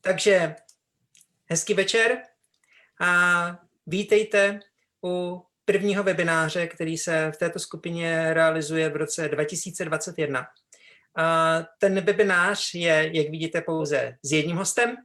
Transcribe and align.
Takže 0.00 0.54
hezký 1.46 1.74
večer 1.74 2.22
a 3.00 3.58
vítejte 3.86 4.60
u 5.04 5.44
prvního 5.64 6.02
webináře, 6.02 6.66
který 6.66 6.98
se 6.98 7.32
v 7.34 7.36
této 7.36 7.58
skupině 7.58 8.34
realizuje 8.34 8.88
v 8.88 8.96
roce 8.96 9.28
2021. 9.28 10.46
A 11.16 11.58
ten 11.78 12.00
webinář 12.00 12.74
je, 12.74 13.10
jak 13.14 13.30
vidíte, 13.30 13.60
pouze 13.60 14.18
s 14.22 14.32
jedním 14.32 14.56
hostem. 14.56 14.96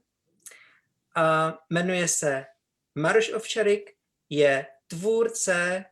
A 1.15 1.53
jmenuje 1.69 2.07
se 2.07 2.45
Maroš 2.95 3.31
Ovčarik, 3.31 3.91
je 4.29 4.65
tvůrce 4.87 5.85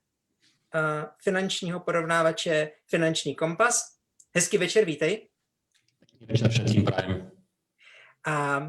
finančního 1.24 1.79
porovnávače 1.79 2.71
Finanční 2.88 3.36
kompas. 3.36 3.97
Hezký 4.36 4.57
večer, 4.57 4.86
vítej. 4.86 5.29
Večer 6.21 6.50
všetkým 6.50 6.86
prajem. 6.86 7.32
A 8.25 8.61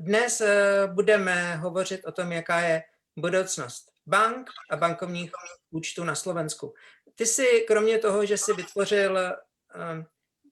dnes 0.00 0.40
e, 0.40 0.86
budeme 0.86 1.56
hovořit 1.56 2.04
o 2.04 2.12
tom, 2.12 2.32
jaká 2.32 2.60
je 2.60 2.82
budoucnost 3.16 3.90
bank 4.06 4.50
a 4.70 4.76
bankovních 4.76 5.30
účtů 5.70 6.04
na 6.04 6.14
Slovensku. 6.14 6.74
Ty 7.14 7.26
si 7.26 7.64
kromě 7.68 7.98
toho, 7.98 8.26
že 8.26 8.38
si 8.38 8.52
vytvořil 8.52 9.18
e, 9.18 9.34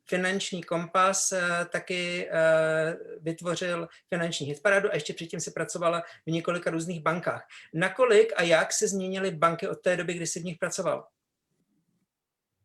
finanční 0.06 0.62
kompas, 0.62 1.32
taky 1.70 2.28
vytvořil 3.20 3.88
finanční 4.08 4.46
hitparadu 4.46 4.90
a 4.90 4.94
ještě 4.94 5.14
předtým 5.14 5.40
si 5.40 5.50
pracovala 5.50 6.02
v 6.26 6.30
několika 6.30 6.70
různých 6.70 7.02
bankách. 7.02 7.46
Nakolik 7.74 8.32
a 8.36 8.42
jak 8.42 8.72
se 8.72 8.88
změnily 8.88 9.30
banky 9.30 9.68
od 9.68 9.80
té 9.80 9.96
doby, 9.96 10.14
kdy 10.14 10.26
jsi 10.26 10.40
v 10.40 10.44
nich 10.44 10.58
pracoval? 10.58 11.04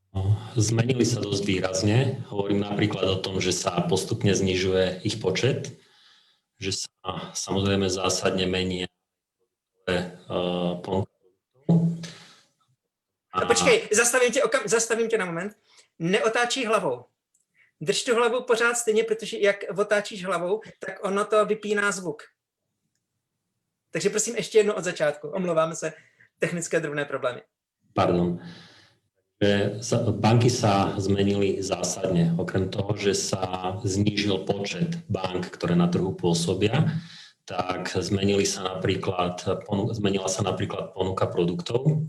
No, 0.10 0.42
zmenili 0.58 1.06
sa 1.06 1.22
dosť 1.22 1.46
výrazne. 1.46 2.26
Hovorím 2.34 2.66
napríklad 2.66 3.06
o 3.06 3.22
tom, 3.22 3.38
že 3.38 3.54
sa 3.54 3.78
postupne 3.86 4.34
znižuje 4.34 5.06
ich 5.06 5.22
počet, 5.22 5.78
že 6.60 6.72
sa 6.72 7.34
samozrejme 7.34 7.88
zásadne 7.88 8.46
mení 8.46 8.84
uh, 9.88 10.76
ponuka 10.84 11.20
a... 13.34 13.46
Počkej, 13.46 13.90
zastavím 13.92 14.32
tě, 14.32 14.44
okam, 14.44 14.62
zastavím 14.66 15.10
tě 15.10 15.18
na 15.18 15.26
moment. 15.26 15.58
Neotáčí 16.00 16.66
hlavou. 16.66 17.06
Drž 17.82 18.04
tu 18.04 18.16
hlavu 18.16 18.44
pořád 18.44 18.74
stejně, 18.74 19.04
protože 19.04 19.38
jak 19.38 19.58
otáčíš 19.78 20.26
hlavou, 20.26 20.62
tak 20.80 21.06
ono 21.06 21.26
to 21.26 21.46
vypíná 21.46 21.92
zvuk. 21.92 22.24
Takže 23.92 24.10
prosím 24.10 24.36
ještě 24.36 24.58
jedno 24.58 24.76
od 24.76 24.84
začátku. 24.84 25.28
Omlouváme 25.28 25.76
se, 25.76 25.94
technické 26.40 26.80
drobné 26.80 27.06
problémy. 27.06 27.42
Pardon 27.94 28.40
že 29.40 29.80
banky 30.20 30.52
sa 30.52 31.00
zmenili 31.00 31.64
zásadne. 31.64 32.36
Okrem 32.36 32.68
toho, 32.68 32.92
že 33.00 33.16
sa 33.16 33.76
znížil 33.88 34.44
počet 34.44 35.00
bank, 35.08 35.48
ktoré 35.56 35.80
na 35.80 35.88
trhu 35.88 36.12
pôsobia, 36.12 36.92
tak 37.48 37.88
zmenili 37.96 38.44
sa 38.44 38.68
napríklad, 38.68 39.40
zmenila 39.96 40.28
sa 40.28 40.44
napríklad 40.44 40.92
ponuka 40.92 41.26
produktov. 41.26 42.04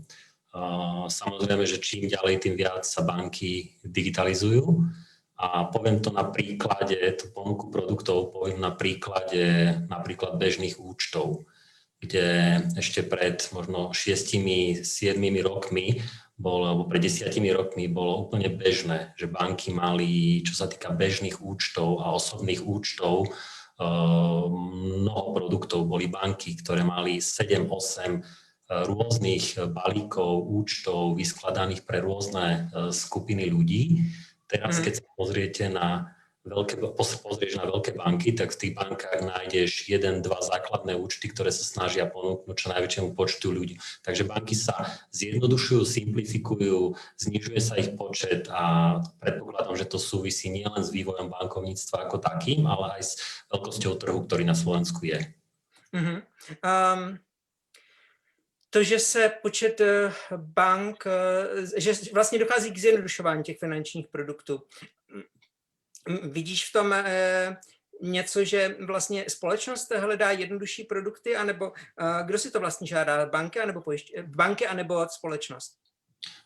Samozrejme, 1.07 1.63
že 1.63 1.79
čím 1.79 2.11
ďalej, 2.11 2.43
tým 2.43 2.59
viac 2.59 2.83
sa 2.83 2.99
banky 3.01 3.79
digitalizujú. 3.79 4.91
A 5.41 5.71
poviem 5.71 6.03
to 6.03 6.13
na 6.13 6.27
príklade, 6.27 6.99
tú 7.17 7.31
ponuku 7.33 7.73
produktov 7.73 8.29
poviem 8.29 8.61
na 8.61 8.69
príklade 8.75 9.73
napríklad 9.89 10.37
bežných 10.37 10.77
účtov, 10.77 11.49
kde 11.97 12.61
ešte 12.77 13.01
pred 13.01 13.41
možno 13.49 13.89
6-7 13.89 14.83
rokmi 15.41 16.03
bol, 16.41 16.65
alebo 16.65 16.89
pred 16.89 17.05
desiatimi 17.05 17.53
rokmi 17.53 17.85
bolo 17.85 18.25
úplne 18.25 18.49
bežné, 18.49 19.13
že 19.13 19.29
banky 19.29 19.69
mali, 19.69 20.41
čo 20.41 20.57
sa 20.57 20.65
týka 20.65 20.89
bežných 20.89 21.37
účtov 21.37 22.01
a 22.01 22.17
osobných 22.17 22.65
účtov, 22.65 23.29
eh, 23.29 24.45
mnoho 25.05 25.29
produktov 25.37 25.85
boli 25.85 26.09
banky, 26.09 26.57
ktoré 26.57 26.81
mali 26.81 27.21
7-8 27.21 28.19
eh, 28.19 28.83
rôznych 28.89 29.61
balíkov 29.69 30.49
účtov 30.49 31.21
vyskladaných 31.21 31.85
pre 31.85 32.01
rôzne 32.01 32.73
eh, 32.73 32.89
skupiny 32.89 33.45
ľudí. 33.45 34.01
Teraz, 34.49 34.81
mhm. 34.81 34.83
keď 34.83 34.93
sa 34.97 35.05
pozriete 35.13 35.63
na 35.69 36.17
veľké, 36.41 36.81
pozrieš 37.21 37.61
na 37.61 37.69
veľké 37.69 37.93
banky, 37.93 38.33
tak 38.33 38.53
v 38.53 38.59
tých 38.65 38.73
bankách 38.73 39.21
nájdeš 39.21 39.85
jeden, 39.85 40.25
dva 40.25 40.41
základné 40.41 40.97
účty, 40.97 41.29
ktoré 41.29 41.53
sa 41.53 41.61
snažia 41.61 42.09
ponúknuť 42.09 42.55
čo 42.57 42.67
najväčšiemu 42.73 43.13
počtu 43.13 43.53
ľudí. 43.53 43.77
Takže 44.01 44.25
banky 44.25 44.57
sa 44.57 44.89
zjednodušujú, 45.13 45.85
simplifikujú, 45.85 46.97
znižuje 47.21 47.59
sa 47.61 47.77
ich 47.77 47.93
počet 47.93 48.49
a 48.49 48.97
predpokladám, 49.21 49.77
že 49.77 49.85
to 49.85 50.01
súvisí 50.01 50.49
nielen 50.49 50.81
s 50.81 50.89
vývojom 50.89 51.29
bankovníctva 51.29 52.09
ako 52.09 52.17
takým, 52.17 52.65
ale 52.65 52.97
aj 52.97 53.03
s 53.05 53.11
veľkosťou 53.53 53.93
trhu, 54.01 54.19
ktorý 54.25 54.43
na 54.45 54.57
Slovensku 54.57 55.05
je. 55.05 55.21
Mm-hmm. 55.93 56.17
Um, 56.65 57.19
to, 58.71 58.83
že 58.83 58.99
se 58.99 59.31
počet 59.41 59.81
eh, 59.81 60.11
bank, 60.37 61.03
eh, 61.05 61.81
že 61.81 61.91
vlastně 62.13 62.39
dochází 62.39 62.71
k 62.71 62.77
zjednodušování 62.77 63.43
těch 63.43 63.59
finančních 63.59 64.07
produktů. 64.07 64.63
Vidíš 66.07 66.69
v 66.69 66.73
tom 66.73 66.93
eh, 66.93 67.57
něco, 68.01 68.43
že 68.43 68.75
vlastně 68.85 69.25
společnost 69.27 69.91
hledá 69.91 70.31
jednodušší 70.31 70.83
produkty, 70.83 71.35
anebo 71.35 71.71
eh, 71.71 72.23
kdo 72.25 72.37
si 72.37 72.51
to 72.51 72.59
vlastně 72.59 72.87
žádá, 72.87 73.25
banky 73.25 73.59
anebo, 73.59 73.81
pojišť, 73.81 74.13
banky 74.25 74.67
anebo 74.67 75.05
společnost? 75.09 75.77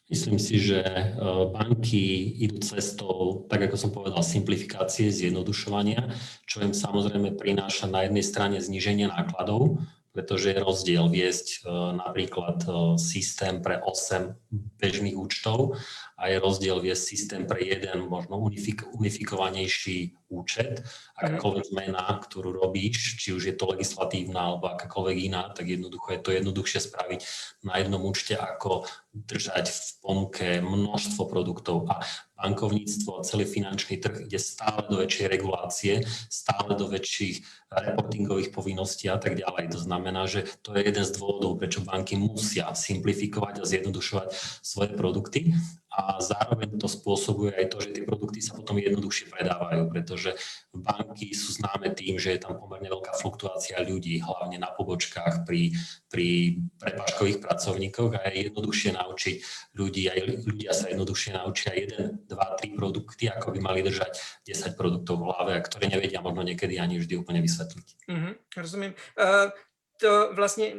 Myslím 0.10 0.40
si, 0.40 0.60
že 0.60 0.84
eh, 0.84 1.14
banky 1.52 2.36
idú 2.44 2.60
cestou, 2.60 3.46
tak 3.50 3.62
ako 3.62 3.78
som 3.78 3.92
povedal, 3.92 4.24
simplifikácie, 4.24 5.12
zjednodušovania, 5.12 6.14
čo 6.46 6.62
im 6.62 6.74
samozrejme 6.74 7.40
prináša 7.40 7.88
na 7.88 8.04
jednej 8.04 8.24
strane 8.24 8.62
zníženie 8.62 9.08
nákladov, 9.08 9.80
pretože 10.16 10.56
je 10.56 10.64
rozdiel 10.64 11.12
viesť 11.12 11.68
napríklad 12.00 12.64
systém 12.96 13.60
pre 13.60 13.84
8 13.84 14.32
bežných 14.80 15.12
účtov 15.20 15.76
a 16.16 16.32
je 16.32 16.40
rozdiel 16.40 16.80
viesť 16.80 17.04
systém 17.04 17.44
pre 17.44 17.60
jeden 17.60 18.08
možno 18.08 18.40
unifik- 18.40 18.88
unifikovanejší 18.96 20.16
účet. 20.32 20.88
Akákoľvek 21.20 21.66
zmena, 21.76 22.08
ktorú 22.24 22.56
robíš, 22.56 23.20
či 23.20 23.36
už 23.36 23.44
je 23.52 23.56
to 23.56 23.76
legislatívna 23.76 24.56
alebo 24.56 24.72
akákoľvek 24.72 25.18
iná, 25.28 25.52
tak 25.52 25.68
jednoducho 25.68 26.16
je 26.16 26.22
to 26.24 26.32
jednoduchšie 26.32 26.80
spraviť 26.88 27.20
na 27.68 27.84
jednom 27.84 28.02
účte, 28.08 28.40
ako 28.40 28.88
držať 29.12 29.66
v 29.72 29.80
ponuke 30.04 30.48
množstvo 30.64 31.28
produktov. 31.28 31.88
A 31.92 32.04
bankovníctvo 32.36 33.20
a 33.20 33.26
celý 33.28 33.48
finančný 33.48 33.96
trh 34.04 34.28
ide 34.28 34.40
stále 34.40 34.84
do 34.92 35.00
väčšej 35.00 35.28
regulácie, 35.32 36.04
stále 36.28 36.76
do 36.76 36.92
väčších 36.92 37.44
reportingových 37.72 38.52
povinností 38.52 39.08
a 39.08 39.16
tak 39.16 39.40
ďalej. 39.40 39.72
To 39.72 39.80
znamená, 39.80 40.28
že 40.28 40.44
to 40.60 40.76
je 40.76 40.84
jeden 40.84 41.08
z 41.08 41.16
dôvodov, 41.16 41.56
prečo 41.56 41.80
banky 41.80 42.20
musia 42.20 42.76
simplifikovať 42.76 43.64
a 43.64 43.68
zjednodušovať 43.68 44.28
svoje 44.60 44.90
produkty 45.00 45.56
a 45.96 46.20
zároveň 46.20 46.76
to 46.76 46.92
spôsobuje 46.92 47.56
aj 47.56 47.66
to, 47.72 47.78
že 47.80 47.90
tie 47.96 48.04
produkty 48.04 48.44
sa 48.44 48.52
potom 48.52 48.76
jednoduchšie 48.76 49.32
predávajú, 49.32 49.88
pretože 49.88 50.36
banky 50.76 51.32
sú 51.32 51.56
známe 51.56 51.96
tým, 51.96 52.20
že 52.20 52.36
je 52.36 52.44
tam 52.44 52.60
pomerne 52.60 52.92
veľká 52.92 53.16
fluktuácia 53.16 53.80
ľudí, 53.80 54.20
hlavne 54.20 54.60
na 54.60 54.68
pobočkách 54.76 55.48
pri, 55.48 55.72
pri 56.12 56.60
prepážkových 56.84 57.40
pracovníkoch 57.40 58.12
a 58.20 58.28
je 58.28 58.52
jednoduchšie 58.52 58.92
naučiť 59.00 59.36
ľudí, 59.80 60.04
aj 60.12 60.20
ľudia 60.44 60.72
sa 60.76 60.92
jednoduchšie 60.92 61.32
naučia 61.40 61.72
jeden, 61.72 62.20
dva, 62.28 62.60
tri 62.60 62.76
produkty, 62.76 63.32
ako 63.32 63.56
by 63.56 63.60
mali 63.64 63.80
držať 63.80 64.44
10 64.44 64.76
produktov 64.76 65.24
v 65.24 65.32
hlave, 65.32 65.64
ktoré 65.64 65.88
nevedia 65.88 66.20
možno 66.20 66.44
niekedy 66.44 66.76
ani 66.76 67.00
vždy 67.00 67.16
úplne 67.16 67.40
vysvetliť. 67.40 67.88
Mm-hmm, 68.12 68.34
rozumím. 68.60 68.94
Uh, 69.16 69.50
to 69.98 70.32
vlastně 70.34 70.74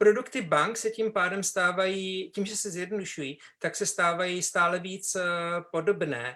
produkty 0.00 0.42
bank 0.42 0.76
se 0.76 0.90
tím 0.90 1.12
pádem 1.12 1.42
stávají, 1.42 2.30
tím, 2.30 2.46
že 2.46 2.56
se 2.56 2.70
zjednodušují, 2.70 3.38
tak 3.58 3.76
se 3.76 3.86
stávají 3.86 4.42
stále 4.42 4.78
víc 4.78 5.14
eh, 5.14 5.22
podobné. 5.72 6.34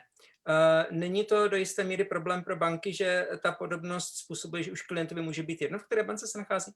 Eh, 0.49 0.87
není 0.91 1.25
to 1.25 1.49
do 1.49 1.57
jisté 1.57 1.85
míry 1.85 2.05
problém 2.05 2.45
pro 2.45 2.57
banky, 2.57 2.93
že 2.93 3.29
ta 3.43 3.53
podobnost 3.53 4.19
způsobuje, 4.19 4.63
že 4.63 4.73
už 4.73 4.83
klientovi 4.83 5.23
může 5.23 5.43
být 5.43 5.63
jedno, 5.63 5.79
v 5.79 5.85
které 5.85 6.03
bance 6.03 6.27
se 6.27 6.39
nachází? 6.39 6.73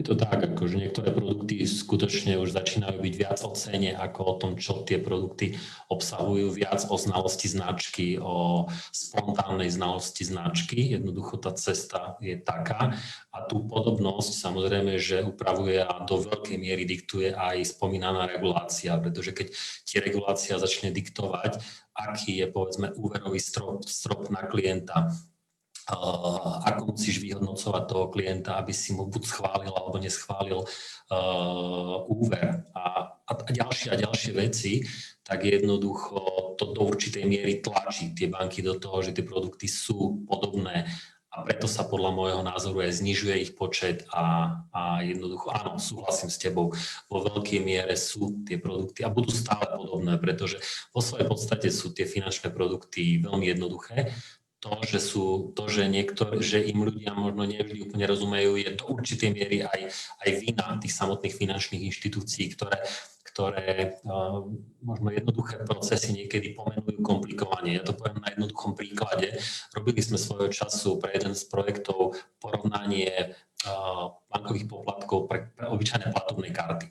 Je 0.00 0.08
to 0.08 0.16
tak, 0.16 0.40
ako 0.40 0.64
že 0.64 0.80
niektoré 0.80 1.12
produkty 1.12 1.60
skutočne 1.68 2.40
už 2.40 2.56
začínajú 2.56 3.04
byť 3.04 3.14
viac 3.20 3.44
o 3.44 3.52
cene 3.52 3.92
ako 3.92 4.20
o 4.24 4.34
tom, 4.40 4.52
čo 4.56 4.80
tie 4.80 4.96
produkty 4.96 5.60
obsahujú, 5.92 6.56
viac 6.56 6.88
o 6.88 6.96
znalosti 6.96 7.52
značky, 7.52 8.16
o 8.16 8.64
spontánnej 8.96 9.68
znalosti 9.68 10.24
značky. 10.24 10.96
Jednoducho 10.96 11.36
tá 11.36 11.52
cesta 11.52 12.16
je 12.24 12.40
taká. 12.40 12.96
A 13.28 13.44
tú 13.44 13.60
podobnosť 13.60 14.40
samozrejme, 14.40 14.96
že 14.96 15.20
upravuje 15.20 15.84
a 15.84 15.92
do 16.08 16.16
veľkej 16.16 16.56
miery 16.56 16.88
diktuje 16.88 17.36
aj 17.36 17.76
spomínaná 17.76 18.24
regulácia, 18.24 18.96
pretože 18.96 19.36
keď 19.36 19.52
tie 19.84 20.00
regulácia 20.00 20.56
začne 20.56 20.96
diktovať, 20.96 21.60
aký 21.92 22.40
je 22.40 22.48
povedzme 22.48 22.96
úverový 22.96 23.36
strop, 23.36 23.84
strop 23.84 24.32
na 24.32 24.48
klienta, 24.48 25.12
ako 25.90 26.94
musíš 26.94 27.18
vyhodnocovať 27.18 27.82
toho 27.86 28.06
klienta, 28.08 28.56
aby 28.56 28.70
si 28.70 28.94
mu 28.94 29.10
buď 29.10 29.22
schválil 29.26 29.72
alebo 29.74 29.96
neschválil 29.98 30.60
úver 32.06 32.62
a, 32.74 32.84
a, 33.26 33.32
a 33.34 33.50
ďalšie 33.50 33.88
a 33.90 34.00
ďalšie 34.00 34.32
veci, 34.36 34.86
tak 35.26 35.46
jednoducho 35.46 36.54
to 36.54 36.70
do 36.70 36.82
určitej 36.86 37.24
miery 37.26 37.58
tlačí 37.58 38.14
tie 38.14 38.30
banky 38.30 38.62
do 38.62 38.78
toho, 38.78 39.02
že 39.02 39.14
tie 39.14 39.24
produkty 39.26 39.66
sú 39.66 40.26
podobné 40.26 40.86
a 41.30 41.46
preto 41.46 41.70
sa 41.70 41.86
podľa 41.86 42.10
môjho 42.10 42.42
názoru 42.42 42.82
aj 42.82 42.98
znižuje 42.98 43.34
ich 43.38 43.52
počet 43.54 44.02
a, 44.10 44.58
a 44.74 44.98
jednoducho, 45.06 45.54
áno, 45.54 45.78
súhlasím 45.78 46.26
s 46.26 46.42
tebou, 46.42 46.74
vo 47.06 47.18
veľkej 47.22 47.62
miere 47.62 47.94
sú 47.94 48.42
tie 48.42 48.58
produkty 48.58 49.06
a 49.06 49.14
budú 49.14 49.30
stále 49.30 49.62
podobné, 49.78 50.18
pretože 50.18 50.58
vo 50.90 50.98
svojej 50.98 51.30
podstate 51.30 51.70
sú 51.70 51.94
tie 51.94 52.02
finančné 52.02 52.50
produkty 52.50 53.22
veľmi 53.22 53.46
jednoduché. 53.46 54.10
To, 54.60 54.76
že, 54.84 55.00
sú, 55.00 55.56
to, 55.56 55.72
že, 55.72 55.88
niektor, 55.88 56.36
že 56.44 56.60
im 56.60 56.84
ľudia 56.84 57.16
možno 57.16 57.48
nevždy 57.48 57.80
úplne 57.80 58.04
rozumejú, 58.04 58.60
je 58.60 58.76
do 58.76 58.92
určitej 58.92 59.32
miery 59.32 59.64
aj, 59.64 59.88
aj 60.20 60.30
vina 60.36 60.76
tých 60.76 60.92
samotných 60.92 61.32
finančných 61.32 61.88
inštitúcií, 61.88 62.52
ktoré 62.52 62.84
ktoré 63.30 63.94
uh, 64.02 64.42
možno 64.82 65.08
jednoduché 65.14 65.62
procesy 65.62 66.12
niekedy 66.12 66.52
pomenujú 66.52 66.98
komplikovanie. 66.98 67.78
Ja 67.78 67.86
to 67.86 67.94
poviem 67.94 68.18
na 68.20 68.34
jednoduchom 68.34 68.74
príklade. 68.74 69.38
Robili 69.70 70.02
sme 70.02 70.18
svojho 70.18 70.50
času 70.50 70.98
pre 70.98 71.14
jeden 71.14 71.38
z 71.38 71.46
projektov 71.46 72.18
porovnanie 72.42 73.38
uh, 73.64 74.18
bankových 74.28 74.66
poplatkov 74.66 75.30
pre, 75.30 75.46
pre 75.54 75.70
obyčajné 75.70 76.10
platobné 76.10 76.50
karty. 76.50 76.90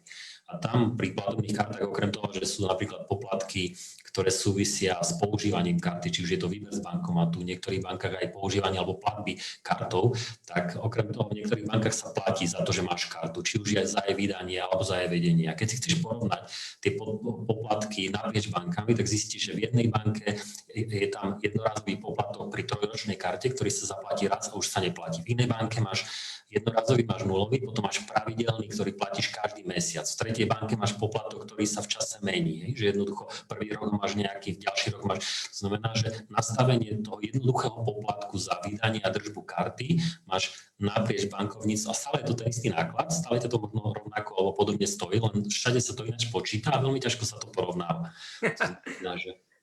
A 0.50 0.58
tam 0.58 0.98
pri 0.98 1.14
platobných 1.14 1.54
kartách, 1.54 1.86
okrem 1.86 2.10
toho, 2.10 2.34
že 2.34 2.48
sú 2.50 2.66
napríklad 2.66 3.06
poplatky, 3.06 3.78
ktoré 4.20 4.36
súvisia 4.36 5.00
s 5.00 5.16
používaním 5.16 5.80
karty, 5.80 6.12
či 6.12 6.20
už 6.28 6.36
je 6.36 6.40
to 6.44 6.52
výber 6.52 6.76
z 6.76 6.84
bankomatu, 6.84 7.40
v 7.40 7.56
niektorých 7.56 7.80
bankách 7.80 8.20
aj 8.20 8.36
používanie 8.36 8.76
alebo 8.76 9.00
platby 9.00 9.40
kartou, 9.64 10.12
tak 10.44 10.76
okrem 10.76 11.08
toho 11.16 11.32
v 11.32 11.40
niektorých 11.40 11.64
bankách 11.64 11.96
sa 11.96 12.12
platí 12.12 12.44
za 12.44 12.60
to, 12.68 12.76
že 12.76 12.84
máš 12.84 13.08
kartu, 13.08 13.40
či 13.40 13.64
už 13.64 13.70
je 13.80 13.84
za 13.88 14.04
jej 14.04 14.20
vydanie 14.20 14.60
alebo 14.60 14.84
za 14.84 15.00
jej 15.00 15.08
vedenie. 15.08 15.48
A 15.48 15.56
keď 15.56 15.68
si 15.72 15.80
chceš 15.80 16.04
porovnať 16.04 16.52
tie 16.84 17.00
poplatky 17.48 18.12
naprieč 18.12 18.52
bankami, 18.52 18.92
tak 18.92 19.08
zistíš, 19.08 19.42
že 19.48 19.54
v 19.56 19.72
jednej 19.72 19.88
banke 19.88 20.36
je 20.76 21.08
tam 21.08 21.40
jednorázový 21.40 22.04
poplatok 22.04 22.52
pri 22.52 22.68
trojročnej 22.68 23.16
karte, 23.16 23.48
ktorý 23.56 23.72
sa 23.72 23.96
zaplatí 23.96 24.28
raz 24.28 24.52
a 24.52 24.60
už 24.60 24.68
sa 24.68 24.84
neplatí. 24.84 25.24
V 25.24 25.32
inej 25.32 25.48
banke 25.48 25.80
máš 25.80 26.04
jednorazový 26.50 27.06
máš 27.06 27.24
nulový, 27.24 27.62
potom 27.62 27.86
máš 27.86 28.02
pravidelný, 28.10 28.68
ktorý 28.74 28.98
platíš 28.98 29.30
každý 29.30 29.64
mesiac. 29.64 30.10
V 30.10 30.18
tretej 30.18 30.46
banke 30.50 30.74
máš 30.76 30.98
poplatok, 30.98 31.46
ktorý 31.46 31.66
sa 31.70 31.86
v 31.86 31.94
čase 31.94 32.18
mení. 32.26 32.74
Že 32.74 32.98
jednoducho 32.98 33.30
prvý 33.46 33.70
rok 33.78 33.94
máš 33.96 34.18
nejaký, 34.18 34.58
ďalší 34.58 34.98
rok 34.98 35.04
máš. 35.06 35.50
Znamená, 35.54 35.94
že 35.94 36.26
nastavenie 36.34 36.98
toho 37.06 37.22
jednoduchého 37.22 37.78
poplatku 37.78 38.36
za 38.42 38.58
vydanie 38.66 39.00
a 39.06 39.10
držbu 39.14 39.46
karty 39.46 40.02
máš 40.26 40.58
naprieč 40.82 41.30
bankovníctvo 41.30 41.92
a 41.92 41.96
stále 41.96 42.18
je 42.24 42.28
to 42.32 42.34
ten 42.34 42.48
istý 42.50 42.68
náklad, 42.72 43.12
stále 43.12 43.38
je 43.38 43.52
to 43.52 43.60
možno 43.60 43.94
rovnako 43.94 44.32
alebo 44.40 44.52
podobne 44.56 44.88
stojí, 44.88 45.20
len 45.20 45.46
všade 45.46 45.80
sa 45.84 45.94
to 45.94 46.08
ináč 46.08 46.32
počíta 46.32 46.72
a 46.72 46.82
veľmi 46.82 46.98
ťažko 47.04 47.24
sa 47.28 47.36
to 47.38 47.52
porovnáva. 47.52 48.16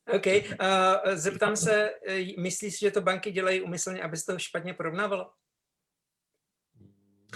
OK. 0.06 0.26
Uh, 0.26 1.16
zeptám 1.18 1.56
se, 1.56 1.90
myslíš, 2.38 2.78
že 2.78 2.90
to 2.90 3.00
banky 3.00 3.32
dělají 3.32 3.60
umyslně, 3.60 4.02
aby 4.02 4.16
se 4.16 4.26
to 4.32 4.38
špatně 4.38 4.74
porovnávalo? 4.74 5.26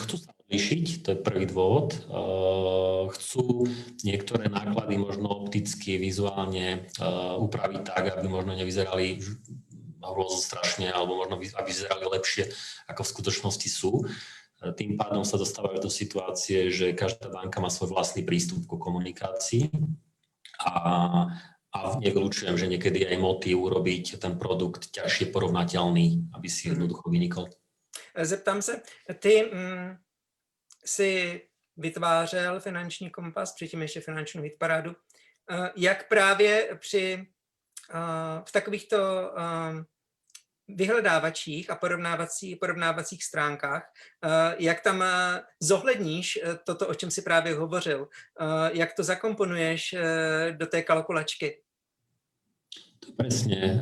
Chcú 0.02 0.16
sa 0.18 0.30
odlišiť, 0.46 0.84
to 1.04 1.08
je 1.14 1.18
prvý 1.24 1.44
dôvod. 1.46 1.94
Uh, 2.08 3.06
chcú 3.14 3.68
niektoré 4.02 4.50
náklady 4.50 4.98
možno 4.98 5.30
opticky, 5.30 6.00
vizuálne 6.00 6.90
uh, 6.98 7.36
upraviť 7.38 7.80
tak, 7.86 8.04
aby 8.18 8.26
možno 8.26 8.56
nevyzerali 8.56 9.20
strašne, 10.30 10.90
alebo 10.90 11.20
možno 11.20 11.38
aby 11.38 11.68
vyzerali 11.68 12.08
lepšie, 12.08 12.50
ako 12.88 13.00
v 13.04 13.12
skutočnosti 13.12 13.68
sú. 13.68 13.92
Uh, 14.02 14.08
tým 14.76 15.00
pádom 15.00 15.24
sa 15.24 15.40
dostávajú 15.40 15.80
do 15.80 15.88
situácie, 15.88 16.68
že 16.68 16.92
každá 16.92 17.32
banka 17.32 17.64
má 17.64 17.72
svoj 17.72 17.96
vlastný 17.96 18.28
prístup 18.28 18.68
ku 18.68 18.76
komunikácii 18.76 19.72
a, 20.60 20.72
a 21.72 21.78
nevylučujem, 21.96 22.60
že 22.60 22.68
niekedy 22.68 23.08
aj 23.08 23.16
motív 23.16 23.64
urobiť 23.64 24.20
ten 24.20 24.36
produkt 24.36 24.92
ťažšie 24.92 25.32
porovnateľný, 25.32 26.36
aby 26.36 26.48
si 26.52 26.68
mhm. 26.68 26.70
jednoducho 26.76 27.08
vynikol. 27.08 27.48
Zeptám 28.18 28.62
se, 28.62 28.82
ty 29.18 29.50
mm, 29.52 29.96
si 30.84 31.42
vytvářel 31.76 32.60
finanční 32.60 33.10
kompas, 33.10 33.54
předtím 33.54 33.82
ještě 33.82 34.00
finanční 34.00 34.42
hitparádu. 34.42 34.96
Eh, 35.50 35.70
jak 35.76 36.08
právě 36.08 36.78
při 36.80 37.26
uh, 37.94 38.44
v 38.44 38.52
takovýchto 38.52 38.96
uh, 38.96 39.82
vyhledávačích 40.68 41.70
a 41.70 41.76
porovnávací, 41.76 42.56
porovnávacích 42.56 43.24
stránkách, 43.24 43.92
jak 44.58 44.80
tam 44.80 45.04
zohledníš 45.60 46.38
toto, 46.66 46.88
o 46.88 46.94
čem 46.94 47.10
si 47.10 47.22
právě 47.22 47.54
hovořil, 47.54 48.08
jak 48.72 48.94
to 48.94 49.04
zakomponuješ 49.04 49.94
do 50.52 50.66
té 50.66 50.82
kalkulačky? 50.82 51.62
To 53.00 53.12
presne 53.12 53.80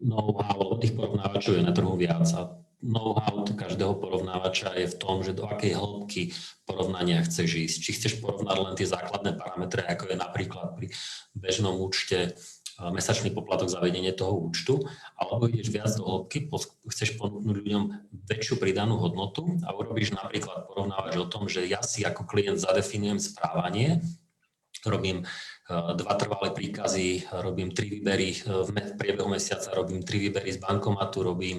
know-how, 0.00 0.78
tých 0.78 0.92
porovnávačov 0.92 1.56
je 1.56 1.62
na 1.62 1.72
trhu 1.72 1.96
viac 1.96 2.32
a 2.32 2.56
know-how 2.82 3.38
každého 3.58 3.98
porovnávača 3.98 4.70
je 4.78 4.86
v 4.86 4.98
tom, 5.02 5.26
že 5.26 5.34
do 5.34 5.50
akej 5.50 5.74
hĺbky 5.74 6.22
porovnania 6.62 7.26
chceš 7.26 7.68
ísť. 7.68 7.78
Či 7.82 7.90
chceš 7.98 8.12
porovnať 8.22 8.56
len 8.56 8.74
tie 8.78 8.86
základné 8.86 9.34
parametre, 9.34 9.82
ako 9.82 10.14
je 10.14 10.16
napríklad 10.16 10.78
pri 10.78 10.94
bežnom 11.34 11.74
účte 11.82 12.18
e, 12.18 12.30
mesačný 12.94 13.34
poplatok 13.34 13.66
za 13.66 13.82
vedenie 13.82 14.14
toho 14.14 14.38
účtu, 14.38 14.86
alebo 15.18 15.50
ideš 15.50 15.74
viac 15.74 15.90
do 15.98 16.06
hĺbky, 16.06 16.46
chceš 16.94 17.18
ponúknuť 17.18 17.56
ľuďom 17.66 17.84
väčšiu 18.30 18.62
pridanú 18.62 19.02
hodnotu 19.02 19.58
a 19.66 19.74
urobíš 19.74 20.14
napríklad 20.14 20.70
porovnávač 20.70 21.18
o 21.18 21.26
tom, 21.26 21.50
že 21.50 21.66
ja 21.66 21.82
si 21.82 22.06
ako 22.06 22.24
klient 22.30 22.62
zadefinujem 22.62 23.18
správanie, 23.18 24.00
robím 24.86 25.22
e, 25.22 25.24
dva 25.98 26.14
trvalé 26.14 26.54
príkazy, 26.54 27.26
robím 27.42 27.74
tri 27.74 27.90
výbery 27.90 28.30
e, 28.32 28.38
v 28.62 28.68
priebehu 28.94 29.26
mesiaca, 29.26 29.74
robím 29.74 30.06
tri 30.06 30.30
výbery 30.30 30.54
z 30.54 30.62
bankomatu, 30.62 31.26
robím 31.26 31.58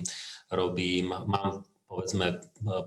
robím, 0.52 1.14
mám 1.26 1.64
povedzme 1.90 2.38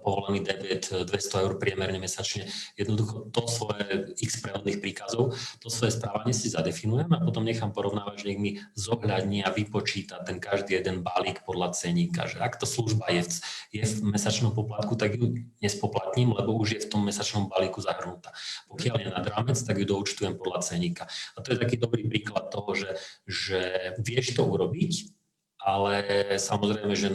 povolený 0.07 0.47
debet 0.47 0.95
200 0.95 1.43
eur 1.43 1.59
priemerne 1.59 1.99
mesačne. 1.99 2.47
Jednoducho 2.79 3.35
to 3.35 3.51
svoje 3.51 4.15
x 4.23 4.39
prevodných 4.39 4.79
príkazov, 4.79 5.35
to 5.59 5.67
svoje 5.67 5.99
správanie 5.99 6.31
si 6.31 6.47
zadefinujem 6.47 7.11
a 7.11 7.19
potom 7.19 7.43
nechám 7.43 7.75
porovnávať, 7.75 8.23
že 8.23 8.29
nech 8.31 8.41
mi 8.41 8.51
zohľadní 8.79 9.43
a 9.43 9.51
vypočíta 9.51 10.23
ten 10.23 10.39
každý 10.39 10.79
jeden 10.79 11.03
balík 11.03 11.43
podľa 11.43 11.75
ceníka. 11.75 12.31
Že 12.31 12.47
ak 12.47 12.63
to 12.63 12.67
služba 12.71 13.11
je 13.11 13.27
v, 13.27 13.31
je 13.75 13.85
v 13.91 13.95
mesačnom 14.07 14.55
poplatku, 14.55 14.95
tak 14.95 15.19
ju 15.19 15.35
nespoplatním, 15.59 16.39
lebo 16.39 16.55
už 16.55 16.79
je 16.79 16.81
v 16.87 16.91
tom 16.95 17.03
mesačnom 17.03 17.51
balíku 17.51 17.83
zahrnutá. 17.83 18.31
Pokiaľ 18.71 18.97
je 19.03 19.09
nad 19.11 19.27
rámec, 19.27 19.59
tak 19.59 19.83
ju 19.83 19.85
doučtujem 19.85 20.39
podľa 20.39 20.63
ceníka. 20.63 21.11
A 21.35 21.43
to 21.43 21.51
je 21.51 21.59
taký 21.59 21.75
dobrý 21.75 22.07
príklad 22.07 22.55
toho, 22.55 22.71
že, 22.79 22.95
že 23.27 23.61
vieš 23.99 24.39
to 24.39 24.47
urobiť, 24.47 25.11
ale 25.59 26.07
samozrejme, 26.39 26.95
že 26.95 27.11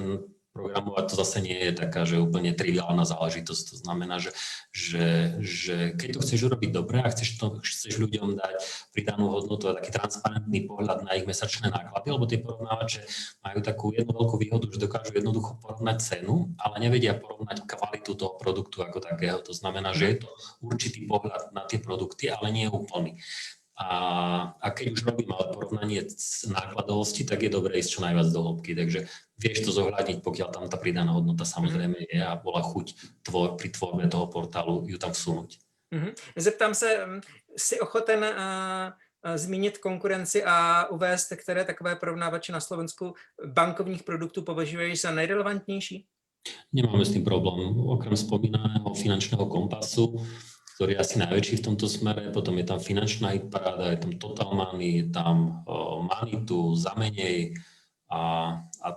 programovať 0.58 1.14
to 1.14 1.16
zase 1.22 1.38
nie 1.46 1.54
je 1.54 1.72
taká, 1.78 2.02
že 2.10 2.18
úplne 2.18 2.58
triviálna 2.58 3.06
záležitosť. 3.06 3.64
To 3.70 3.76
znamená, 3.86 4.18
že, 4.18 4.34
že, 4.74 5.38
že 5.38 5.76
keď 5.94 6.18
to 6.18 6.24
chceš 6.26 6.50
urobiť 6.50 6.70
dobre 6.74 6.98
a 7.06 7.08
chceš, 7.14 7.38
to, 7.38 7.62
chceš 7.62 8.02
ľuďom 8.02 8.34
dať 8.42 8.56
pridanú 8.98 9.30
hodnotu 9.30 9.70
a 9.70 9.78
taký 9.78 9.94
transparentný 9.94 10.66
pohľad 10.66 11.06
na 11.06 11.14
ich 11.14 11.30
mesačné 11.30 11.70
náklady, 11.70 12.08
lebo 12.10 12.26
tie 12.26 12.42
porovnávače 12.42 13.06
majú 13.46 13.60
takú 13.62 13.86
jednu 13.94 14.12
veľkú 14.18 14.36
výhodu, 14.42 14.66
že 14.66 14.82
dokážu 14.82 15.14
jednoducho 15.14 15.62
porovnať 15.62 15.98
cenu, 16.02 16.50
ale 16.58 16.82
nevedia 16.82 17.14
porovnať 17.14 17.70
kvalitu 17.70 18.18
toho 18.18 18.42
produktu 18.42 18.82
ako 18.82 18.98
takého. 18.98 19.38
To 19.46 19.54
znamená, 19.54 19.94
že 19.94 20.18
je 20.18 20.18
to 20.26 20.30
určitý 20.66 21.06
pohľad 21.06 21.54
na 21.54 21.62
tie 21.70 21.78
produkty, 21.78 22.34
ale 22.34 22.50
nie 22.50 22.66
úplný. 22.66 23.22
A, 23.78 23.90
a 24.58 24.68
keď 24.74 24.98
už 24.98 25.06
robím 25.06 25.30
ale 25.38 25.54
porovnanie 25.54 26.02
nákladovosti, 26.50 27.30
tak 27.30 27.46
je 27.46 27.54
dobré 27.54 27.78
ísť 27.78 27.94
čo 27.94 28.02
najviac 28.02 28.28
do 28.34 28.42
hĺbky. 28.42 28.74
Takže 28.74 29.06
vieš 29.38 29.70
to 29.70 29.72
zohľadniť, 29.72 30.26
pokiaľ 30.26 30.50
tam 30.50 30.66
tá 30.66 30.82
pridaná 30.82 31.14
hodnota 31.14 31.46
samozrejme 31.46 32.10
je 32.10 32.18
a 32.18 32.34
bola 32.42 32.66
chuť 32.66 33.22
tvor, 33.22 33.54
pri 33.54 33.70
tvorbe 33.70 34.10
toho 34.10 34.26
portálu 34.34 34.82
ju 34.90 34.98
tam 34.98 35.14
vsunúť. 35.14 35.62
Mm-hmm. 35.94 36.14
Zeptám 36.36 36.74
se, 36.74 36.90
si 37.58 37.80
ochoten 37.80 38.26
uh, 38.26 39.38
zmínit 39.38 39.78
konkurenci 39.78 40.44
a 40.44 40.88
uvést, 40.90 41.34
které 41.38 41.66
takové 41.66 41.96
porovnávače 41.96 42.52
na 42.52 42.60
Slovensku 42.60 43.14
bankovních 43.46 44.04
produktů 44.04 44.42
považuješ 44.42 45.02
za 45.02 45.12
nejrelevantnější? 45.12 46.06
Nemáme 46.74 47.06
s 47.06 47.12
tým 47.12 47.24
problém. 47.24 47.80
Okrem 47.80 48.18
spomínaného 48.18 48.94
finančného 48.94 49.46
kompasu, 49.46 50.16
ktorý 50.78 50.94
je 50.94 51.02
asi 51.02 51.16
najväčší 51.18 51.56
v 51.58 51.66
tomto 51.74 51.90
smere. 51.90 52.30
Potom 52.30 52.54
je 52.62 52.70
tam 52.70 52.78
finančná 52.78 53.34
hitparáda, 53.34 53.98
je 53.98 54.00
tam 54.06 54.14
Total 54.22 54.54
Money, 54.54 55.02
je 55.02 55.06
tam 55.10 55.66
uh, 55.66 56.06
Manitu, 56.06 56.78
Zamenej 56.78 57.58
a, 58.14 58.54
a 58.62 58.88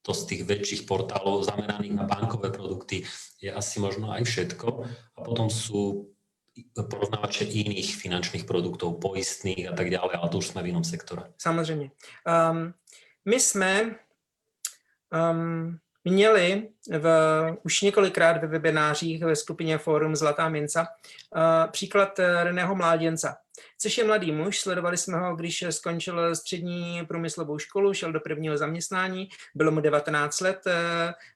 to 0.00 0.10
z 0.16 0.22
tých 0.24 0.42
väčších 0.48 0.82
portálov 0.88 1.44
zameraných 1.44 1.94
na 1.94 2.08
bankové 2.08 2.48
produkty 2.48 3.04
je 3.44 3.52
asi 3.52 3.76
možno 3.76 4.08
aj 4.08 4.24
všetko. 4.24 4.66
A 4.88 5.18
potom 5.20 5.52
sú 5.52 6.08
porovnávače 6.72 7.44
iných 7.44 7.92
finančných 7.96 8.48
produktov, 8.48 8.96
poistných 8.96 9.68
a 9.68 9.76
tak 9.76 9.92
ďalej, 9.92 10.16
ale 10.16 10.30
to 10.32 10.40
už 10.40 10.56
sme 10.56 10.64
v 10.64 10.72
inom 10.72 10.84
sektore. 10.84 11.28
Samozřejmě. 11.38 11.90
Um, 12.24 12.74
my 13.24 13.40
jsme 13.40 13.96
um, 15.12 15.78
měli 16.04 16.68
v, 16.98 17.06
už 17.62 17.80
několikrát 17.80 18.36
ve 18.36 18.46
webinářích 18.46 19.24
ve 19.24 19.36
skupině 19.36 19.78
Fórum 19.78 20.16
Zlatá 20.16 20.48
minca 20.48 20.80
uh, 21.36 21.70
příklad 21.70 22.18
Reného 22.18 22.74
Mláděnca, 22.74 23.36
což 23.78 23.98
je 23.98 24.04
mladý 24.04 24.32
muž. 24.32 24.60
Sledovali 24.60 24.96
jsme 24.96 25.18
ho, 25.18 25.36
když 25.36 25.64
skončil 25.70 26.36
střední 26.36 27.06
průmyslovou 27.06 27.58
školu, 27.58 27.94
šel 27.94 28.12
do 28.12 28.20
prvního 28.20 28.56
zaměstnání, 28.56 29.28
bylo 29.54 29.70
mu 29.70 29.80
19 29.80 30.40
let, 30.40 30.60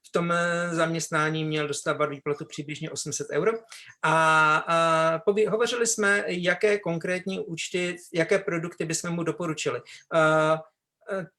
v 0.07 0.13
tom 0.13 0.35
zaměstnání 0.71 1.45
měl 1.45 1.69
dostávat 1.69 2.07
výplatu 2.07 2.45
přibližně 2.45 2.91
800 2.91 3.27
euro. 3.33 3.53
A, 4.03 4.57
a 4.57 5.19
poví, 5.19 5.47
hovořili 5.47 5.87
jsme, 5.87 6.25
jaké 6.27 6.79
konkrétní 6.79 7.41
účty, 7.41 7.97
jaké 8.15 8.39
produkty 8.39 8.85
bychom 8.85 9.11
mu 9.11 9.23
doporučili. 9.23 9.81
Uh, 9.81 10.59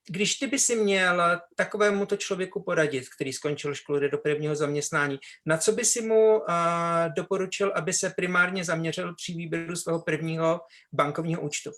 když 0.09 0.35
ty 0.35 0.47
by 0.47 0.59
si 0.59 0.75
měl 0.75 1.21
takovému 1.55 2.05
to 2.05 2.17
člověku 2.17 2.63
poradit, 2.63 3.09
který 3.09 3.33
skončil 3.33 3.75
školu, 3.75 3.99
jde 3.99 4.09
do 4.09 4.17
prvního 4.17 4.55
zaměstnání, 4.55 5.17
na 5.45 5.57
co 5.57 5.71
by 5.71 5.85
si 5.85 6.01
mu 6.01 6.41
doporučil, 7.15 7.71
aby 7.75 7.93
se 7.93 8.09
primárně 8.09 8.63
zaměřil 8.63 9.15
při 9.15 9.33
výběru 9.33 9.75
svého 9.75 10.01
prvního 10.01 10.61
bankovního 10.93 11.41
účtu? 11.41 11.71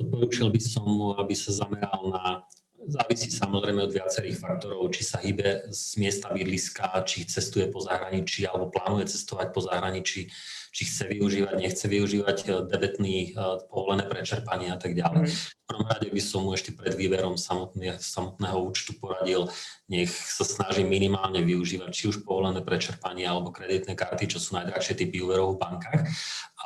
Odporučil 0.00 0.50
by 0.50 0.60
som 0.60 0.86
mu, 0.86 1.18
aby 1.18 1.34
sa 1.34 1.50
zameral 1.50 2.14
na 2.14 2.46
Závisí 2.78 3.26
samozrejme 3.34 3.82
od 3.82 3.90
viacerých 3.90 4.38
faktorov, 4.38 4.94
či 4.94 5.02
sa 5.02 5.18
hýbe 5.18 5.66
z 5.74 5.98
miesta 5.98 6.30
bydliska, 6.30 7.02
či 7.02 7.26
cestuje 7.26 7.66
po 7.66 7.82
zahraničí 7.82 8.46
alebo 8.46 8.70
plánuje 8.70 9.10
cestovať 9.10 9.50
po 9.50 9.66
zahraničí, 9.66 10.30
či 10.78 10.86
chce 10.86 11.10
využívať, 11.10 11.58
nechce 11.58 11.86
využívať 11.90 12.38
eh, 12.46 12.50
debetný 12.70 13.34
eh, 13.34 13.58
povolené 13.66 14.06
prečerpanie 14.06 14.70
a 14.70 14.78
tak 14.78 14.94
ďalej. 14.94 15.26
Mm. 15.26 15.34
V 15.34 15.64
prvom 15.66 15.86
rade 15.90 16.06
by 16.06 16.22
som 16.22 16.46
mu 16.46 16.54
ešte 16.54 16.70
pred 16.70 16.94
výberom 16.94 17.34
samotného, 17.34 17.98
samotného 17.98 18.56
účtu 18.62 18.94
poradil, 18.94 19.50
nech 19.90 20.08
sa 20.08 20.46
snaží 20.46 20.86
minimálne 20.86 21.42
využívať 21.42 21.90
či 21.90 22.04
už 22.06 22.22
povolené 22.22 22.62
prečerpanie 22.62 23.26
alebo 23.26 23.50
kreditné 23.50 23.98
karty, 23.98 24.30
čo 24.30 24.38
sú 24.38 24.54
najdrahšie 24.54 24.94
typy 24.94 25.18
úverov 25.18 25.58
v 25.58 25.66
bankách. 25.66 26.06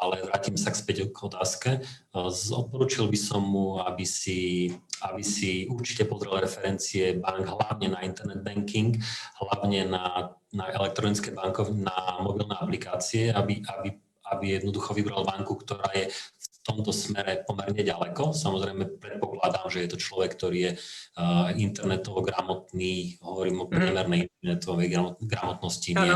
Ale 0.03 0.27
vrátim 0.27 0.59
sa 0.59 0.75
späť 0.75 1.07
k 1.07 1.19
otázke. 1.23 1.71
Eh, 1.87 2.31
odporučil 2.51 3.07
by 3.07 3.19
som 3.19 3.47
mu, 3.47 3.79
aby 3.79 4.03
si, 4.03 4.67
aby 5.07 5.23
si 5.23 5.71
určite 5.71 6.11
pozrel 6.11 6.43
referencie 6.43 7.15
bank, 7.15 7.47
hlavne 7.47 7.95
na 7.95 8.03
internet 8.03 8.43
banking, 8.43 8.99
hlavne 9.39 9.87
na 9.87 10.35
na 10.53 10.69
elektronické 10.69 11.33
bankov, 11.33 11.73
na 11.73 12.21
mobilné 12.21 12.57
aplikácie, 12.61 13.33
aby, 13.33 13.65
aby, 13.65 13.89
aby 14.37 14.45
jednoducho 14.61 14.93
vybral 14.93 15.25
banku, 15.25 15.57
ktorá 15.57 15.89
je 15.97 16.13
v 16.13 16.47
tomto 16.63 16.93
smere 16.93 17.43
pomerne 17.49 17.81
ďaleko. 17.81 18.37
Samozrejme 18.37 19.01
predpokladám, 19.01 19.67
že 19.73 19.83
je 19.83 19.91
to 19.91 19.99
človek, 19.99 20.37
ktorý 20.37 20.59
je 20.71 20.73
uh, 20.77 21.51
internetovo 21.57 22.21
gramotný, 22.23 23.19
hovorím 23.25 23.65
o 23.65 23.67
mhm. 23.67 23.73
priemernej 23.73 24.21
internetovej 24.29 24.89
gramotnosti, 25.25 25.91
nie, 25.97 26.15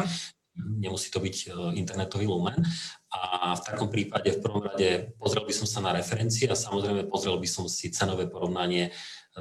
nemusí 0.57 1.09
to 1.09 1.19
byť 1.19 1.37
uh, 1.51 1.73
internetový 1.73 2.29
lumen. 2.29 2.61
A 3.15 3.55
v 3.55 3.63
takom 3.63 3.87
prípade 3.87 4.29
v 4.35 4.43
prvom 4.43 4.67
rade 4.67 5.15
pozrel 5.17 5.47
by 5.47 5.55
som 5.55 5.67
sa 5.67 5.79
na 5.79 5.95
referencie 5.95 6.51
a 6.51 6.59
samozrejme 6.59 7.07
pozrel 7.07 7.39
by 7.39 7.49
som 7.49 7.71
si 7.71 7.89
cenové 7.95 8.27
porovnanie 8.27 8.91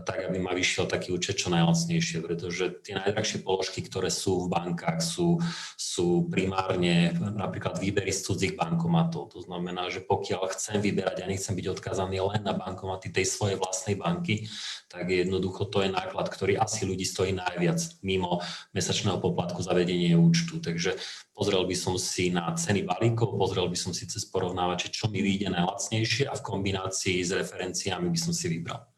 tak 0.03 0.27
aby 0.27 0.43
ma 0.43 0.51
vyšiel 0.51 0.91
taký 0.91 1.15
účet 1.15 1.39
čo 1.39 1.47
najlacnejšie, 1.47 2.19
pretože 2.19 2.83
tie 2.83 2.99
najdrahšie 2.99 3.47
položky, 3.47 3.79
ktoré 3.79 4.11
sú 4.11 4.43
v 4.43 4.51
bankách, 4.51 4.99
sú, 4.99 5.39
sú 5.79 6.27
primárne 6.27 7.15
napríklad 7.15 7.79
výbery 7.79 8.11
z 8.11 8.27
cudzích 8.27 8.53
bankomatov. 8.59 9.31
To 9.31 9.39
znamená, 9.39 9.87
že 9.87 10.03
pokiaľ 10.03 10.51
chcem 10.51 10.83
vyberať 10.83 11.23
a 11.23 11.29
nechcem 11.31 11.55
byť 11.55 11.79
odkázaný 11.79 12.19
len 12.19 12.43
na 12.43 12.51
bankomaty 12.51 13.07
tej 13.07 13.23
svojej 13.23 13.55
vlastnej 13.55 13.95
banky, 13.95 14.51
tak 14.91 15.07
jednoducho 15.07 15.63
to 15.71 15.87
je 15.87 15.95
náklad, 15.95 16.27
ktorý 16.27 16.59
asi 16.59 16.83
ľudí 16.83 17.07
stojí 17.07 17.31
najviac 17.31 17.79
mimo 18.03 18.43
mesačného 18.75 19.23
poplatku 19.23 19.63
za 19.63 19.71
vedenie 19.71 20.11
účtu. 20.19 20.59
Takže 20.59 20.99
pozrel 21.31 21.63
by 21.63 21.75
som 21.75 21.95
si 21.95 22.35
na 22.35 22.51
ceny 22.51 22.83
balíkov, 22.83 23.35
pozrel 23.39 23.71
by 23.71 23.77
som 23.79 23.95
si 23.95 24.07
cez 24.07 24.27
porovnávače, 24.27 24.91
čo 24.91 25.07
mi 25.07 25.23
vyjde 25.23 25.55
najlacnejšie 25.55 26.27
a 26.27 26.35
v 26.35 26.45
kombinácii 26.47 27.23
s 27.23 27.31
referenciami 27.31 28.11
by 28.11 28.19
som 28.19 28.35
si 28.35 28.51
vybral. 28.51 28.94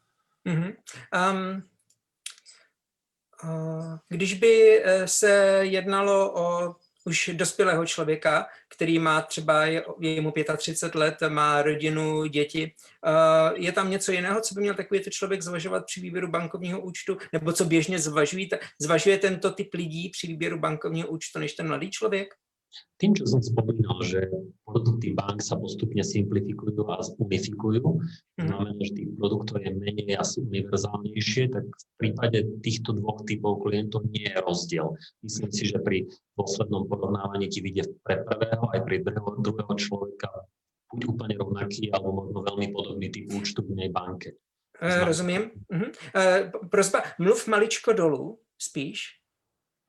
Mm-hmm. 0.48 0.74
Um, 1.30 1.62
uh, 3.44 3.98
když 4.08 4.34
by 4.34 4.82
eh, 4.84 5.08
se 5.08 5.60
jednalo 5.62 6.32
o 6.34 6.74
už 7.08 7.30
dospělého 7.32 7.86
člověka, 7.86 8.46
který 8.74 8.98
má 8.98 9.20
třeba, 9.20 9.64
je, 9.64 10.20
mu 10.20 10.32
35 10.56 10.98
let, 10.98 11.16
má 11.28 11.62
rodinu, 11.62 12.26
děti. 12.26 12.74
Je 13.54 13.72
tam 13.72 13.90
něco 13.90 14.12
jiného, 14.12 14.40
co 14.40 14.54
by 14.54 14.60
měl 14.60 14.74
takový 14.74 15.00
člověk 15.10 15.42
zvažovat 15.42 15.84
při 15.86 16.00
výběru 16.00 16.28
bankovního 16.28 16.80
účtu, 16.80 17.18
nebo 17.32 17.52
co 17.52 17.64
běžně 17.64 17.98
zvažují, 17.98 18.48
zvažuje 18.80 19.18
tento 19.18 19.50
typ 19.50 19.74
lidí 19.74 20.08
při 20.08 20.26
výběru 20.26 20.58
bankovního 20.58 21.08
účtu 21.08 21.38
než 21.38 21.52
ten 21.52 21.66
mladý 21.68 21.90
člověk? 21.90 22.34
Tým, 22.98 23.14
čo 23.14 23.24
som 23.24 23.40
spomínal, 23.40 24.02
že 24.04 24.28
produkty 24.66 25.14
bank 25.14 25.40
sa 25.40 25.56
postupne 25.56 26.02
simplifikujú 26.04 26.82
a 26.90 27.00
unifikujú, 27.22 28.02
mhm. 28.36 28.46
znamená, 28.48 28.80
že 28.82 28.96
tých 28.98 29.10
produktov 29.16 29.62
je 29.62 29.72
menej 29.72 30.18
a 30.18 30.24
sú 30.26 30.44
univerzálnejšie, 30.46 31.54
tak 31.54 31.64
v 31.64 31.84
prípade 31.96 32.38
týchto 32.60 32.92
dvoch 32.98 33.24
typov 33.24 33.64
klientov 33.64 34.04
nie 34.12 34.28
je 34.28 34.38
rozdiel. 34.42 34.92
Myslím 35.24 35.50
si, 35.54 35.70
že 35.70 35.78
pri 35.80 36.10
poslednom 36.36 36.90
porovnávaní 36.90 37.48
ti 37.48 37.64
vyjde 37.64 37.96
pre 38.04 38.22
prvého 38.26 38.64
aj 38.74 38.80
pri 38.84 38.96
druhého 39.40 39.74
človeka 39.78 40.30
buď 40.88 41.00
úplne 41.04 41.34
rovnaký, 41.36 41.92
alebo 41.92 42.24
možno 42.24 42.40
veľmi 42.48 42.72
podobný 42.72 43.12
typ 43.12 43.28
účtu 43.28 43.60
v 43.60 43.76
nej 43.76 43.90
banke. 43.92 44.32
Uh, 44.80 45.04
rozumím. 45.04 45.50
Uh-huh. 45.68 45.90
Uh, 46.16 46.68
prosba, 46.70 47.02
mluv 47.18 47.46
maličko 47.46 47.92
dolů, 47.92 48.40
spíš. 48.58 49.20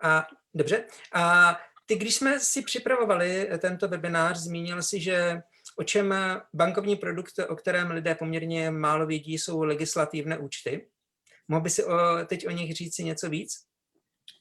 A 0.03 0.27
dobře. 0.53 0.86
A 1.13 1.55
ty, 1.89 1.96
když 1.96 2.15
jsme 2.15 2.39
si 2.39 2.62
připravovali 2.62 3.50
tento 3.60 3.88
webinář, 3.88 4.38
zmínil 4.38 4.84
si, 4.84 5.01
že 5.01 5.41
o 5.77 5.84
čem 5.84 6.13
bankovní 6.53 6.96
produkt, 6.96 7.39
o 7.50 7.55
kterém 7.55 7.91
lidé 7.91 8.15
poměrně 8.15 8.72
málo 8.72 9.05
vědí, 9.05 9.34
jsou 9.34 9.63
legislativné 9.63 10.38
účty. 10.38 10.88
Mohl 11.48 11.62
by 11.62 11.69
si 11.69 11.84
o, 11.84 11.98
teď 12.25 12.48
o 12.48 12.51
nich 12.51 12.75
říct 12.75 12.96
si 12.96 13.03
něco 13.03 13.29
víc? 13.29 13.68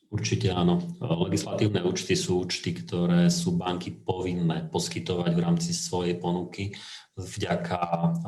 Určite 0.08 0.48
áno. 0.48 0.80
Legislatívne 1.04 1.84
účty 1.84 2.16
sú 2.16 2.40
účty, 2.40 2.72
ktoré 2.72 3.28
sú 3.28 3.60
banky 3.60 3.92
povinné 3.92 4.64
poskytovať 4.72 5.32
v 5.36 5.44
rámci 5.44 5.76
svojej 5.76 6.16
ponuky 6.16 6.72
vďaka 7.18 7.78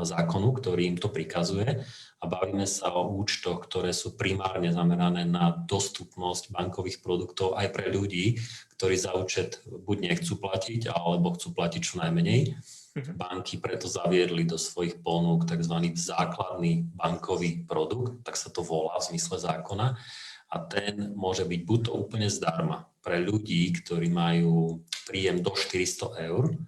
zákonu, 0.04 0.52
ktorý 0.60 0.92
im 0.92 0.98
to 1.00 1.08
prikazuje. 1.08 1.80
A 2.20 2.24
bavíme 2.28 2.68
sa 2.68 2.92
o 2.92 3.08
účtoch, 3.16 3.64
ktoré 3.64 3.96
sú 3.96 4.12
primárne 4.12 4.68
zamerané 4.76 5.24
na 5.24 5.56
dostupnosť 5.56 6.52
bankových 6.52 7.00
produktov 7.00 7.56
aj 7.56 7.72
pre 7.72 7.88
ľudí, 7.88 8.36
ktorí 8.76 9.00
za 9.00 9.16
účet 9.16 9.64
buď 9.64 9.96
nechcú 10.04 10.36
platiť, 10.36 10.92
alebo 10.92 11.32
chcú 11.32 11.56
platiť 11.56 11.80
čo 11.80 11.94
najmenej. 11.96 12.60
Mhm. 12.92 13.16
Banky 13.16 13.56
preto 13.56 13.88
zaviedli 13.88 14.44
do 14.44 14.60
svojich 14.60 15.00
ponúk 15.00 15.48
tzv. 15.48 15.96
základný 15.96 16.92
bankový 16.92 17.64
produkt, 17.64 18.20
tak 18.20 18.36
sa 18.36 18.52
to 18.52 18.60
volá 18.60 19.00
v 19.00 19.16
zmysle 19.16 19.40
zákona 19.40 19.96
a 20.50 20.56
ten 20.66 21.14
môže 21.14 21.46
byť 21.46 21.60
buď 21.62 21.80
to 21.86 21.92
úplne 21.94 22.26
zdarma 22.26 22.90
pre 23.00 23.22
ľudí, 23.22 23.70
ktorí 23.80 24.10
majú 24.10 24.82
príjem 25.06 25.40
do 25.40 25.54
400 25.54 26.26
eur, 26.26 26.58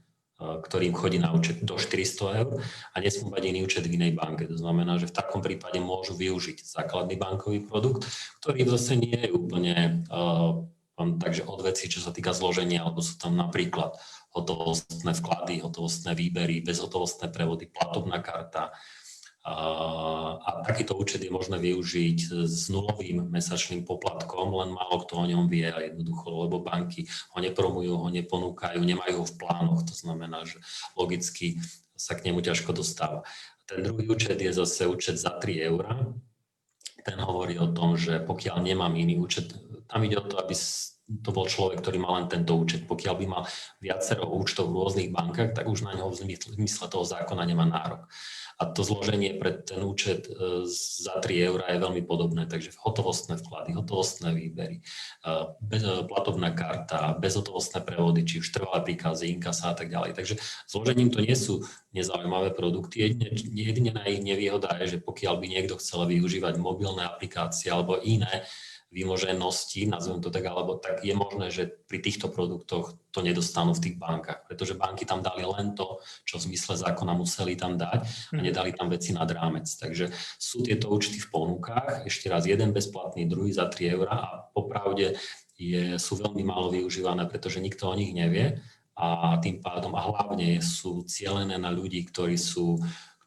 ktorým 0.43 0.91
chodí 0.95 1.23
na 1.23 1.31
účet 1.31 1.63
do 1.63 1.79
400 1.79 2.41
eur 2.43 2.51
a 2.95 2.97
nesmú 2.99 3.31
mať 3.31 3.43
iný 3.47 3.63
účet 3.63 3.87
v 3.87 3.95
inej 3.95 4.19
banke. 4.19 4.51
To 4.51 4.59
znamená, 4.59 4.99
že 4.99 5.07
v 5.07 5.15
takom 5.15 5.39
prípade 5.39 5.79
môžu 5.79 6.19
využiť 6.19 6.67
základný 6.67 7.15
bankový 7.15 7.63
produkt, 7.63 8.07
ktorý 8.43 8.67
zase 8.67 8.99
nie 8.99 9.15
je 9.15 9.31
úplne 9.31 10.03
uh, 10.11 10.59
takže 10.97 11.49
odveci, 11.49 11.91
čo 11.91 11.99
sa 11.99 12.15
týka 12.15 12.31
zloženia, 12.37 12.85
alebo 12.85 13.03
sú 13.03 13.19
tam 13.19 13.35
napríklad 13.35 13.97
hotovostné 14.33 15.13
vklady, 15.19 15.65
hotovostné 15.65 16.15
výbery, 16.15 16.63
bezhotovostné 16.63 17.33
prevody, 17.33 17.69
platobná 17.69 18.23
karta, 18.23 18.71
a 19.43 20.63
takýto 20.63 20.95
účet 20.95 21.19
je 21.19 21.31
možné 21.35 21.59
využiť 21.59 22.47
s 22.47 22.71
nulovým 22.71 23.27
mesačným 23.27 23.83
poplatkom, 23.83 24.55
len 24.55 24.71
málo 24.71 25.03
kto 25.03 25.19
o 25.19 25.27
ňom 25.27 25.51
vie 25.51 25.67
a 25.67 25.83
jednoducho, 25.83 26.47
lebo 26.47 26.63
banky 26.63 27.11
ho 27.35 27.39
nepromujú, 27.43 27.91
ho 27.91 28.09
neponúkajú, 28.15 28.79
nemajú 28.79 29.15
ho 29.19 29.27
v 29.27 29.35
plánoch, 29.35 29.83
to 29.83 29.95
znamená, 29.99 30.47
že 30.47 30.63
logicky 30.95 31.59
sa 31.99 32.15
k 32.15 32.31
nemu 32.31 32.39
ťažko 32.39 32.71
dostáva. 32.71 33.27
Ten 33.67 33.83
druhý 33.83 34.07
účet 34.07 34.39
je 34.39 34.55
zase 34.55 34.87
účet 34.87 35.19
za 35.19 35.35
3 35.35 35.59
eurá. 35.71 36.07
Ten 37.03 37.19
hovorí 37.19 37.59
o 37.59 37.67
tom, 37.75 37.99
že 37.99 38.23
pokiaľ 38.23 38.63
nemám 38.63 38.95
iný 38.95 39.19
účet, 39.19 39.51
tam 39.91 40.07
ide 40.07 40.23
o 40.23 40.27
to, 40.27 40.39
aby 40.39 40.55
to 41.03 41.31
bol 41.35 41.45
človek, 41.51 41.83
ktorý 41.83 41.99
mal 41.99 42.15
len 42.23 42.31
tento 42.31 42.55
účet. 42.55 42.87
Pokiaľ 42.87 43.15
by 43.19 43.27
mal 43.27 43.43
viacero 43.83 44.31
účtov 44.31 44.71
v 44.71 44.79
rôznych 44.81 45.11
bankách, 45.11 45.53
tak 45.53 45.67
už 45.67 45.83
na 45.83 45.99
neho 45.99 46.09
v 46.09 46.31
zmysle 46.31 46.87
toho 46.89 47.03
zákona 47.03 47.43
nemá 47.43 47.67
nárok. 47.67 48.07
A 48.61 48.69
to 48.69 48.85
zloženie 48.85 49.37
pre 49.41 49.57
ten 49.63 49.81
účet 49.85 50.29
e, 50.29 50.65
za 50.69 51.21
3 51.21 51.49
eurá 51.49 51.67
je 51.73 51.83
veľmi 51.83 52.03
podobné, 52.05 52.45
takže 52.45 52.77
hotovostné 52.81 53.41
vklady, 53.41 53.73
hotovostné 53.73 54.35
výbery, 54.35 54.81
e, 54.81 54.83
e, 55.73 56.05
platovná 56.09 56.53
karta, 56.53 57.17
bezhotovostné 57.17 57.81
prevody, 57.85 58.25
či 58.27 58.45
už 58.45 58.53
trvalé 58.53 58.81
príkazy, 58.85 59.33
inkasa 59.33 59.73
a 59.73 59.77
tak 59.77 59.89
ďalej. 59.89 60.13
Takže 60.17 60.35
zložením 60.69 61.09
to 61.09 61.25
nie 61.25 61.37
sú 61.37 61.65
nezaujímavé 61.93 62.53
produkty. 62.57 63.13
Jedine, 63.53 63.93
na 63.93 64.09
ich 64.09 64.25
nevýhoda 64.25 64.73
je, 64.81 64.97
že 64.97 64.99
pokiaľ 65.05 65.35
by 65.41 65.47
niekto 65.49 65.77
chcel 65.77 66.09
využívať 66.09 66.57
mobilné 66.57 67.05
aplikácie 67.05 67.69
alebo 67.69 68.01
iné 68.01 68.45
výmoženosti, 68.93 69.89
nazvem 69.89 70.21
to 70.21 70.29
tak, 70.29 70.45
alebo 70.45 70.77
tak 70.77 71.01
je 71.01 71.17
možné, 71.17 71.49
že 71.49 71.65
pri 71.89 72.05
týchto 72.05 72.29
produktoch 72.29 72.93
to 73.09 73.25
nedostanú 73.25 73.73
v 73.73 73.89
tých 73.89 73.97
bankách, 73.97 74.45
pretože 74.45 74.77
banky 74.77 75.09
tam 75.09 75.25
dali 75.25 75.49
len 75.49 75.73
to, 75.73 75.97
čo 76.29 76.37
v 76.37 76.53
zmysle 76.53 76.77
zákona 76.77 77.17
museli 77.17 77.57
tam 77.57 77.81
dať 77.81 78.01
a 78.05 78.37
mhm. 78.37 78.43
nedali 78.45 78.71
tam 78.77 78.93
veci 78.93 79.17
nad 79.17 79.27
rámec. 79.33 79.65
Takže 79.65 80.13
sú 80.37 80.61
tieto 80.61 80.93
účty 80.93 81.17
v 81.17 81.29
ponukách, 81.33 82.05
ešte 82.05 82.29
raz 82.29 82.45
jeden 82.45 82.77
bezplatný, 82.77 83.25
druhý 83.25 83.57
za 83.57 83.73
3 83.73 83.97
eurá 83.97 84.17
a 84.29 84.31
popravde 84.53 85.17
je, 85.57 85.97
sú 85.97 86.21
veľmi 86.21 86.45
málo 86.45 86.69
využívané, 86.69 87.25
pretože 87.33 87.65
nikto 87.65 87.89
o 87.89 87.97
nich 87.97 88.13
nevie 88.13 88.61
a 88.93 89.41
tým 89.41 89.65
pádom 89.65 89.97
a 89.97 90.05
hlavne 90.05 90.61
sú 90.61 91.09
cielené 91.09 91.57
na 91.57 91.73
ľudí, 91.73 92.05
ktorí 92.05 92.37
sú 92.37 92.77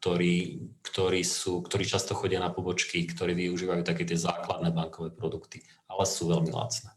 ktorí, 0.05 0.62
ktorí, 0.85 1.25
sú, 1.25 1.65
ktorí 1.65 1.81
často 1.81 2.13
chodia 2.13 2.38
na 2.38 2.53
pobočky, 2.53 3.09
ktorí 3.09 3.33
využívajú 3.33 3.81
také 3.81 4.05
tie 4.05 4.13
základné 4.13 4.69
bankové 4.69 5.09
produkty, 5.09 5.65
ale 5.89 6.05
sú 6.05 6.29
veľmi 6.29 6.53
lacné. 6.53 6.93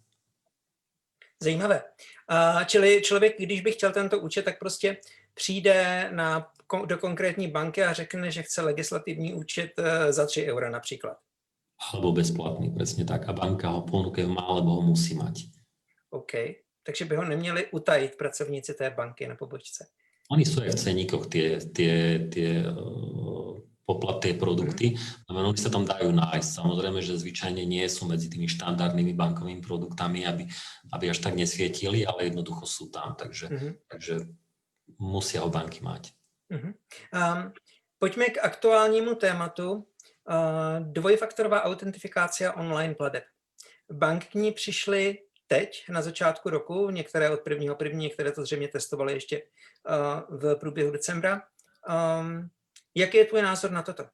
Zajímavé. 1.40 1.88
Čili 2.66 3.00
člověk, 3.00 3.40
když 3.40 3.60
by 3.60 3.72
chtěl 3.72 3.92
tento 3.92 4.18
účet, 4.18 4.44
tak 4.44 4.58
prostě 4.58 4.96
přijde 5.34 6.08
na, 6.12 6.52
do 6.84 6.98
konkrétní 6.98 7.48
banky 7.48 7.82
a 7.82 7.92
řekne, 7.92 8.30
že 8.30 8.42
chce 8.42 8.62
legislativní 8.62 9.34
účet 9.34 9.72
e, 9.78 10.12
za 10.12 10.26
3 10.26 10.44
eura 10.44 10.70
například. 10.70 11.16
Alebo 11.92 12.12
bezplatný, 12.12 12.70
přesně 12.70 13.04
tak. 13.04 13.28
A 13.28 13.32
banka 13.32 13.68
ho 13.68 13.82
ponúke 13.82 14.26
má, 14.26 14.42
alebo 14.42 14.70
ho 14.70 14.82
musí 14.82 15.14
mať. 15.14 15.48
OK. 16.10 16.32
Takže 16.82 17.04
by 17.04 17.16
ho 17.16 17.24
neměli 17.24 17.66
utajit 17.70 18.16
pracovníci 18.16 18.74
té 18.74 18.90
banky 18.90 19.28
na 19.28 19.34
pobočce. 19.34 19.86
Oni 20.28 20.44
sú 20.44 20.60
aj 20.60 20.76
v 20.76 20.82
ceníkoch 20.84 21.24
tie, 21.32 21.56
tie, 21.72 22.28
tie 22.28 22.68
uh, 22.68 23.56
poplat, 23.88 24.20
tie 24.20 24.36
produkty, 24.36 25.00
no 25.24 25.40
oni 25.40 25.56
sa 25.56 25.72
tam 25.72 25.88
dajú 25.88 26.12
nájsť. 26.12 26.50
Samozrejme, 26.60 27.00
že 27.00 27.16
zvyčajne 27.16 27.64
nie 27.64 27.80
sú 27.88 28.04
medzi 28.04 28.28
tými 28.28 28.44
štandardnými 28.44 29.16
bankovými 29.16 29.64
produktami, 29.64 30.28
aby, 30.28 30.44
aby 30.92 31.04
až 31.08 31.24
tak 31.24 31.32
nesvietili, 31.32 32.04
ale 32.04 32.28
jednoducho 32.28 32.68
sú 32.68 32.92
tam, 32.92 33.16
takže, 33.16 33.46
uh-huh. 33.48 33.72
takže 33.88 34.28
musia 35.00 35.40
ho 35.40 35.48
banky 35.48 35.80
mať. 35.80 36.12
Uh-huh. 36.52 36.76
Um, 37.08 37.56
pojďme 37.96 38.36
k 38.36 38.42
aktuálnímu 38.44 39.16
tématu. 39.16 39.88
Uh, 40.28 40.84
dvojfaktorová 40.84 41.64
autentifikácia 41.64 42.52
online 42.52 42.92
pladeb. 42.92 43.24
Bank 43.88 44.28
k 44.28 44.34
ní 44.36 44.52
přišly 44.52 45.27
teď, 45.48 45.84
na 45.88 46.02
začátku 46.02 46.50
roku, 46.50 46.90
některé 46.90 47.30
od 47.30 47.40
prvního 47.40 47.74
první, 47.74 48.04
některé 48.12 48.32
to 48.32 48.44
zřejmě 48.44 48.68
testovaly 48.68 49.12
ještě 49.12 49.42
uh, 49.42 50.38
v 50.38 50.56
průběhu 50.56 50.90
decembra. 50.90 51.42
Um, 51.88 52.48
jaký 52.94 53.16
je 53.16 53.24
tvůj 53.24 53.42
názor 53.42 53.70
na 53.70 53.82
toto? 53.82 54.04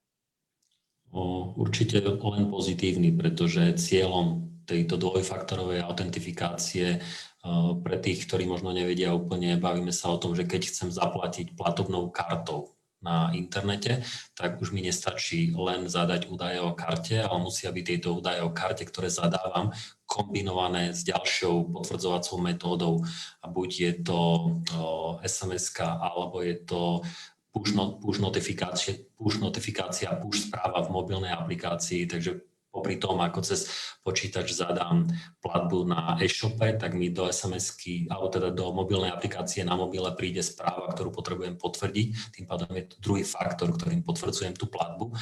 O, 1.14 1.54
určite 1.54 2.02
len 2.02 2.50
pozitívny, 2.50 3.14
pretože 3.14 3.78
cieľom 3.78 4.50
tejto 4.66 4.98
dvojfaktorovej 4.98 5.86
autentifikácie 5.86 6.98
pre 7.84 7.96
tých, 8.02 8.26
ktorí 8.26 8.50
možno 8.50 8.74
nevedia 8.74 9.14
úplne, 9.14 9.60
bavíme 9.60 9.94
sa 9.94 10.10
o 10.10 10.18
tom, 10.18 10.34
že 10.34 10.42
keď 10.42 10.66
chcem 10.66 10.88
zaplatiť 10.90 11.54
platobnou 11.54 12.10
kartou 12.10 12.73
na 13.04 13.28
internete, 13.36 14.00
tak 14.32 14.56
už 14.64 14.72
mi 14.72 14.80
nestačí 14.80 15.52
len 15.52 15.86
zadať 15.92 16.32
údaje 16.32 16.64
o 16.64 16.72
karte, 16.72 17.20
ale 17.20 17.36
musia 17.36 17.68
byť 17.68 17.84
tieto 17.84 18.16
údaje 18.16 18.40
o 18.40 18.50
karte, 18.50 18.88
ktoré 18.88 19.12
zadávam, 19.12 19.76
kombinované 20.08 20.96
s 20.96 21.04
ďalšou 21.04 21.68
potvrdzovacou 21.76 22.36
metódou. 22.40 22.94
A 23.44 23.52
buď 23.52 23.70
je 23.76 23.92
to 24.00 24.20
sms 25.20 25.76
alebo 25.84 26.40
je 26.40 26.56
to 26.64 27.04
push, 27.52 27.76
not, 27.76 28.00
push, 28.00 28.18
notifikácia, 28.18 28.98
push 29.14 29.38
notifikácia, 29.38 30.10
push 30.16 30.48
správa 30.48 30.82
v 30.82 30.90
mobilnej 30.90 31.30
aplikácii, 31.30 32.08
takže 32.08 32.53
popri 32.74 32.98
tom, 32.98 33.22
ako 33.22 33.46
cez 33.46 33.70
počítač 34.02 34.50
zadám 34.50 35.06
platbu 35.38 35.86
na 35.86 36.18
e-shope, 36.18 36.74
tak 36.74 36.98
mi 36.98 37.14
do 37.14 37.30
SMS-ky, 37.30 38.10
alebo 38.10 38.26
teda 38.34 38.50
do 38.50 38.74
mobilnej 38.74 39.14
aplikácie 39.14 39.62
na 39.62 39.78
mobile 39.78 40.10
príde 40.18 40.42
správa, 40.42 40.90
ktorú 40.90 41.14
potrebujem 41.14 41.54
potvrdiť. 41.54 42.34
Tým 42.34 42.50
pádom 42.50 42.74
je 42.74 42.84
to 42.90 42.96
druhý 42.98 43.22
faktor, 43.22 43.70
ktorým 43.70 44.02
potvrdzujem 44.02 44.58
tú 44.58 44.66
platbu 44.66 45.14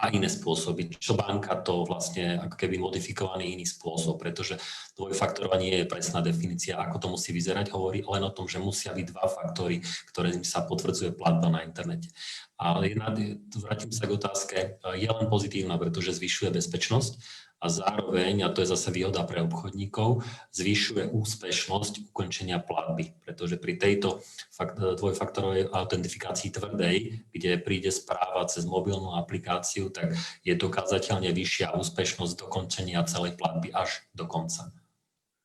a 0.00 0.08
iné 0.08 0.32
spôsoby. 0.32 0.96
Čo 0.96 1.12
banka 1.12 1.60
to 1.60 1.84
vlastne 1.84 2.40
ako 2.40 2.56
keby 2.56 2.80
modifikovaný 2.80 3.52
iný 3.52 3.68
spôsob, 3.68 4.16
pretože 4.16 4.56
dvojfaktorovanie 4.96 5.84
je 5.84 5.90
presná 5.92 6.24
definícia, 6.24 6.80
ako 6.80 6.96
to 6.96 7.06
musí 7.12 7.36
vyzerať, 7.36 7.68
hovorí 7.76 8.00
len 8.00 8.24
o 8.24 8.32
tom, 8.32 8.48
že 8.48 8.56
musia 8.56 8.96
byť 8.96 9.06
dva 9.12 9.28
faktory, 9.28 9.84
ktorým 10.08 10.40
sa 10.40 10.64
potvrdzuje 10.64 11.12
platba 11.12 11.52
na 11.52 11.60
internete. 11.68 12.08
Ale 12.56 12.92
jedna, 12.92 13.12
vrátim 13.56 13.92
sa 13.92 14.08
k 14.08 14.16
otázke, 14.16 14.56
je 14.96 15.08
len 15.08 15.26
pozitívna, 15.28 15.76
pretože 15.76 16.16
zvyšuje 16.16 16.52
bezpečnosť 16.52 17.12
a 17.60 17.68
zároveň, 17.68 18.40
a 18.44 18.48
to 18.48 18.64
je 18.64 18.72
zase 18.72 18.88
výhoda 18.88 19.20
pre 19.28 19.44
obchodníkov, 19.44 20.24
zvyšuje 20.56 21.12
úspešnosť 21.12 22.08
ukončenia 22.08 22.56
platby, 22.56 23.12
pretože 23.20 23.60
pri 23.60 23.76
tejto 23.76 24.24
dvojfaktorovej 24.72 25.68
autentifikácii 25.68 26.56
tvrdej, 26.56 27.20
kde 27.36 27.60
príde 27.60 27.92
správa 27.92 28.48
cez 28.48 28.64
mobilnú 28.64 29.12
aplikáciu, 29.12 29.92
tak 29.92 30.16
je 30.40 30.56
dokázateľne 30.56 31.28
vyššia 31.36 31.76
úspešnosť 31.76 32.48
dokončenia 32.48 33.04
celej 33.04 33.36
platby 33.36 33.76
až 33.76 34.08
do 34.16 34.24
konca. 34.24 34.72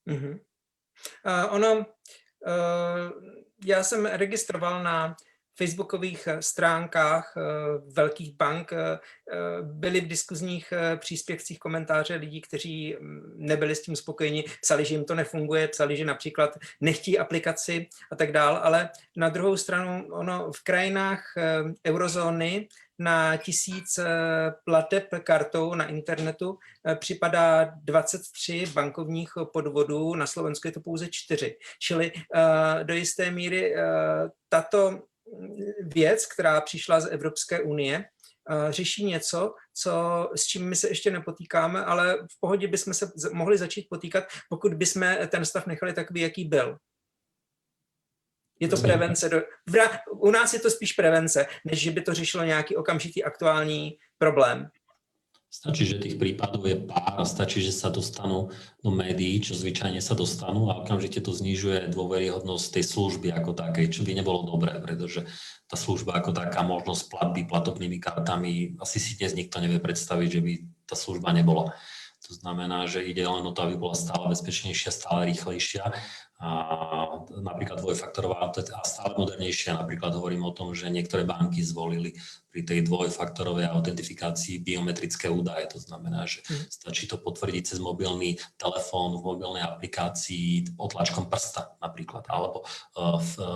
Uh-huh. 0.07 0.39
Uh, 1.25 1.53
ono, 1.53 1.71
uh, 1.77 3.11
já 3.65 3.83
jsem 3.83 4.05
registroval 4.05 4.83
na 4.83 5.15
facebookových 5.57 6.27
eh, 6.27 6.41
stránkách 6.41 7.33
eh, 7.37 7.41
velkých 7.93 8.35
bank 8.35 8.73
eh, 8.73 8.99
byly 9.61 10.01
v 10.01 10.07
diskuzních 10.07 10.73
příspěvcích 10.95 11.59
komentáře 11.59 12.15
lidí, 12.15 12.41
kteří 12.41 12.95
mm, 12.99 13.33
nebyli 13.35 13.75
s 13.75 13.81
tím 13.81 13.95
spokojeni, 13.95 14.43
psali, 14.61 14.85
že 14.85 14.95
jim 14.95 15.05
to 15.05 15.15
nefunguje, 15.15 15.67
psali, 15.67 15.97
že 15.97 16.05
například 16.05 16.57
nechtí 16.81 17.19
aplikaci 17.19 17.87
a 18.11 18.15
tak 18.15 18.31
dál, 18.31 18.59
ale 18.63 18.89
na 19.17 19.29
druhou 19.29 19.57
stranu 19.57 20.07
ono 20.11 20.51
v 20.51 20.63
krajinách 20.63 21.23
eurozóny 21.87 22.67
na 22.99 23.37
tisíc 23.37 23.99
plateb 24.65 25.07
kartou 25.23 25.75
na 25.75 25.87
internetu 25.87 26.57
připadá 26.95 27.73
23 27.83 28.65
bankovních 28.73 29.31
podvodů, 29.53 30.15
na 30.15 30.27
Slovensku 30.27 30.67
je 30.67 30.71
to 30.71 30.81
pouze 30.81 31.07
4. 31.11 31.57
Čili 31.79 32.11
do 32.83 32.93
jisté 32.93 33.31
míry 33.31 33.75
tato 34.49 34.99
věc, 35.81 36.25
která 36.25 36.61
přišla 36.61 36.99
z 36.99 37.07
Evropské 37.11 37.61
unie, 37.61 38.05
řeší 38.69 39.05
něco, 39.05 39.53
co, 39.73 39.91
s 40.35 40.43
čím 40.45 40.69
my 40.69 40.75
se 40.75 40.87
ještě 40.87 41.11
nepotýkáme, 41.11 41.85
ale 41.85 42.17
v 42.17 42.39
pohodě 42.39 42.67
bychom 42.67 42.93
se 42.93 43.11
mohli 43.33 43.57
začít 43.57 43.87
potýkat, 43.89 44.23
pokud 44.49 44.73
bychom 44.73 45.15
ten 45.27 45.45
stav 45.45 45.67
nechali 45.67 45.93
takový, 45.93 46.21
jaký 46.21 46.45
byl. 46.45 46.77
Je 48.59 48.67
to 48.67 48.77
prevence. 48.77 49.29
Do, 49.29 49.41
u 50.11 50.31
nás 50.31 50.53
je 50.53 50.59
to 50.59 50.69
spíš 50.69 50.93
prevence, 50.93 51.47
než 51.65 51.81
že 51.81 51.91
by 51.91 52.01
to 52.01 52.13
řešilo 52.13 52.43
nějaký 52.43 52.75
okamžitý 52.75 53.23
aktuální 53.23 53.97
problém. 54.17 54.69
Stačí, 55.55 55.87
že 55.87 56.03
tých 56.03 56.19
prípadov 56.19 56.67
je 56.67 56.75
pár 56.75 57.15
a 57.15 57.23
stačí, 57.23 57.63
že 57.63 57.71
sa 57.71 57.87
dostanú 57.87 58.51
do 58.83 58.91
médií, 58.91 59.39
čo 59.39 59.55
zvyčajne 59.55 60.03
sa 60.03 60.11
dostanú 60.11 60.67
a 60.67 60.83
okamžite 60.83 61.23
to 61.23 61.31
znižuje 61.31 61.95
dôveryhodnosť 61.95 62.75
tej 62.75 62.83
služby 62.83 63.31
ako 63.31 63.55
takej, 63.55 63.87
čo 63.87 64.03
by 64.03 64.19
nebolo 64.19 64.43
dobré, 64.43 64.75
pretože 64.83 65.23
tá 65.71 65.79
služba 65.79 66.19
ako 66.19 66.35
taká, 66.35 66.59
možnosť 66.59 67.07
platby 67.07 67.47
platobnými 67.47 68.03
kartami, 68.03 68.75
asi 68.83 68.99
si 68.99 69.15
dnes 69.15 69.31
nikto 69.31 69.63
nevie 69.63 69.79
predstaviť, 69.79 70.27
že 70.27 70.41
by 70.43 70.51
tá 70.91 70.99
služba 70.99 71.31
nebola. 71.31 71.71
To 72.27 72.35
znamená, 72.35 72.91
že 72.91 73.07
ide 73.07 73.23
len 73.23 73.47
o 73.47 73.55
to, 73.55 73.63
aby 73.63 73.79
bola 73.79 73.95
stále 73.95 74.27
bezpečnejšia, 74.27 74.91
stále 74.91 75.31
rýchlejšia 75.31 75.95
napríklad 77.39 77.79
dvojfaktorová 77.79 78.51
a 78.51 78.83
stále 78.83 79.15
modernejšia. 79.15 79.79
Napríklad 79.79 80.19
hovorím 80.19 80.43
o 80.43 80.51
tom, 80.51 80.75
že 80.75 80.91
niektoré 80.91 81.23
banky 81.23 81.63
zvolili 81.63 82.19
pri 82.51 82.63
tej 82.63 82.87
dvojfaktorovej 82.87 83.71
autentifikácii 83.71 84.59
biometrické 84.59 85.31
údaje. 85.31 85.67
To 85.75 85.79
znamená, 85.79 86.27
že 86.27 86.43
mhm. 86.47 86.67
stačí 86.67 87.07
to 87.07 87.15
potvrdiť 87.19 87.75
cez 87.75 87.79
mobilný 87.79 88.35
telefón 88.59 89.15
v 89.19 89.23
mobilnej 89.23 89.63
aplikácii 89.63 90.75
otlačkom 90.75 91.31
prsta 91.31 91.79
napríklad, 91.79 92.27
alebo 92.27 92.63
e, 92.63 92.65
v, 92.99 93.31
e, 93.39 93.47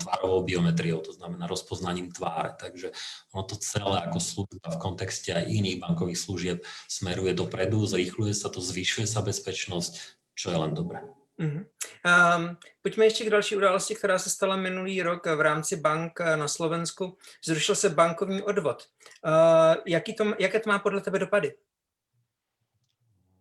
tvárovou 0.00 0.40
biometriou, 0.44 1.00
to 1.00 1.16
znamená 1.16 1.48
rozpoznaním 1.48 2.12
tváre. 2.12 2.56
Takže 2.60 2.92
ono 3.32 3.44
to 3.48 3.56
celé 3.56 4.04
ako 4.04 4.20
služba 4.20 4.68
v 4.68 4.80
kontexte 4.80 5.32
aj 5.32 5.48
iných 5.48 5.80
bankových 5.80 6.20
služieb 6.20 6.58
smeruje 6.88 7.32
dopredu, 7.32 7.88
zrýchluje 7.88 8.36
sa 8.36 8.52
to, 8.52 8.60
zvyšuje 8.60 9.08
sa 9.08 9.24
bezpečnosť, 9.24 9.92
čo 10.36 10.52
je 10.52 10.58
len 10.60 10.72
dobré. 10.76 11.17
Mhm. 11.38 11.66
Um, 12.36 12.56
pojďme 12.82 13.04
ještě 13.04 13.24
k 13.24 13.30
další 13.30 13.56
události, 13.56 13.94
která 13.94 14.18
se 14.18 14.30
stala 14.30 14.56
minulý 14.56 15.02
rok 15.02 15.26
v 15.26 15.40
rámci 15.40 15.76
bank 15.76 16.20
na 16.20 16.48
Slovensku. 16.48 17.16
Zrušil 17.44 17.74
se 17.74 17.88
bankovní 17.88 18.42
odvod. 18.42 18.82
Uh, 19.26 19.76
jaký 19.86 20.14
to, 20.14 20.24
jaké 20.38 20.60
to 20.60 20.70
má 20.70 20.78
podle 20.78 21.00
tebe 21.00 21.18
dopady? 21.18 21.54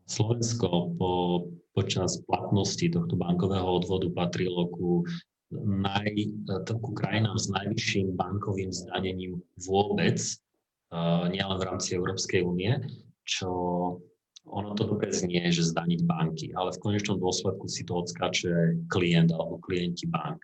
Slovensko 0.08 0.96
po, 0.98 1.44
počas 1.76 2.18
platnosti 2.18 2.90
tohto 2.90 3.16
bankového 3.16 3.76
odvodu 3.76 4.10
patrilo 4.10 4.68
ku, 4.68 5.04
naj, 5.68 6.16
ku 6.82 6.94
krajinám 6.96 7.36
s 7.36 7.52
najvyšším 7.52 8.16
bankovým 8.16 8.72
zdanením 8.72 9.44
vôbec, 9.68 10.16
uh, 10.96 11.28
nielen 11.28 11.60
v 11.60 11.68
rámci 11.68 12.00
Európskej 12.00 12.40
únie, 12.40 12.72
čo 13.28 13.52
ono 14.48 14.74
to 14.74 14.88
dobre 14.88 15.12
znie, 15.12 15.44
že 15.52 15.68
zdaniť 15.68 16.00
banky, 16.08 16.48
ale 16.56 16.72
v 16.72 16.82
konečnom 16.82 17.20
dôsledku 17.20 17.68
si 17.68 17.84
to 17.84 18.00
odskáče 18.00 18.88
klient 18.88 19.32
alebo 19.36 19.60
klienti 19.60 20.08
bank. 20.08 20.40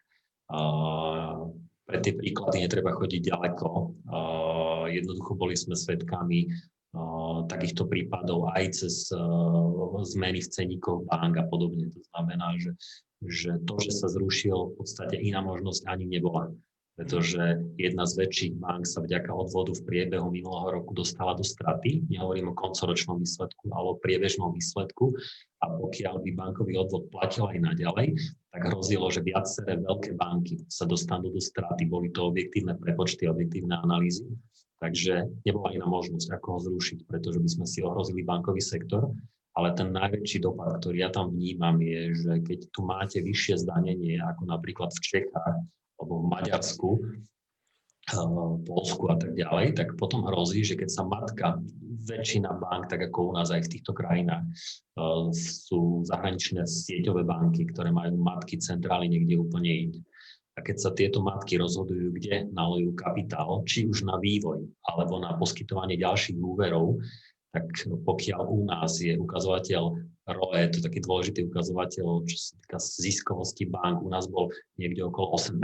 Uh, 0.51 1.49
pre 1.87 1.99
tie 1.99 2.15
príklady 2.15 2.63
netreba 2.63 2.95
chodiť 2.95 3.31
ďaleko. 3.31 3.67
Uh, 4.07 4.85
jednoducho 4.91 5.35
boli 5.35 5.55
sme 5.55 5.75
svedkami 5.75 6.47
uh, 6.47 7.47
takýchto 7.47 7.87
prípadov 7.87 8.51
aj 8.53 8.83
cez 8.83 9.11
zmeny 10.13 10.43
v 10.43 10.51
ceníkoch 10.51 11.07
bank 11.07 11.39
a 11.39 11.45
podobne. 11.47 11.89
To 11.91 12.01
znamená, 12.13 12.59
že, 12.59 12.75
že 13.23 13.57
to, 13.63 13.79
že 13.79 13.91
sa 13.95 14.07
zrušil, 14.11 14.73
v 14.73 14.83
podstate 14.83 15.15
iná 15.15 15.39
možnosť 15.39 15.87
ani 15.87 16.05
nebola 16.07 16.51
pretože 16.93 17.57
jedna 17.81 18.05
z 18.05 18.13
väčších 18.21 18.53
bank 18.61 18.85
sa 18.85 19.01
vďaka 19.01 19.33
odvodu 19.33 19.73
v 19.73 19.85
priebehu 19.89 20.29
minulého 20.29 20.77
roku 20.77 20.93
dostala 20.93 21.33
do 21.33 21.41
straty. 21.41 22.05
Nehovorím 22.05 22.53
o 22.53 22.57
koncoročnom 22.57 23.17
výsledku, 23.17 23.73
ale 23.73 23.97
o 23.97 23.99
priebežnom 23.99 24.53
výsledku. 24.53 25.17
A 25.65 25.73
pokiaľ 25.73 26.21
by 26.21 26.29
bankový 26.37 26.77
odvod 26.77 27.09
platil 27.09 27.49
aj 27.49 27.57
naďalej, 27.65 28.13
tak 28.53 28.61
hrozilo, 28.69 29.09
že 29.09 29.25
viaceré 29.25 29.81
veľké 29.81 30.13
banky 30.13 30.61
sa 30.69 30.85
dostanú 30.85 31.33
do 31.33 31.41
straty. 31.41 31.89
Boli 31.89 32.13
to 32.13 32.29
objektívne 32.29 32.77
prepočty, 32.77 33.25
objektívne 33.25 33.73
analýzy. 33.81 34.29
Takže 34.77 35.31
nebola 35.49 35.73
iná 35.73 35.89
možnosť, 35.89 36.29
ako 36.37 36.47
ho 36.53 36.59
zrušiť, 36.69 37.09
pretože 37.09 37.39
by 37.41 37.49
sme 37.49 37.65
si 37.65 37.79
ohrozili 37.81 38.21
bankový 38.21 38.61
sektor. 38.61 39.09
Ale 39.53 39.73
ten 39.73 39.93
najväčší 39.93 40.41
dopad, 40.45 40.81
ktorý 40.81 41.05
ja 41.05 41.09
tam 41.13 41.29
vnímam, 41.29 41.77
je, 41.77 42.13
že 42.17 42.33
keď 42.41 42.59
tu 42.73 42.81
máte 42.85 43.21
vyššie 43.21 43.61
zdanenie, 43.65 44.17
ako 44.17 44.49
napríklad 44.49 44.89
v 44.93 45.01
Čechách, 45.01 45.57
alebo 46.03 46.19
v 46.19 46.27
Maďarsku, 46.27 46.89
eh, 48.11 48.51
Polsku 48.67 49.03
a 49.07 49.15
tak 49.15 49.31
ďalej, 49.39 49.79
tak 49.79 49.95
potom 49.95 50.27
hrozí, 50.27 50.67
že 50.67 50.75
keď 50.75 50.89
sa 50.91 51.07
matka, 51.07 51.63
väčšina 52.03 52.59
bank, 52.59 52.91
tak 52.91 53.07
ako 53.07 53.31
u 53.31 53.39
nás 53.39 53.47
aj 53.47 53.63
v 53.63 53.71
týchto 53.79 53.95
krajinách, 53.95 54.43
eh, 54.43 55.25
sú 55.31 56.03
zahraničné 56.03 56.67
sieťové 56.67 57.23
banky, 57.23 57.63
ktoré 57.71 57.95
majú 57.95 58.19
matky 58.19 58.59
centrály 58.59 59.07
niekde 59.07 59.39
úplne 59.39 59.71
inde. 59.71 60.01
A 60.53 60.61
keď 60.61 60.77
sa 60.77 60.91
tieto 60.93 61.23
matky 61.23 61.57
rozhodujú, 61.57 62.13
kde 62.13 62.45
nalojú 62.53 62.93
kapitál, 62.93 63.65
či 63.65 63.89
už 63.89 64.05
na 64.05 64.21
vývoj 64.21 64.61
alebo 64.85 65.17
na 65.17 65.33
poskytovanie 65.33 65.97
ďalších 65.97 66.37
úverov, 66.37 67.01
tak 67.49 67.65
pokiaľ 68.05 68.41
u 68.49 68.59
nás 68.69 69.01
je 69.01 69.17
ukazovateľ 69.17 70.12
ROE, 70.23 70.61
to 70.71 70.79
je 70.79 70.87
taký 70.87 71.03
dôležitý 71.03 71.51
ukazovateľ, 71.51 72.23
čo 72.23 72.37
sa 72.39 72.51
týka 72.63 72.77
ziskovosti 72.79 73.67
bank, 73.67 73.99
u 73.99 74.09
nás 74.09 74.31
bol 74.31 74.51
niekde 74.79 75.03
okolo 75.03 75.35
8% 75.35 75.59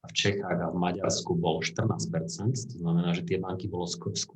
a 0.00 0.06
v 0.08 0.14
Čechách 0.16 0.58
a 0.64 0.72
v 0.72 0.80
Maďarsku 0.80 1.36
bol 1.36 1.60
14% 1.60 2.08
to 2.56 2.76
znamená, 2.80 3.12
že 3.12 3.22
tie 3.28 3.36
banky 3.36 3.68
bolo, 3.68 3.84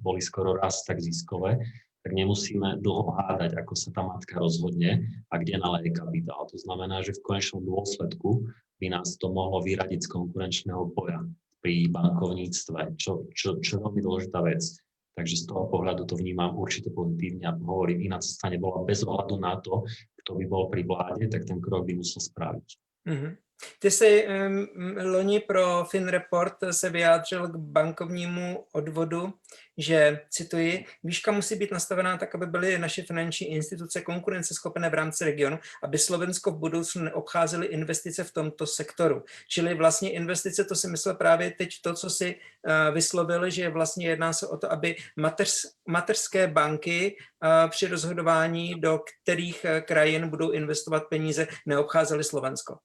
boli 0.05 0.20
skoro 0.20 0.61
raz 0.61 0.85
tak 0.85 1.01
ziskové, 1.01 1.57
tak 2.05 2.12
nemusíme 2.12 2.85
dlho 2.85 3.16
hádať, 3.16 3.57
ako 3.57 3.73
sa 3.73 3.88
tá 3.97 4.05
matka 4.05 4.37
rozhodne 4.37 5.09
a 5.33 5.40
kde 5.40 5.57
naleje 5.57 5.88
kapitál. 5.97 6.44
To 6.53 6.59
znamená, 6.61 7.01
že 7.01 7.16
v 7.16 7.25
konečnom 7.25 7.64
dôsledku 7.64 8.44
by 8.77 8.92
nás 8.92 9.16
to 9.16 9.33
mohlo 9.33 9.64
vyradiť 9.64 10.05
z 10.05 10.12
konkurenčného 10.12 10.92
boja 10.92 11.25
pri 11.64 11.88
bankovníctve, 11.88 13.01
čo, 13.01 13.25
čo, 13.33 13.57
čo 13.64 13.70
je 13.73 13.81
veľmi 13.81 14.05
dôležitá 14.05 14.44
vec. 14.44 14.84
Takže 15.14 15.37
z 15.40 15.44
toho 15.46 15.70
pohľadu 15.70 16.11
to 16.11 16.18
vnímam 16.18 16.59
určite 16.59 16.90
pozitívne 16.90 17.46
a 17.46 17.55
hovorím, 17.55 18.11
iná 18.11 18.18
cesta 18.18 18.50
nebola 18.50 18.83
bez 18.83 19.07
ohľadu 19.07 19.38
na 19.38 19.55
to, 19.62 19.87
kto 20.20 20.31
by 20.35 20.44
bol 20.50 20.66
pri 20.66 20.83
vláde, 20.83 21.31
tak 21.31 21.46
ten 21.46 21.62
krok 21.62 21.87
by 21.87 21.94
musel 21.94 22.18
spraviť. 22.18 22.68
Mm-hmm. 23.07 23.33
Ty 23.79 23.90
jsi 23.90 24.27
um, 24.27 24.68
loni 25.05 25.40
pro 25.40 25.85
FinReport 25.90 26.57
se 26.70 26.90
vyjádřil 26.90 27.48
k 27.48 27.57
bankovnímu 27.57 28.64
odvodu, 28.72 29.33
že, 29.79 30.20
cituji, 30.31 30.85
výška 31.05 31.33
musí 31.33 31.57
být 31.57 31.72
nastavená 31.72 32.16
tak, 32.16 32.35
aby 32.35 32.46
byly 32.46 32.79
naše 32.79 33.03
finanční 33.03 33.50
instituce 33.50 34.00
konkurenceschopné 34.00 34.90
v 34.90 34.94
rámci 34.94 35.24
regionu, 35.24 35.59
aby 35.83 35.98
Slovensko 35.98 36.50
v 36.50 36.59
budoucnu 36.59 37.03
neobcházely 37.03 37.66
investice 37.66 38.24
v 38.24 38.33
tomto 38.33 38.66
sektoru. 38.66 39.24
Čili 39.48 39.74
vlastně 39.74 40.12
investice, 40.12 40.64
to 40.64 40.74
si 40.74 40.88
myslel 40.88 41.14
právě 41.14 41.50
teď 41.50 41.68
to, 41.83 41.94
co 41.94 42.11
si 42.11 42.35
uh, 42.35 42.94
vyslovil, 42.94 43.50
že 43.50 43.68
vlastně 43.68 44.07
jedná 44.07 44.33
se 44.33 44.46
o 44.46 44.57
to, 44.57 44.72
aby 44.72 44.96
mateř, 45.16 45.55
mateřské 45.88 46.46
banky 46.46 47.16
uh, 47.16 47.70
při 47.70 47.87
rozhodování, 47.87 48.81
do 48.81 49.00
kterých 49.22 49.64
uh, 49.64 49.81
krajin 49.81 50.29
budou 50.29 50.50
investovat 50.50 51.03
peníze, 51.11 51.46
neobcházely 51.66 52.24
Slovensko. 52.24 52.79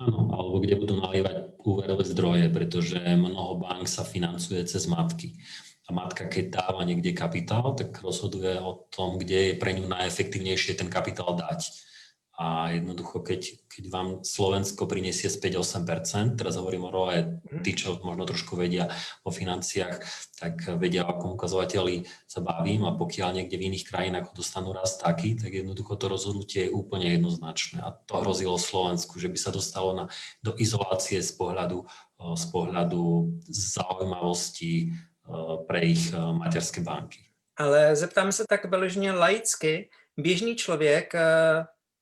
Áno, 0.00 0.32
alebo 0.32 0.64
kde 0.64 0.80
budú 0.80 0.96
nalievať 0.96 1.60
úverové 1.60 2.04
zdroje, 2.08 2.48
pretože 2.48 2.96
mnoho 2.96 3.60
bank 3.60 3.84
sa 3.84 4.00
financuje 4.00 4.64
cez 4.64 4.88
matky. 4.88 5.36
A 5.86 5.92
matka, 5.92 6.24
keď 6.24 6.56
dáva 6.56 6.86
niekde 6.88 7.12
kapitál, 7.12 7.76
tak 7.76 8.00
rozhoduje 8.00 8.56
o 8.62 8.88
tom, 8.88 9.20
kde 9.20 9.52
je 9.52 9.54
pre 9.60 9.76
ňu 9.76 9.90
najefektívnejšie 9.90 10.80
ten 10.80 10.88
kapitál 10.88 11.36
dať 11.36 11.89
a 12.40 12.72
jednoducho, 12.72 13.20
keď, 13.20 13.68
keď 13.68 13.84
vám 13.92 14.08
Slovensko 14.24 14.88
prinesie 14.88 15.28
z 15.28 15.36
5-8%, 15.36 16.40
teraz 16.40 16.56
hovorím 16.56 16.88
o 16.88 16.90
ROE, 16.90 17.36
mhm. 17.36 17.60
tí, 17.60 17.76
čo 17.76 18.00
možno 18.00 18.24
trošku 18.24 18.56
vedia 18.56 18.88
o 19.20 19.28
financiách, 19.28 20.00
tak 20.40 20.64
vedia, 20.80 21.04
o 21.04 21.12
akom 21.12 21.36
ukazovateli 21.36 22.08
sa 22.24 22.40
bavím 22.40 22.88
a 22.88 22.96
pokiaľ 22.96 23.36
niekde 23.36 23.60
v 23.60 23.68
iných 23.68 23.84
krajinách 23.84 24.32
dostanú 24.32 24.72
raz 24.72 24.96
taký, 24.96 25.36
tak 25.36 25.52
jednoducho 25.52 26.00
to 26.00 26.08
rozhodnutie 26.08 26.64
je 26.64 26.72
úplne 26.72 27.12
jednoznačné 27.12 27.84
a 27.84 27.92
to 27.92 28.24
hrozilo 28.24 28.56
Slovensku, 28.56 29.20
že 29.20 29.28
by 29.28 29.36
sa 29.36 29.52
dostalo 29.52 29.92
na, 29.92 30.04
do 30.40 30.56
izolácie 30.56 31.20
z 31.20 31.36
pohľadu, 31.36 31.84
z 32.40 32.44
pohľadu 32.48 33.36
zaujímavosti 33.52 34.96
pre 35.68 35.80
ich 35.84 36.08
materské 36.16 36.80
banky. 36.80 37.20
Ale 37.60 37.96
zeptám 37.96 38.32
se 38.32 38.44
tak 38.48 38.64
vyloženě 38.64 39.12
laicky. 39.12 39.90
Běžný 40.16 40.56
člověk 40.56 41.12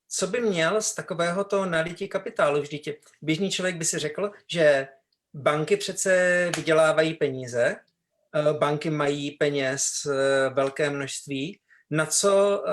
co 0.09 0.27
by 0.27 0.41
měl 0.41 0.83
z 0.83 0.95
takového 0.95 1.45
toho 1.45 1.67
nalití 1.67 2.09
kapitálu? 2.09 2.61
Vždyť 2.61 2.89
běžný 3.23 3.51
člověk 3.51 3.77
by 3.77 3.85
si 3.85 3.99
řekl, 3.99 4.31
že 4.47 4.89
banky 5.35 5.77
přece 5.77 6.13
vydělávají 6.57 7.15
peníze, 7.15 7.77
eh, 7.77 8.53
banky 8.53 8.91
mají 8.91 9.31
peněz 9.31 10.07
eh, 10.07 10.51
velké 10.55 10.91
množství, 10.91 11.59
na 11.91 12.07
co 12.07 12.61
uh, 12.61 12.73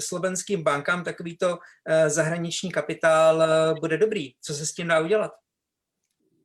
slovenským 0.00 0.62
bankám 0.62 1.04
takovýto 1.04 1.58
zahraniční 2.06 2.72
kapitál 2.72 3.44
bude 3.80 3.98
dobrý? 3.98 4.32
Co 4.40 4.54
se 4.54 4.66
s 4.66 4.72
tím 4.72 4.88
dá 4.88 5.00
udělat? 5.00 5.32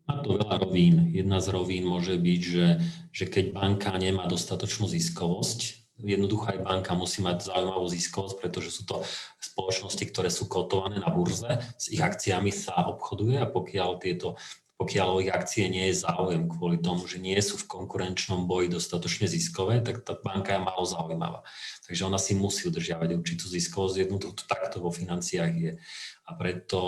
Má 0.03 0.19
to 0.19 0.35
veľa 0.35 0.59
rovín. 0.59 1.15
Jedna 1.15 1.39
z 1.39 1.47
rovín 1.55 1.87
môže 1.87 2.19
byť, 2.19 2.41
že, 2.43 2.67
že 3.15 3.25
keď 3.31 3.55
banka 3.55 3.95
nemá 3.95 4.27
dostatočnú 4.27 4.91
ziskovosť, 4.91 5.82
jednoducho 6.03 6.51
aj 6.51 6.59
banka 6.61 6.91
musí 6.93 7.23
mať 7.23 7.47
zaujímavú 7.47 7.87
ziskovosť, 7.87 8.35
pretože 8.43 8.69
sú 8.75 8.83
to 8.83 9.01
spoločnosti, 9.39 10.03
ktoré 10.11 10.27
sú 10.27 10.51
kotované 10.51 10.99
na 10.99 11.07
burze, 11.07 11.63
s 11.79 11.87
ich 11.87 12.03
akciami 12.03 12.51
sa 12.51 12.85
obchoduje 12.91 13.39
a 13.39 13.47
pokiaľ 13.47 13.89
tieto 14.03 14.35
pokiaľ 14.73 15.07
o 15.15 15.21
ich 15.23 15.31
akcie 15.31 15.69
nie 15.69 15.93
je 15.93 16.03
záujem 16.03 16.49
kvôli 16.49 16.81
tomu, 16.81 17.05
že 17.07 17.21
nie 17.21 17.37
sú 17.39 17.61
v 17.61 17.69
konkurenčnom 17.71 18.49
boji 18.49 18.73
dostatočne 18.73 19.29
ziskové, 19.29 19.79
tak 19.79 20.03
tá 20.03 20.17
banka 20.17 20.57
je 20.57 20.65
málo 20.65 20.83
zaujímavá. 20.83 21.45
Takže 21.87 22.03
ona 22.03 22.19
si 22.19 22.33
musí 22.35 22.67
udržiavať 22.67 23.15
určitú 23.15 23.47
ziskovosť, 23.47 23.95
jednoducho 24.03 24.43
to 24.43 24.45
takto 24.49 24.81
vo 24.83 24.91
financiách 24.91 25.53
je. 25.55 25.71
A 26.27 26.31
preto 26.35 26.81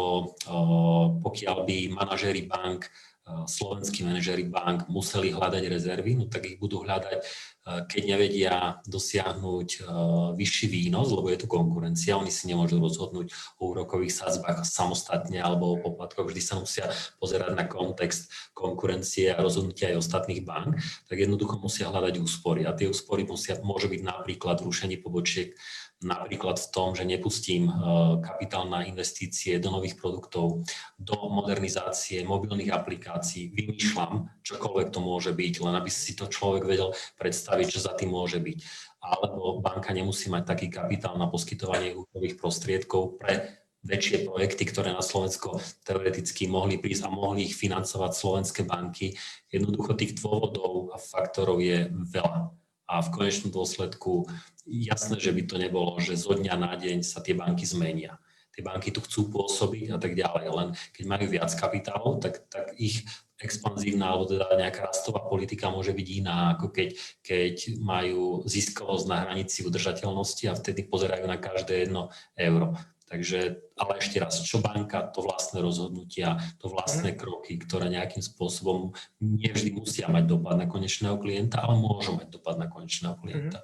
pokiaľ 1.23 1.57
by 1.63 1.77
manažéri 1.93 2.49
bank 2.49 2.89
slovenskí 3.25 4.05
manažery 4.05 4.45
bank 4.45 4.85
museli 4.85 5.33
hľadať 5.33 5.63
rezervy, 5.65 6.13
no 6.13 6.29
tak 6.29 6.45
ich 6.45 6.61
budú 6.61 6.85
hľadať, 6.85 7.25
keď 7.65 8.03
nevedia 8.05 8.77
dosiahnuť 8.85 9.89
vyšší 10.37 10.67
výnos, 10.69 11.09
lebo 11.09 11.33
je 11.33 11.41
tu 11.41 11.47
konkurencia, 11.49 12.21
oni 12.21 12.29
si 12.29 12.45
nemôžu 12.45 12.77
rozhodnúť 12.77 13.33
o 13.57 13.73
úrokových 13.73 14.13
sadzbách 14.13 14.61
samostatne 14.69 15.41
alebo 15.41 15.73
o 15.73 15.81
poplatkoch, 15.81 16.29
vždy 16.29 16.41
sa 16.45 16.61
musia 16.61 16.85
pozerať 17.17 17.57
na 17.57 17.65
kontext 17.65 18.29
konkurencie 18.53 19.33
a 19.33 19.41
rozhodnutia 19.41 19.89
aj 19.89 20.05
ostatných 20.05 20.45
bank, 20.45 20.77
tak 21.09 21.17
jednoducho 21.17 21.57
musia 21.57 21.89
hľadať 21.89 22.21
úspory. 22.21 22.69
A 22.69 22.77
tie 22.77 22.85
úspory 22.85 23.25
musia, 23.25 23.57
môže 23.65 23.89
byť 23.89 24.01
napríklad 24.05 24.61
rušenie 24.61 25.01
pobočiek 25.01 25.57
napríklad 26.03 26.59
v 26.59 26.71
tom, 26.71 26.91
že 26.91 27.07
nepustím 27.07 27.71
eh, 27.71 27.75
kapitál 28.19 28.67
na 28.67 28.83
investície 28.83 29.59
do 29.59 29.71
nových 29.71 29.95
produktov, 29.95 30.65
do 30.99 31.15
modernizácie 31.31 32.27
mobilných 32.27 32.71
aplikácií, 32.73 33.53
vymýšľam, 33.55 34.43
čokoľvek 34.43 34.87
to 34.91 34.99
môže 34.99 35.31
byť, 35.31 35.53
len 35.63 35.73
aby 35.79 35.91
si 35.91 36.17
to 36.17 36.27
človek 36.27 36.67
vedel 36.67 36.91
predstaviť, 37.15 37.67
čo 37.71 37.79
za 37.79 37.95
tým 37.95 38.11
môže 38.11 38.43
byť. 38.43 38.59
Alebo 39.05 39.61
banka 39.61 39.93
nemusí 39.93 40.27
mať 40.33 40.43
taký 40.49 40.67
kapitál 40.73 41.15
na 41.15 41.29
poskytovanie 41.29 41.93
úverových 41.93 42.35
prostriedkov 42.41 43.21
pre 43.21 43.65
väčšie 43.85 44.25
projekty, 44.25 44.65
ktoré 44.65 44.89
na 44.89 45.05
Slovensko 45.05 45.61
teoreticky 45.85 46.49
mohli 46.49 46.81
prísť 46.81 47.05
a 47.05 47.13
mohli 47.13 47.45
ich 47.45 47.53
financovať 47.53 48.11
slovenské 48.17 48.61
banky. 48.65 49.13
Jednoducho 49.53 49.93
tých 49.93 50.17
dôvodov 50.17 50.89
a 50.89 50.97
faktorov 50.97 51.61
je 51.61 51.93
veľa. 51.93 52.64
A 52.85 53.01
v 53.01 53.11
konečnom 53.13 53.49
dôsledku 53.49 54.29
jasné, 54.65 55.17
že 55.17 55.33
by 55.33 55.41
to 55.45 55.55
nebolo, 55.57 55.97
že 55.97 56.17
zo 56.17 56.37
dňa 56.37 56.55
na 56.57 56.73
deň 56.77 57.01
sa 57.01 57.21
tie 57.21 57.33
banky 57.33 57.65
zmenia 57.65 58.17
tie 58.55 58.63
banky 58.63 58.87
tu 58.95 59.03
chcú 59.03 59.27
pôsobiť 59.35 59.91
a 59.91 59.99
tak 59.99 60.15
ďalej. 60.15 60.47
Len 60.47 60.69
keď 60.95 61.03
majú 61.11 61.27
viac 61.27 61.51
kapitálov, 61.51 62.23
tak, 62.23 62.47
tak 62.47 62.71
ich 62.79 63.03
expanzívna 63.35 64.15
alebo 64.15 64.31
teda 64.31 64.47
nejaká 64.55 64.87
rastová 64.87 65.19
politika 65.27 65.67
môže 65.67 65.91
byť 65.91 66.07
iná, 66.07 66.55
ako 66.55 66.71
keď, 66.71 66.95
keď 67.19 67.55
majú 67.83 68.47
ziskovosť 68.47 69.05
na 69.11 69.27
hranici 69.27 69.67
udržateľnosti 69.67 70.43
a 70.47 70.55
vtedy 70.55 70.87
pozerajú 70.87 71.27
na 71.27 71.35
každé 71.35 71.85
jedno 71.85 72.15
euro. 72.39 72.79
Takže, 73.05 73.61
ale 73.77 74.01
ešte 74.01 74.17
raz, 74.17 74.41
čo 74.41 74.57
banka, 74.65 75.05
to 75.13 75.21
vlastné 75.21 75.61
rozhodnutia, 75.61 76.41
to 76.57 76.73
vlastné 76.73 77.13
mhm. 77.13 77.17
kroky, 77.21 77.53
ktoré 77.61 77.85
nejakým 77.89 78.25
spôsobom 78.25 78.97
nevždy 79.21 79.77
musia 79.77 80.09
mať 80.09 80.25
dopad 80.25 80.57
na 80.57 80.65
konečného 80.65 81.21
klienta, 81.21 81.61
ale 81.61 81.77
môžu 81.77 82.17
mať 82.17 82.33
dopad 82.33 82.57
na 82.57 82.65
konečného 82.65 83.13
klienta. 83.21 83.61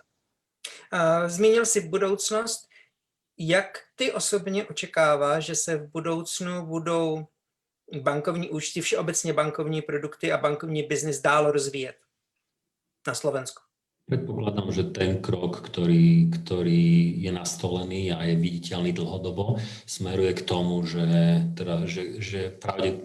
Zmínil 1.27 1.65
si 1.65 1.89
budoucnost. 1.89 2.67
Jak 3.37 3.79
ty 3.95 4.11
osobně 4.11 4.65
očekáváš, 4.65 5.45
že 5.45 5.55
se 5.55 5.75
v 5.77 5.89
budoucnu 5.91 6.65
budou 6.65 7.27
bankovní 8.01 8.49
účty, 8.49 8.81
všeobecně 8.81 9.33
bankovní 9.33 9.81
produkty 9.81 10.31
a 10.31 10.37
bankovní 10.37 10.83
biznis 10.83 11.21
dál 11.21 11.51
rozvíjet 11.51 11.95
na 13.07 13.13
Slovensku? 13.13 13.70
Predpokladám, 14.11 14.75
že 14.75 14.91
ten 14.91 15.23
krok, 15.23 15.63
ktorý, 15.63 16.27
ktorý 16.27 17.15
je 17.15 17.31
nastolený 17.31 18.11
a 18.11 18.27
je 18.27 18.35
viditeľný 18.35 18.91
dlhodobo, 18.91 19.63
smeruje 19.87 20.35
k 20.35 20.43
tomu, 20.43 20.83
že, 20.83 21.47
teda, 21.55 21.87
že, 21.87 22.19
že 22.19 22.51
pravde, 22.51 22.99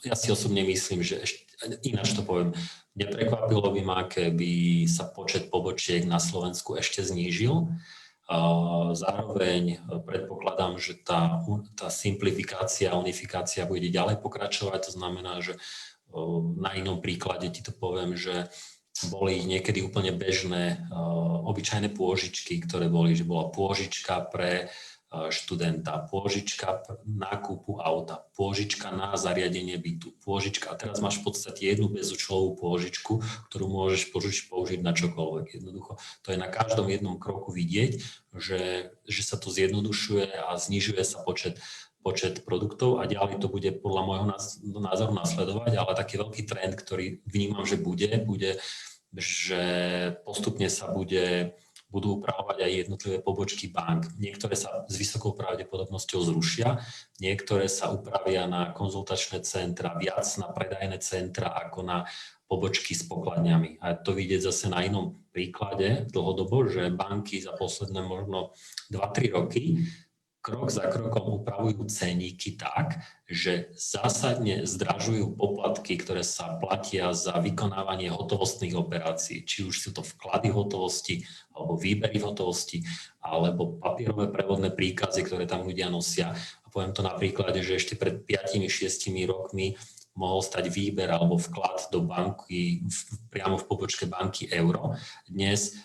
ja 0.00 0.16
si 0.16 0.32
osobne 0.32 0.64
myslím, 0.64 1.04
že 1.04 1.20
ešte, 1.20 1.44
ináč 1.84 2.16
to 2.16 2.24
poviem, 2.24 2.56
neprekvapilo 2.96 3.76
by 3.76 3.82
ma, 3.84 4.08
keby 4.08 4.88
sa 4.88 5.04
počet 5.04 5.52
pobočiek 5.52 6.08
na 6.08 6.16
Slovensku 6.16 6.80
ešte 6.80 7.04
znížil 7.04 7.68
Zároveň 8.92 9.80
predpokladám, 10.04 10.76
že 10.76 11.00
tá, 11.00 11.40
tá 11.72 11.88
simplifikácia, 11.88 12.92
unifikácia 12.92 13.64
bude 13.64 13.88
ďalej 13.88 14.20
pokračovať. 14.20 14.92
To 14.92 14.92
znamená, 14.92 15.40
že 15.40 15.56
na 16.60 16.76
inom 16.76 17.00
príklade 17.00 17.48
ti 17.48 17.64
to 17.64 17.72
poviem, 17.72 18.20
že 18.20 18.52
boli 19.06 19.46
niekedy 19.46 19.86
úplne 19.86 20.10
bežné 20.10 20.90
obyčajné 21.46 21.94
pôžičky, 21.94 22.58
ktoré 22.66 22.90
boli, 22.90 23.14
že 23.14 23.22
bola 23.22 23.48
pôžička 23.48 24.26
pre 24.28 24.74
študenta, 25.08 26.04
pôžička 26.04 26.84
nákupu 27.08 27.80
auta, 27.80 28.28
pôžička 28.36 28.92
na 28.92 29.16
zariadenie 29.16 29.80
bytu, 29.80 30.12
pôžička. 30.20 30.68
A 30.68 30.76
teraz 30.76 31.00
máš 31.00 31.24
v 31.24 31.32
podstate 31.32 31.64
jednu 31.64 31.88
bezúčelovú 31.88 32.60
pôžičku, 32.60 33.24
ktorú 33.48 33.66
môžeš 33.72 34.12
požič, 34.12 34.52
použiť 34.52 34.84
na 34.84 34.92
čokoľvek. 34.92 35.64
Jednoducho, 35.64 35.96
to 36.20 36.36
je 36.36 36.38
na 36.38 36.52
každom 36.52 36.92
jednom 36.92 37.16
kroku 37.16 37.56
vidieť, 37.56 38.04
že, 38.36 38.92
že 39.08 39.22
sa 39.24 39.40
to 39.40 39.48
zjednodušuje 39.48 40.44
a 40.44 40.52
znižuje 40.60 41.00
sa 41.08 41.24
počet 41.24 41.56
počet 41.98 42.46
produktov 42.46 43.02
a 43.02 43.10
ďalej 43.10 43.42
to 43.42 43.50
bude 43.50 43.68
podľa 43.82 44.02
môjho 44.06 44.24
názoru 44.80 45.12
nasledovať, 45.12 45.76
ale 45.76 45.98
taký 45.98 46.16
veľký 46.16 46.42
trend, 46.46 46.78
ktorý 46.78 47.20
vnímam, 47.26 47.66
že 47.66 47.76
bude, 47.76 48.08
bude, 48.22 48.62
že 49.12 49.62
postupne 50.24 50.68
sa 50.68 50.92
bude 50.92 51.56
budú 51.88 52.20
upravovať 52.20 52.68
aj 52.68 52.72
jednotlivé 52.84 53.16
pobočky 53.24 53.72
bank. 53.72 54.12
Niektoré 54.20 54.52
sa 54.52 54.84
s 54.84 54.94
vysokou 55.00 55.32
pravdepodobnosťou 55.32 56.20
zrušia, 56.20 56.84
niektoré 57.16 57.64
sa 57.64 57.88
upravia 57.88 58.44
na 58.44 58.76
konzultačné 58.76 59.40
centra, 59.40 59.96
viac 59.96 60.28
na 60.36 60.52
predajné 60.52 61.00
centra 61.00 61.48
ako 61.48 61.80
na 61.88 62.04
pobočky 62.44 62.92
s 62.92 63.08
pokladňami. 63.08 63.80
A 63.80 63.96
to 63.96 64.12
vidieť 64.12 64.52
zase 64.52 64.68
na 64.68 64.84
inom 64.84 65.20
príklade 65.32 66.08
dlhodobo, 66.12 66.68
že 66.68 66.92
banky 66.92 67.40
za 67.40 67.56
posledné 67.56 68.04
možno 68.04 68.52
2-3 68.92 69.36
roky 69.36 69.88
krok 70.38 70.70
za 70.70 70.86
krokom 70.86 71.42
upravujú 71.42 71.84
ceníky 71.90 72.54
tak, 72.54 73.02
že 73.28 73.74
zásadne 73.76 74.64
zdražujú 74.64 75.36
poplatky, 75.36 75.98
ktoré 75.98 76.24
sa 76.24 76.56
platia 76.56 77.12
za 77.12 77.36
vykonávanie 77.42 78.08
hotovostných 78.08 78.78
operácií. 78.78 79.44
Či 79.44 79.68
už 79.68 79.74
sú 79.76 79.90
to 79.92 80.00
vklady 80.00 80.48
hotovosti, 80.54 81.26
alebo 81.52 81.76
výbery 81.76 82.22
hotovosti, 82.22 82.86
alebo 83.20 83.76
papierové 83.76 84.30
prevodné 84.30 84.72
príkazy, 84.72 85.26
ktoré 85.26 85.44
tam 85.44 85.66
ľudia 85.66 85.90
nosia. 85.92 86.32
A 86.64 86.66
poviem 86.70 86.94
to 86.94 87.02
na 87.04 87.12
príklade, 87.18 87.60
že 87.60 87.76
ešte 87.76 87.94
pred 87.98 88.22
5-6 88.24 89.10
rokmi 89.28 89.76
mohol 90.18 90.42
stať 90.42 90.66
výber 90.74 91.06
alebo 91.14 91.38
vklad 91.38 91.94
do 91.94 92.02
banky 92.02 92.82
priamo 93.30 93.54
v 93.54 93.66
pobočke 93.70 94.10
banky 94.10 94.50
euro. 94.50 94.98
Dnes 95.30 95.78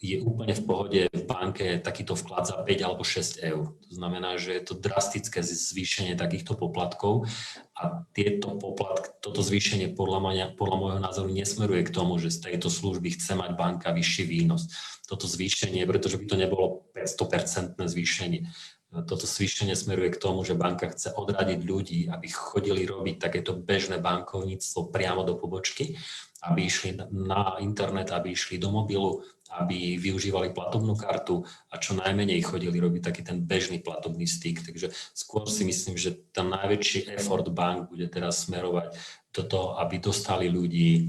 je 0.00 0.16
úplne 0.24 0.56
v 0.56 0.62
pohode 0.64 1.00
v 1.12 1.22
banke 1.28 1.76
takýto 1.76 2.16
vklad 2.16 2.48
za 2.48 2.56
5 2.64 2.86
alebo 2.88 3.04
6 3.04 3.44
eur. 3.44 3.76
To 3.76 3.92
znamená, 3.92 4.40
že 4.40 4.56
je 4.56 4.62
to 4.64 4.74
drastické 4.80 5.44
zvýšenie 5.44 6.16
takýchto 6.16 6.56
poplatkov 6.56 7.28
a 7.76 8.08
tieto 8.16 8.56
poplatky, 8.56 9.12
toto 9.20 9.44
zvýšenie 9.44 9.92
podľa, 9.92 10.18
mňa, 10.24 10.46
podľa 10.56 10.76
môjho 10.80 11.00
názoru 11.04 11.28
nesmeruje 11.28 11.84
k 11.84 11.92
tomu, 11.92 12.16
že 12.16 12.32
z 12.32 12.48
tejto 12.48 12.72
služby 12.72 13.12
chce 13.12 13.36
mať 13.36 13.52
banka 13.60 13.92
vyšší 13.92 14.24
výnos. 14.24 14.72
Toto 15.04 15.28
zvýšenie, 15.28 15.84
pretože 15.84 16.16
by 16.16 16.26
to 16.26 16.36
nebolo 16.40 16.88
500% 16.96 17.76
zvýšenie. 17.76 18.48
Toto 18.90 19.22
zvýšenie 19.22 19.78
smeruje 19.78 20.18
k 20.18 20.22
tomu, 20.22 20.42
že 20.42 20.58
banka 20.58 20.90
chce 20.90 21.14
odradiť 21.14 21.60
ľudí, 21.62 22.00
aby 22.10 22.26
chodili 22.26 22.82
robiť 22.82 23.22
takéto 23.22 23.54
bežné 23.54 24.02
bankovníctvo 24.02 24.90
priamo 24.90 25.22
do 25.22 25.38
pobočky, 25.38 25.94
aby 26.42 26.66
išli 26.66 26.98
na 27.14 27.62
internet, 27.62 28.10
aby 28.10 28.34
išli 28.34 28.58
do 28.58 28.74
mobilu, 28.74 29.22
aby 29.62 29.94
využívali 29.94 30.50
platobnú 30.50 30.98
kartu 30.98 31.46
a 31.70 31.78
čo 31.78 31.94
najmenej 31.98 32.42
chodili 32.42 32.82
robiť 32.82 33.02
taký 33.02 33.22
ten 33.22 33.38
bežný 33.46 33.78
platobný 33.78 34.26
styk. 34.26 34.66
Takže 34.66 34.90
skôr 35.14 35.46
si 35.46 35.62
myslím, 35.62 35.94
že 35.94 36.18
ten 36.34 36.50
najväčší 36.50 37.14
effort 37.14 37.46
bank 37.50 37.94
bude 37.94 38.10
teraz 38.10 38.50
smerovať 38.50 38.94
do 39.30 39.42
toho, 39.46 39.78
aby 39.78 40.02
dostali 40.02 40.50
ľudí 40.50 40.90
e, 40.98 41.04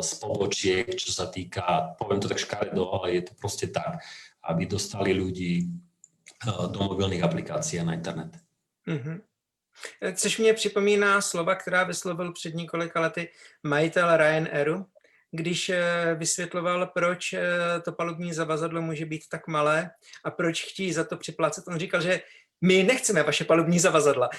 z 0.00 0.10
pobočiek, 0.16 0.88
čo 0.96 1.12
sa 1.12 1.28
týka, 1.28 1.92
poviem 2.00 2.24
to 2.24 2.32
tak 2.32 2.40
škaredo, 2.40 2.88
ale 2.88 3.20
je 3.20 3.22
to 3.28 3.32
proste 3.36 3.68
tak, 3.68 4.00
aby 4.48 4.64
dostali 4.64 5.12
ľudí 5.12 5.68
do 6.46 6.78
mobilných 6.78 7.22
aplikácií 7.22 7.80
a 7.80 7.84
na 7.84 7.94
internet. 7.94 8.36
Mm-hmm. 8.88 9.20
Což 10.14 10.38
mě 10.38 10.54
připomíná 10.54 11.20
slova, 11.20 11.54
která 11.54 11.84
vyslovil 11.84 12.32
před 12.32 12.54
několika 12.54 13.00
lety 13.00 13.28
majitel 13.62 14.16
Ryanairu, 14.16 14.86
když 15.30 15.68
eh, 15.68 16.14
vysvětloval, 16.14 16.86
proč 16.86 17.32
eh, 17.32 17.40
to 17.84 17.92
palubní 17.92 18.32
zavazadlo 18.32 18.82
může 18.82 19.06
být 19.06 19.28
tak 19.28 19.48
malé 19.48 19.90
a 20.24 20.30
proč 20.30 20.64
chtějí 20.64 20.92
za 20.92 21.04
to 21.04 21.16
připlácet. 21.16 21.68
On 21.68 21.78
říkal, 21.78 22.00
že 22.00 22.20
my 22.60 22.82
nechceme 22.82 23.22
vaše 23.22 23.44
palubní 23.44 23.78
zavazadla. 23.78 24.30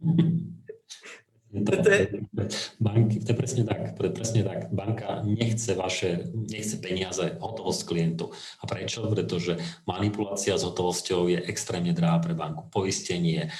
To, 1.50 1.82
to, 1.82 1.90
je... 1.90 2.02
Banky, 2.78 3.18
to 3.26 3.34
je 3.34 3.36
presne 3.36 3.62
tak, 3.66 3.98
to 3.98 4.06
je 4.06 4.12
presne 4.14 4.46
tak. 4.46 4.70
Banka 4.70 5.26
nechce 5.26 5.74
vaše, 5.74 6.30
nechce 6.30 6.78
peniaze, 6.78 7.34
hotovosť 7.42 7.80
klientu. 7.90 8.30
A 8.62 8.70
prečo? 8.70 9.02
Pretože 9.10 9.58
manipulácia 9.82 10.54
s 10.54 10.62
hotovosťou 10.62 11.26
je 11.26 11.42
extrémne 11.50 11.90
drahá 11.90 12.22
pre 12.22 12.38
banku. 12.38 12.70
Poistenie, 12.70 13.50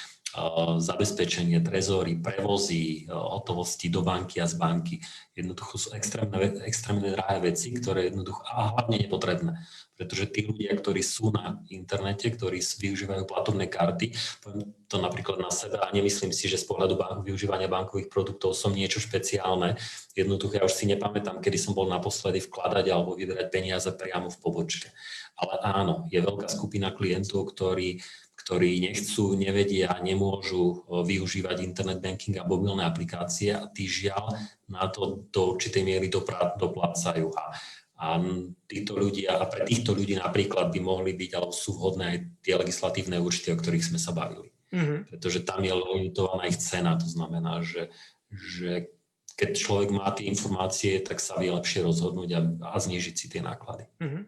zabezpečenie, 0.79 1.59
trezory, 1.59 2.15
prevozy, 2.15 3.03
hotovosti 3.11 3.91
do 3.91 3.99
banky 3.99 4.39
a 4.39 4.47
z 4.47 4.55
banky. 4.55 4.95
Jednoducho 5.35 5.75
sú 5.75 5.89
extrémne, 5.91 6.63
extrémne 6.63 7.11
drahé 7.11 7.51
veci, 7.51 7.75
ktoré 7.75 8.07
jednoducho 8.07 8.39
a 8.47 8.75
hlavne 8.75 9.03
nepotrebné. 9.03 9.59
Pretože 9.99 10.31
tí 10.33 10.47
ľudia, 10.47 10.73
ktorí 10.73 11.03
sú 11.03 11.29
na 11.29 11.61
internete, 11.69 12.31
ktorí 12.31 12.63
využívajú 12.63 13.27
platobné 13.27 13.67
karty, 13.67 14.15
poviem 14.41 14.73
to 14.89 14.97
napríklad 14.97 15.37
na 15.37 15.51
sebe 15.53 15.77
a 15.77 15.91
nemyslím 15.93 16.33
si, 16.33 16.49
že 16.49 16.57
z 16.57 16.65
pohľadu 16.65 16.95
bank, 16.97 17.21
využívania 17.27 17.69
bankových 17.69 18.09
produktov 18.09 18.57
som 18.57 18.73
niečo 18.73 19.03
špeciálne. 19.03 19.77
Jednoducho 20.17 20.57
ja 20.57 20.65
už 20.65 20.73
si 20.73 20.89
nepamätám, 20.89 21.43
kedy 21.43 21.59
som 21.59 21.77
bol 21.77 21.85
naposledy 21.85 22.41
vkladať 22.41 22.85
alebo 22.89 23.13
vyberať 23.13 23.47
peniaze 23.53 23.91
priamo 23.93 24.31
v 24.31 24.39
pobočke. 24.41 24.89
Ale 25.37 25.59
áno, 25.63 26.07
je 26.09 26.17
veľká 26.17 26.49
skupina 26.49 26.89
klientov, 26.91 27.53
ktorí 27.53 28.01
ktorí 28.51 28.83
nechcú, 28.83 29.31
nevedia, 29.39 29.95
nemôžu 30.03 30.83
využívať 30.91 31.63
internet 31.63 32.03
banking 32.03 32.35
a 32.35 32.43
mobilné 32.43 32.83
aplikácie 32.83 33.55
a 33.55 33.63
tí 33.71 33.87
žiaľ 33.87 34.35
na 34.67 34.91
to 34.91 35.23
do 35.31 35.55
určitej 35.55 35.87
miery 35.87 36.11
doplácajú. 36.11 37.31
A, 37.31 37.55
a 37.95 38.19
títo 38.67 38.99
ľudia, 38.99 39.39
a 39.39 39.47
pre 39.47 39.63
týchto 39.63 39.95
ľudí 39.95 40.19
napríklad 40.19 40.67
by 40.67 40.83
mohli 40.83 41.15
byť, 41.15 41.31
alebo 41.31 41.55
sú 41.55 41.79
vhodné 41.79 42.03
aj 42.11 42.17
tie 42.43 42.59
legislatívne 42.59 43.23
účty, 43.23 43.55
o 43.55 43.59
ktorých 43.59 43.87
sme 43.87 43.99
sa 44.03 44.11
bavili. 44.11 44.51
Mm-hmm. 44.75 45.15
Pretože 45.15 45.47
tam 45.47 45.63
je 45.63 45.71
limitovaná 45.71 46.51
ich 46.51 46.59
cena, 46.59 46.99
to 46.99 47.07
znamená, 47.07 47.63
že, 47.63 47.87
že 48.35 48.91
keď 49.39 49.55
človek 49.55 49.95
má 49.95 50.11
tie 50.11 50.27
informácie, 50.27 50.99
tak 50.99 51.23
sa 51.23 51.39
vie 51.39 51.55
lepšie 51.55 51.87
rozhodnúť 51.87 52.29
a, 52.35 52.41
a 52.67 52.75
znižiť 52.75 53.15
si 53.15 53.31
tie 53.31 53.39
náklady. 53.39 53.87
Mm-hmm. 54.03 54.23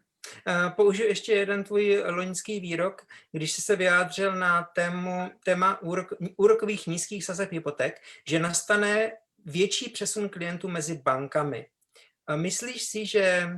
Použiju 0.76 1.08
ještě 1.08 1.34
jeden 1.34 1.64
tvůj 1.64 2.04
loňský 2.06 2.60
výrok, 2.60 3.02
když 3.32 3.52
jsi 3.52 3.62
se 3.62 3.76
vyjádřil 3.76 4.36
na 4.36 4.64
tému, 4.64 5.32
téma 5.46 5.82
úrok, 5.82 6.14
úrokových 6.38 6.88
nízkých 6.88 7.26
sazeb 7.26 7.52
hypoték, 7.52 7.94
že 8.28 8.40
nastane 8.40 9.12
větší 9.46 9.90
přesun 9.90 10.30
klientů 10.30 10.68
mezi 10.68 10.98
bankami. 10.98 11.68
Myslíš 12.36 12.84
si, 12.84 13.06
že 13.06 13.50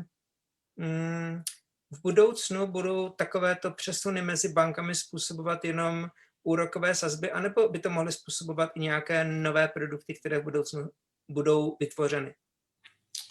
mm, 0.75 1.43
v 1.91 2.01
budoucnu 2.01 2.67
budou 2.67 3.09
takovéto 3.09 3.71
přesuny 3.71 4.21
mezi 4.21 4.53
bankami 4.53 4.95
způsobovat 4.95 5.65
jenom 5.65 6.09
úrokové 6.43 6.95
sazby, 6.95 7.31
anebo 7.31 7.69
by 7.69 7.79
to 7.79 7.89
mohly 7.89 8.11
způsobovat 8.11 8.71
i 8.75 8.79
nějaké 8.79 9.23
nové 9.23 9.67
produkty, 9.67 10.13
které 10.13 10.39
v 10.39 10.43
budoucnu 10.43 10.89
budou 11.31 11.77
vytvořeny? 11.79 12.35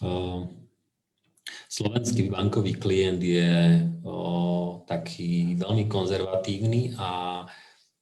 Uh, 0.02 0.48
slovenský 1.68 2.30
bankový 2.30 2.76
klient 2.78 3.20
je 3.20 3.80
uh, 3.82 4.80
taký 4.88 5.58
veľmi 5.60 5.88
konzervatívny 5.88 6.96
a, 6.96 7.44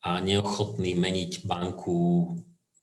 a 0.02 0.10
neochotný 0.20 0.94
meniť 0.98 1.46
banku 1.46 2.36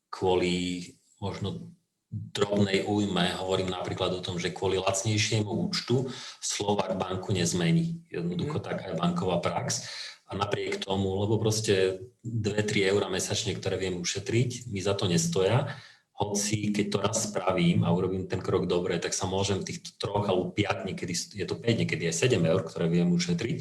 kvôli 0.09 0.83
možno 1.19 1.69
drobnej 2.09 2.89
újme, 2.89 3.37
hovorím 3.37 3.69
napríklad 3.69 4.17
o 4.17 4.23
tom, 4.25 4.41
že 4.41 4.49
kvôli 4.49 4.81
lacnejšiemu 4.81 5.69
účtu 5.69 6.09
Slovak 6.41 6.97
banku 6.97 7.29
nezmení. 7.29 8.01
Jednoducho 8.09 8.57
mm. 8.57 8.65
taká 8.65 8.83
je 8.89 8.97
banková 8.97 9.37
prax. 9.37 9.85
A 10.29 10.37
napriek 10.37 10.81
tomu, 10.85 11.21
lebo 11.25 11.41
proste 11.41 12.05
2-3 12.21 12.93
eur 12.93 13.01
mesačne, 13.09 13.53
ktoré 13.57 13.81
viem 13.81 13.97
ušetriť, 13.97 14.69
mi 14.69 14.77
za 14.81 14.93
to 14.93 15.09
nestoja. 15.09 15.73
Hoci 16.19 16.75
keď 16.75 16.85
to 16.91 16.97
raz 16.99 17.17
spravím 17.31 17.87
a 17.87 17.95
urobím 17.95 18.27
ten 18.27 18.43
krok 18.43 18.67
dobre, 18.67 18.99
tak 18.99 19.15
sa 19.15 19.23
môžem 19.23 19.63
tých 19.63 19.79
troch 19.95 20.27
alebo 20.27 20.51
5, 20.51 20.83
niekedy 20.91 21.13
je 21.15 21.45
to 21.47 21.55
5, 21.55 21.63
niekedy 21.63 22.11
aj 22.11 22.27
7 22.27 22.43
eur, 22.43 22.61
ktoré 22.67 22.91
viem 22.91 23.07
ušetriť, 23.07 23.57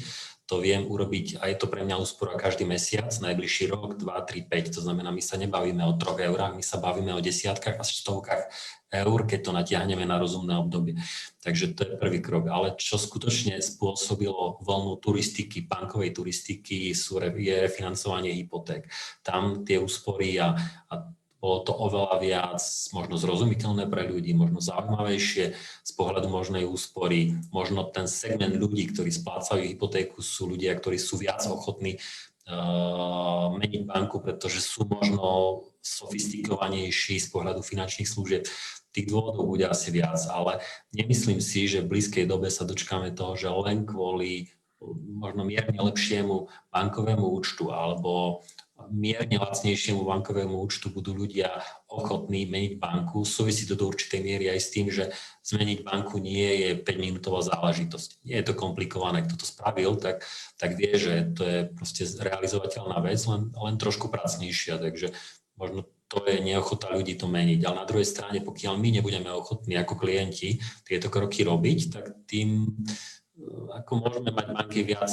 to 0.48 0.64
viem 0.64 0.88
urobiť 0.88 1.44
a 1.44 1.52
je 1.52 1.56
to 1.60 1.68
pre 1.68 1.84
mňa 1.84 2.00
úspora 2.00 2.32
každý 2.40 2.64
mesiac, 2.64 3.12
najbližší 3.12 3.68
rok, 3.68 4.00
2, 4.00 4.08
3, 4.08 4.48
5. 4.48 4.74
To 4.74 4.80
znamená, 4.80 5.12
my 5.12 5.20
sa 5.20 5.36
nebavíme 5.36 5.84
o 5.84 5.92
3 5.92 6.24
eurách, 6.24 6.56
my 6.56 6.64
sa 6.64 6.80
bavíme 6.80 7.12
o 7.12 7.20
desiatkách 7.20 7.76
a 7.76 7.84
stovkách 7.84 8.48
eur, 8.88 9.18
keď 9.28 9.40
to 9.44 9.52
natiahneme 9.52 10.08
na 10.08 10.16
rozumné 10.16 10.56
obdobie. 10.56 10.96
Takže 11.44 11.76
to 11.76 11.84
je 11.84 12.00
prvý 12.00 12.24
krok. 12.24 12.48
Ale 12.48 12.72
čo 12.80 12.96
skutočne 12.96 13.60
spôsobilo 13.60 14.64
voľnú 14.64 14.96
turistiky, 14.96 15.68
bankovej 15.68 16.16
turistiky, 16.16 16.96
sú, 16.96 17.20
je 17.20 17.56
refinancovanie 17.68 18.32
hypoték. 18.32 18.88
Tam 19.20 19.68
tie 19.68 19.76
úspory 19.76 20.40
a, 20.40 20.56
a 20.88 20.94
bolo 21.38 21.62
to 21.62 21.70
oveľa 21.70 22.16
viac 22.18 22.62
možno 22.90 23.14
zrozumiteľné 23.14 23.86
pre 23.86 24.10
ľudí, 24.10 24.34
možno 24.34 24.58
zaujímavejšie 24.58 25.54
z 25.86 25.90
pohľadu 25.94 26.26
možnej 26.26 26.66
úspory. 26.66 27.38
Možno 27.54 27.86
ten 27.86 28.10
segment 28.10 28.58
ľudí, 28.58 28.90
ktorí 28.90 29.14
splácajú 29.14 29.62
hypotéku, 29.62 30.18
sú 30.18 30.50
ľudia, 30.50 30.74
ktorí 30.74 30.98
sú 30.98 31.14
viac 31.14 31.46
ochotní 31.46 32.02
uh, 32.50 33.54
meniť 33.54 33.86
banku, 33.86 34.18
pretože 34.18 34.58
sú 34.58 34.90
možno 34.90 35.62
sofistikovanejší 35.78 37.22
z 37.22 37.28
pohľadu 37.30 37.62
finančných 37.62 38.10
služieb. 38.10 38.42
Tých 38.90 39.06
dôvodov 39.06 39.46
bude 39.46 39.62
asi 39.70 39.94
viac, 39.94 40.18
ale 40.26 40.58
nemyslím 40.90 41.38
si, 41.38 41.70
že 41.70 41.86
v 41.86 41.94
blízkej 41.94 42.26
dobe 42.26 42.50
sa 42.50 42.66
dočkáme 42.66 43.14
toho, 43.14 43.38
že 43.38 43.46
len 43.46 43.86
kvôli 43.86 44.50
možno 45.06 45.42
mierne 45.42 45.74
lepšiemu 45.74 46.50
bankovému 46.70 47.26
účtu 47.26 47.74
alebo 47.74 48.42
mierne 48.86 49.42
lacnejšiemu 49.42 50.06
bankovému 50.06 50.54
účtu 50.54 50.94
budú 50.94 51.10
ľudia 51.10 51.50
ochotní 51.90 52.46
meniť 52.46 52.78
banku. 52.78 53.26
Súvisí 53.26 53.66
to 53.66 53.74
do 53.74 53.90
určitej 53.90 54.22
miery 54.22 54.46
aj 54.48 54.60
s 54.62 54.68
tým, 54.70 54.86
že 54.88 55.10
zmeniť 55.42 55.82
banku 55.82 56.22
nie 56.22 56.46
je 56.62 56.70
5-minútová 56.78 57.42
záležitosť. 57.42 58.22
Nie 58.22 58.40
je 58.40 58.46
to 58.46 58.54
komplikované. 58.54 59.26
Kto 59.26 59.34
to 59.42 59.46
spravil, 59.46 59.98
tak, 59.98 60.22
tak 60.56 60.78
vie, 60.78 60.94
že 60.94 61.34
to 61.34 61.42
je 61.42 61.58
proste 61.74 62.06
realizovateľná 62.22 63.02
vec, 63.02 63.18
len, 63.26 63.50
len 63.50 63.74
trošku 63.76 64.06
pracnejšia. 64.08 64.78
Takže 64.78 65.10
možno 65.58 65.82
to 66.08 66.24
je 66.24 66.40
neochota 66.40 66.88
ľudí 66.88 67.20
to 67.20 67.28
meniť. 67.28 67.60
Ale 67.68 67.84
na 67.84 67.88
druhej 67.88 68.08
strane, 68.08 68.40
pokiaľ 68.40 68.80
my 68.80 68.88
nebudeme 69.00 69.28
ochotní 69.28 69.76
ako 69.76 70.00
klienti 70.00 70.56
tieto 70.88 71.12
kroky 71.12 71.44
robiť, 71.44 71.78
tak 71.92 72.04
tým 72.24 72.78
ako 73.72 73.92
môžeme 74.02 74.30
mať 74.34 74.46
banky 74.50 74.80
viac 74.82 75.10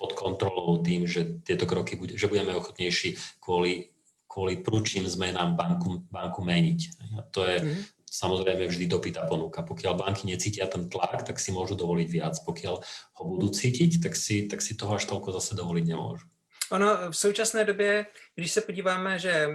pod 0.00 0.16
kontrolou 0.16 0.80
tým, 0.80 1.04
že 1.04 1.40
tieto 1.44 1.68
kroky, 1.68 1.96
bude, 1.96 2.16
že 2.16 2.28
budeme 2.28 2.56
ochotnejší 2.56 3.40
kvôli, 3.40 3.92
kvôli 4.24 4.60
prúčným 4.60 5.04
zmenám 5.04 5.56
banku, 5.56 6.04
banku 6.08 6.40
meniť. 6.40 6.80
A 7.20 7.24
to 7.28 7.44
je 7.44 7.56
mm-hmm. 7.60 7.82
samozrejme 8.08 8.64
vždy 8.68 8.84
dopytá 8.88 9.28
ponuka. 9.28 9.60
Pokiaľ 9.60 9.92
banky 10.00 10.24
necítia 10.24 10.66
ten 10.66 10.88
tlak, 10.88 11.24
tak 11.28 11.36
si 11.36 11.52
môžu 11.52 11.76
dovoliť 11.76 12.08
viac. 12.08 12.34
Pokiaľ 12.44 12.74
ho 13.20 13.22
budú 13.24 13.52
cítiť, 13.52 14.00
tak 14.00 14.16
si, 14.16 14.48
tak 14.48 14.64
si 14.64 14.72
toho 14.72 14.96
až 14.96 15.04
toľko 15.04 15.36
zase 15.36 15.52
dovoliť 15.52 15.84
nemôžu. 15.84 16.26
Ono 16.72 17.10
v 17.10 17.16
současné 17.16 17.64
době, 17.64 18.06
když 18.34 18.52
se 18.52 18.60
podíváme, 18.60 19.18
že 19.18 19.48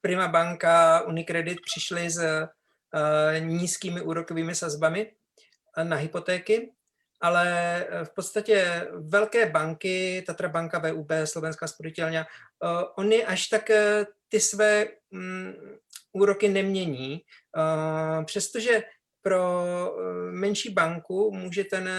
Prima 0.00 0.28
banka, 0.28 1.00
Unicredit 1.08 1.58
přišli 1.64 2.10
s 2.10 2.20
uh, 2.20 3.40
nízkými 3.40 4.00
úrokovými 4.00 4.54
sazbami 4.54 5.06
na 5.82 5.96
hypotéky, 5.96 6.70
ale 7.24 7.48
eh, 7.88 8.04
v 8.04 8.10
podstatě 8.10 8.88
velké 8.92 9.46
banky, 9.46 10.24
Tatra 10.26 10.48
banka, 10.48 10.78
VUB, 10.78 11.12
Slovenská 11.24 11.66
sporitelňa, 11.66 12.26
uh, 12.26 12.82
oni 12.96 13.24
až 13.24 13.46
tak 13.48 13.70
uh, 13.70 14.04
ty 14.28 14.40
své 14.40 14.86
um, 15.10 15.54
úroky 16.12 16.48
nemění, 16.48 17.20
přestože 18.24 18.82
pro 19.22 19.66
menší 20.30 20.70
banku 20.70 21.30
může 21.34 21.64
ten 21.64 21.90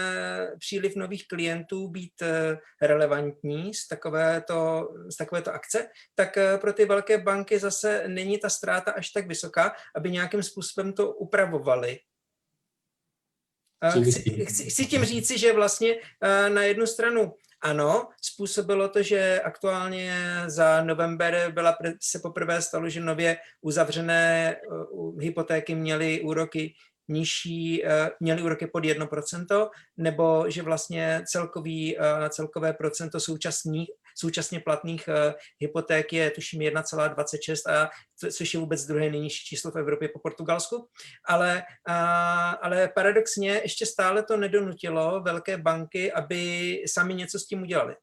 příliv 0.58 0.96
nových 0.96 1.28
klientů 1.28 1.88
být 1.88 2.22
relevantní 2.82 3.74
z 3.74 3.88
takovéto, 3.88 4.88
z 5.12 5.16
takovéto 5.16 5.52
akce, 5.52 5.88
tak 6.14 6.38
pro 6.60 6.72
ty 6.72 6.84
velké 6.84 7.18
banky 7.18 7.58
zase 7.58 8.04
není 8.08 8.38
ta 8.38 8.48
ztráta 8.48 8.92
až 8.92 9.10
tak 9.10 9.26
vysoká, 9.26 9.72
aby 9.96 10.10
nějakým 10.10 10.42
způsobem 10.42 10.92
to 10.92 11.12
upravovali 11.12 11.98
Chci, 13.90 14.44
chci, 14.44 14.70
chci 14.70 14.86
tím 14.86 15.04
říci, 15.04 15.38
že 15.38 15.52
vlastně 15.52 15.94
na 16.48 16.62
jednu 16.62 16.86
stranu 16.86 17.32
ano, 17.60 18.08
způsobilo 18.22 18.88
to, 18.88 19.02
že 19.02 19.40
aktuálně 19.40 20.14
za 20.46 20.84
november 20.84 21.52
byla, 21.54 21.76
se 22.00 22.18
poprvé 22.18 22.62
stalo, 22.62 22.88
že 22.88 23.00
nově 23.00 23.36
uzavřené 23.60 24.56
hypotéky 25.20 25.74
měly 25.74 26.20
úroky 26.20 26.74
nižší, 27.08 27.84
měly 28.20 28.42
úroky 28.42 28.66
pod 28.66 28.84
1%, 28.84 29.68
nebo 29.96 30.44
že 30.48 30.62
vlastně 30.62 31.22
celkový, 31.26 31.96
celkové 32.28 32.72
procento 32.72 33.20
současných, 33.20 33.90
současně 34.18 34.60
platných 34.60 35.08
uh, 35.08 35.32
hypoték 35.60 36.12
je 36.12 36.30
tuším 36.30 36.60
1,26, 36.60 37.70
a, 37.70 37.90
což 38.32 38.54
je 38.54 38.60
vůbec 38.60 38.86
druhé 38.86 39.10
nejnižší 39.10 39.44
číslo 39.44 39.70
v 39.70 39.78
Evropě 39.78 40.08
po 40.08 40.18
Portugalsku. 40.18 40.88
Ale, 41.28 41.62
uh, 41.88 41.94
ale 42.62 42.88
paradoxně 42.94 43.60
ještě 43.62 43.86
stále 43.86 44.22
to 44.22 44.36
nedonutilo 44.36 45.20
velké 45.20 45.58
banky, 45.58 46.12
aby 46.12 46.82
sami 46.86 47.14
něco 47.14 47.38
s 47.38 47.46
tím 47.46 47.62
udělali. 47.62 47.94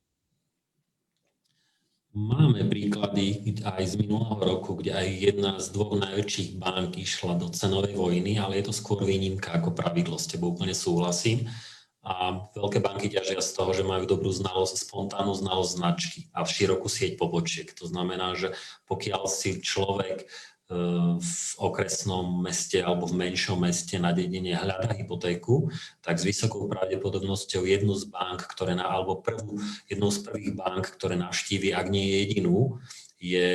Máme 2.13 2.69
príklady 2.69 3.57
aj 3.65 3.89
z 3.89 3.95
minulého 3.97 4.37
roku, 4.37 4.77
kde 4.77 4.93
aj 4.93 5.07
jedna 5.17 5.57
z 5.57 5.73
dvoch 5.73 5.97
najväčších 5.97 6.61
bank 6.61 6.93
išla 6.93 7.41
do 7.41 7.49
cenovej 7.49 7.97
vojny, 7.97 8.37
ale 8.37 8.61
je 8.61 8.69
to 8.69 8.73
skôr 8.77 9.01
výnimka 9.01 9.49
ako 9.49 9.73
pravidlo, 9.73 10.21
s 10.21 10.29
tebou 10.29 10.53
úplne 10.53 10.77
súhlasím 10.77 11.49
a 12.03 12.51
veľké 12.51 12.83
banky 12.83 13.07
ťažia 13.07 13.39
z 13.39 13.55
toho, 13.55 13.71
že 13.71 13.87
majú 13.87 14.03
dobrú 14.03 14.27
znalosť, 14.27 14.75
spontánnu 14.75 15.39
znalosť 15.39 15.71
značky 15.71 16.19
a 16.35 16.43
širokú 16.43 16.91
sieť 16.91 17.15
pobočiek. 17.15 17.71
To 17.79 17.87
znamená, 17.87 18.35
že 18.35 18.51
pokiaľ 18.91 19.23
si 19.31 19.63
človek 19.63 20.23
e, 20.23 20.25
v 21.15 21.35
okresnom 21.63 22.43
meste 22.43 22.83
alebo 22.83 23.07
v 23.07 23.23
menšom 23.23 23.55
meste 23.55 23.95
na 24.03 24.11
dedine 24.11 24.51
hľadá 24.51 24.91
hypotéku, 24.99 25.71
tak 26.03 26.19
s 26.19 26.27
vysokou 26.27 26.67
pravdepodobnosťou 26.67 27.63
jednu 27.63 27.95
z 27.95 28.11
bank, 28.11 28.51
ktoré 28.51 28.75
na, 28.75 28.83
alebo 28.83 29.23
prvú, 29.23 29.63
jednu 29.87 30.11
z 30.11 30.27
prvých 30.27 30.59
bank, 30.59 30.91
ktoré 30.99 31.15
navštívi, 31.15 31.71
ak 31.71 31.87
nie 31.87 32.03
je 32.03 32.15
jedinú, 32.27 32.83
je, 33.23 33.49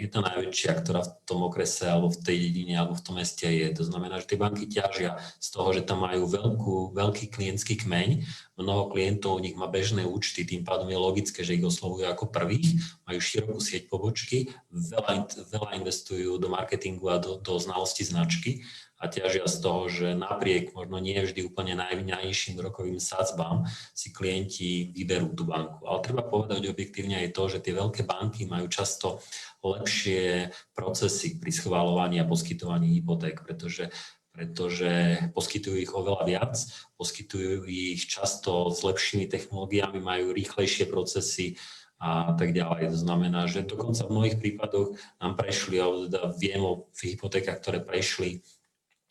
je 0.00 0.08
to 0.08 0.24
najväčšia, 0.24 0.80
ktorá 0.80 1.04
v 1.04 1.12
tom 1.28 1.44
okrese 1.44 1.84
alebo 1.84 2.08
v 2.08 2.24
tej 2.24 2.36
dedine 2.48 2.80
alebo 2.80 2.96
v 2.96 3.04
tom 3.04 3.20
meste 3.20 3.44
je. 3.44 3.68
To 3.76 3.84
znamená, 3.84 4.16
že 4.16 4.32
tie 4.32 4.40
banky 4.40 4.64
ťažia 4.64 5.20
z 5.36 5.48
toho, 5.52 5.76
že 5.76 5.84
tam 5.84 6.08
majú 6.08 6.24
veľkú, 6.24 6.96
veľký 6.96 7.28
klientský 7.28 7.84
kmeň, 7.84 8.24
mnoho 8.56 8.88
klientov 8.88 9.36
u 9.36 9.44
nich 9.44 9.52
má 9.52 9.68
bežné 9.68 10.08
účty, 10.08 10.48
tým 10.48 10.64
pádom 10.64 10.88
je 10.88 10.96
logické, 10.96 11.44
že 11.44 11.52
ich 11.52 11.64
oslovujú 11.64 12.08
ako 12.08 12.32
prvých, 12.32 12.80
majú 13.04 13.20
širokú 13.20 13.60
sieť 13.60 13.92
pobočky, 13.92 14.56
veľa, 14.72 15.28
veľa 15.52 15.70
investujú 15.76 16.40
do 16.40 16.48
marketingu 16.48 17.12
a 17.12 17.20
do, 17.20 17.36
do 17.36 17.60
znalosti 17.60 18.08
značky 18.08 18.64
a 19.00 19.08
ťažia 19.08 19.48
z 19.48 19.56
toho, 19.64 19.88
že 19.88 20.12
napriek 20.12 20.76
možno 20.76 21.00
nie 21.00 21.16
vždy 21.16 21.48
úplne 21.48 21.72
najvyňajším 21.80 22.60
rokovým 22.60 23.00
sadzbám 23.00 23.64
si 23.96 24.12
klienti 24.12 24.92
vyberú 24.92 25.32
tú 25.32 25.48
banku. 25.48 25.88
Ale 25.88 26.04
treba 26.04 26.20
povedať 26.20 26.68
objektívne 26.68 27.16
aj 27.24 27.32
to, 27.32 27.48
že 27.48 27.64
tie 27.64 27.72
veľké 27.72 28.04
banky 28.04 28.44
majú 28.44 28.68
často 28.68 29.24
lepšie 29.64 30.52
procesy 30.76 31.40
pri 31.40 31.48
schváľovaní 31.48 32.20
a 32.20 32.28
poskytovaní 32.28 33.00
hypoték, 33.00 33.40
pretože 33.40 33.88
pretože 34.30 35.18
poskytujú 35.34 35.76
ich 35.82 35.90
oveľa 35.90 36.22
viac, 36.22 36.54
poskytujú 36.94 37.66
ich 37.66 38.06
často 38.06 38.70
s 38.70 38.86
lepšími 38.86 39.26
technológiami, 39.26 39.98
majú 39.98 40.30
rýchlejšie 40.30 40.86
procesy 40.86 41.58
a 42.00 42.32
tak 42.32 42.56
ďalej. 42.56 42.94
To 42.94 42.98
znamená, 43.04 43.50
že 43.50 43.66
dokonca 43.66 44.06
v 44.06 44.14
mnohých 44.14 44.36
prípadoch 44.40 44.96
nám 45.20 45.34
prešli, 45.34 45.76
alebo 45.82 46.08
teda 46.08 46.32
viem 46.38 46.62
o 46.62 46.88
hypotékach, 46.94 47.58
ktoré 47.58 47.82
prešli 47.82 48.40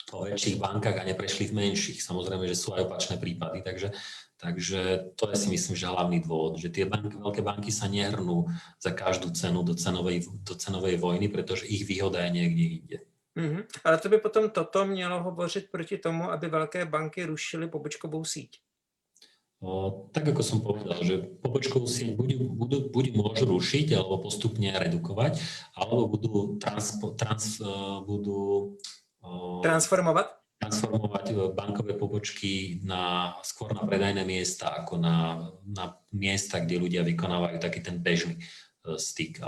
vo 0.10 0.26
väčších 0.26 0.58
bankách 0.58 0.98
a 1.00 1.08
neprešli 1.08 1.50
v 1.50 1.58
menších. 1.58 2.02
Samozrejme, 2.02 2.50
že 2.50 2.58
sú 2.58 2.74
aj 2.74 2.90
opačné 2.90 3.16
prípady, 3.22 3.62
takže, 3.62 3.94
takže 4.42 5.14
to 5.14 5.30
je 5.30 5.36
si 5.38 5.48
myslím, 5.54 5.76
že 5.78 5.90
hlavný 5.90 6.18
dôvod, 6.26 6.58
že 6.58 6.74
tie 6.74 6.90
banky, 6.90 7.16
veľké 7.16 7.42
banky 7.46 7.70
sa 7.70 7.86
nehrnú 7.86 8.50
za 8.82 8.92
každú 8.92 9.30
cenu 9.32 9.62
do 9.62 9.78
cenovej, 9.78 10.26
do 10.44 10.54
cenovej 10.58 10.98
vojny, 10.98 11.30
pretože 11.30 11.70
ich 11.70 11.86
výhoda 11.86 12.26
je 12.26 12.32
niekde 12.34 12.66
inde. 12.82 12.98
Mm-hmm. 13.38 13.64
Ale 13.86 13.98
to 13.98 14.10
by 14.10 14.18
potom 14.18 14.50
toto 14.50 14.86
mělo 14.86 15.24
hovořit 15.24 15.72
proti 15.72 15.98
tomu, 15.98 16.24
aby 16.32 16.48
velké 16.48 16.86
banky 16.86 17.26
rušily 17.26 17.68
pobočkovou 17.68 18.26
síť. 18.26 18.58
O, 19.60 20.08
tak 20.16 20.24
ako 20.24 20.40
som 20.40 20.64
povedal, 20.64 21.04
že 21.04 21.20
pobočkovú 21.44 21.84
sieť 21.84 22.16
buď, 22.16 22.48
budú, 22.48 22.78
buď 22.96 23.06
môžu 23.12 23.44
rušiť 23.44 23.92
alebo 23.92 24.24
postupne 24.24 24.72
redukovať, 24.72 25.36
alebo 25.76 26.08
budú, 26.08 26.56
trans, 26.56 26.96
trans, 27.20 27.60
uh, 27.60 28.00
budú 28.08 28.72
transformovať? 29.66 30.40
transformovať 30.60 31.26
e, 31.32 31.36
bankové 31.56 31.96
pobočky 31.96 32.84
na, 32.84 33.34
skôr 33.48 33.72
na 33.72 33.88
predajné 33.88 34.28
miesta, 34.28 34.76
ako 34.76 35.00
na, 35.00 35.50
na 35.64 35.96
miesta, 36.12 36.60
kde 36.60 36.84
ľudia 36.84 37.02
vykonávajú 37.08 37.58
taký 37.64 37.80
ten 37.80 38.04
bežný 38.04 38.44
styk. 38.84 39.44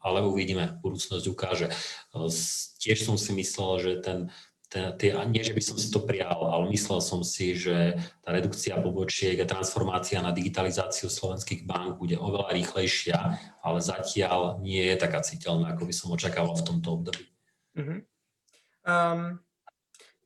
Ale 0.00 0.18
uvidíme, 0.24 0.78
budúcnosť 0.80 1.26
ukáže. 1.26 1.66
Tiež 2.78 3.02
som 3.02 3.18
si 3.18 3.34
myslel, 3.34 3.72
že 3.82 3.92
ten, 4.00 4.18
ten, 4.70 4.94
tie, 4.96 5.10
nie, 5.26 5.42
že 5.42 5.52
by 5.52 5.62
som 5.62 5.76
si 5.76 5.90
to 5.90 6.06
prijal, 6.06 6.38
ale 6.46 6.70
myslel 6.70 7.02
som 7.02 7.20
si, 7.26 7.58
že 7.58 7.98
tá 8.22 8.30
redukcia 8.30 8.78
pobočiek 8.78 9.36
a 9.42 9.50
transformácia 9.50 10.22
na 10.22 10.30
digitalizáciu 10.30 11.10
slovenských 11.10 11.66
bank 11.66 11.98
bude 11.98 12.14
oveľa 12.16 12.54
rýchlejšia, 12.54 13.18
ale 13.60 13.78
zatiaľ 13.82 14.62
nie 14.62 14.86
je 14.94 14.96
taká 14.96 15.20
citeľná, 15.20 15.74
ako 15.74 15.90
by 15.90 15.94
som 15.94 16.14
očakával 16.14 16.54
v 16.54 16.66
tomto 16.66 16.88
období. 16.94 17.24
Uh-huh. 17.74 17.98
Um, 18.86 19.38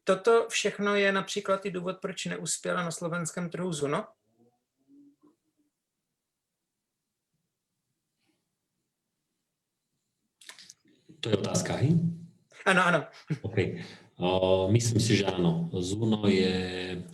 toto 0.05 0.47
všechno 0.49 0.95
je 0.95 1.13
například 1.13 1.67
i 1.67 1.71
důvod, 1.71 1.97
proč 2.01 2.25
neuspěla 2.25 2.85
na 2.85 2.91
slovenském 2.91 3.51
trhu 3.51 3.73
Zuno? 3.73 4.05
To 11.21 11.33
je 11.33 11.37
otázka, 11.37 11.81
hej? 11.81 11.97
Áno, 12.69 12.85
áno. 12.85 13.01
OK. 13.41 13.81
O, 14.21 14.69
myslím 14.69 15.01
si, 15.01 15.17
že 15.17 15.25
áno. 15.25 15.73
Zuno 15.81 16.29
je 16.29 16.53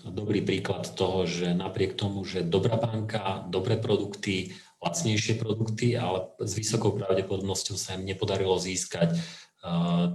dobrý 0.03 0.43
príklad 0.43 0.83
toho, 0.99 1.31
že 1.31 1.55
napriek 1.55 1.95
tomu, 1.95 2.27
že 2.27 2.43
dobrá 2.43 2.75
banka, 2.75 3.47
dobré 3.47 3.79
produkty, 3.79 4.51
lacnejšie 4.83 5.39
produkty, 5.39 5.95
ale 5.95 6.27
s 6.43 6.59
vysokou 6.59 6.99
pravdepodobnosťou 6.99 7.79
sa 7.79 7.95
im 7.95 8.03
nepodarilo 8.03 8.59
získať 8.59 9.15
uh, 9.15 9.50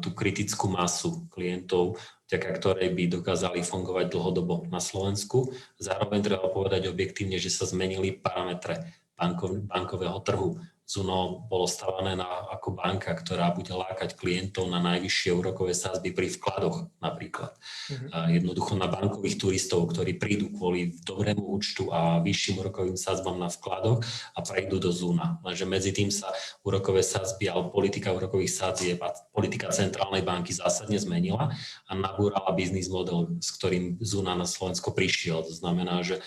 tú 0.01 0.09
kritickú 0.17 0.65
masu 0.65 1.29
klientov, 1.29 2.01
vďaka 2.25 2.49
ktorej 2.57 2.89
by 2.97 3.03
dokázali 3.21 3.61
fungovať 3.61 4.09
dlhodobo 4.09 4.65
na 4.73 4.81
Slovensku. 4.81 5.53
Zároveň 5.77 6.25
treba 6.25 6.49
povedať 6.49 6.89
objektívne, 6.89 7.37
že 7.37 7.53
sa 7.53 7.69
zmenili 7.69 8.17
parametre 8.17 8.89
bankov, 9.13 9.61
bankového 9.69 10.17
trhu. 10.25 10.57
Zuno 10.85 11.41
bolo 11.49 11.65
stavané 11.65 12.13
na, 12.13 12.29
ako 12.53 12.77
banka, 12.77 13.09
ktorá 13.17 13.49
bude 13.57 13.73
lákať 13.73 14.13
klientov 14.13 14.69
na 14.69 14.77
najvyššie 14.77 15.33
úrokové 15.33 15.73
sázby 15.73 16.13
pri 16.13 16.29
vkladoch 16.37 16.93
napríklad. 17.01 17.57
Mm-hmm. 17.57 18.09
A 18.13 18.17
jednoducho 18.29 18.77
na 18.77 18.85
bankových 18.85 19.41
turistov, 19.41 19.89
ktorí 19.89 20.21
prídu 20.21 20.53
kvôli 20.53 20.93
dobrému 21.01 21.41
účtu 21.41 21.89
a 21.89 22.21
vyšším 22.21 22.61
úrokovým 22.61 22.93
sázbam 23.01 23.41
na 23.41 23.49
vkladoch 23.49 24.05
a 24.37 24.39
prejdú 24.45 24.77
do 24.77 24.93
Zuna. 24.93 25.41
Lenže 25.41 25.65
medzi 25.65 25.89
tým 25.89 26.13
sa 26.13 26.29
úrokové 26.61 27.01
sázby 27.01 27.49
alebo 27.49 27.73
politika 27.73 28.13
úrokových 28.13 28.53
sádzieb 28.53 29.01
a 29.01 29.09
politika 29.33 29.73
centrálnej 29.73 30.21
banky 30.21 30.53
zásadne 30.53 31.01
zmenila 31.01 31.49
a 31.89 31.91
nabúrala 31.97 32.53
biznis 32.53 32.93
model, 32.93 33.41
s 33.41 33.49
ktorým 33.57 33.97
Zuna 34.05 34.37
na 34.37 34.45
Slovensko 34.45 34.93
prišiel. 34.93 35.41
To 35.41 35.53
znamená, 35.53 36.05
že 36.05 36.21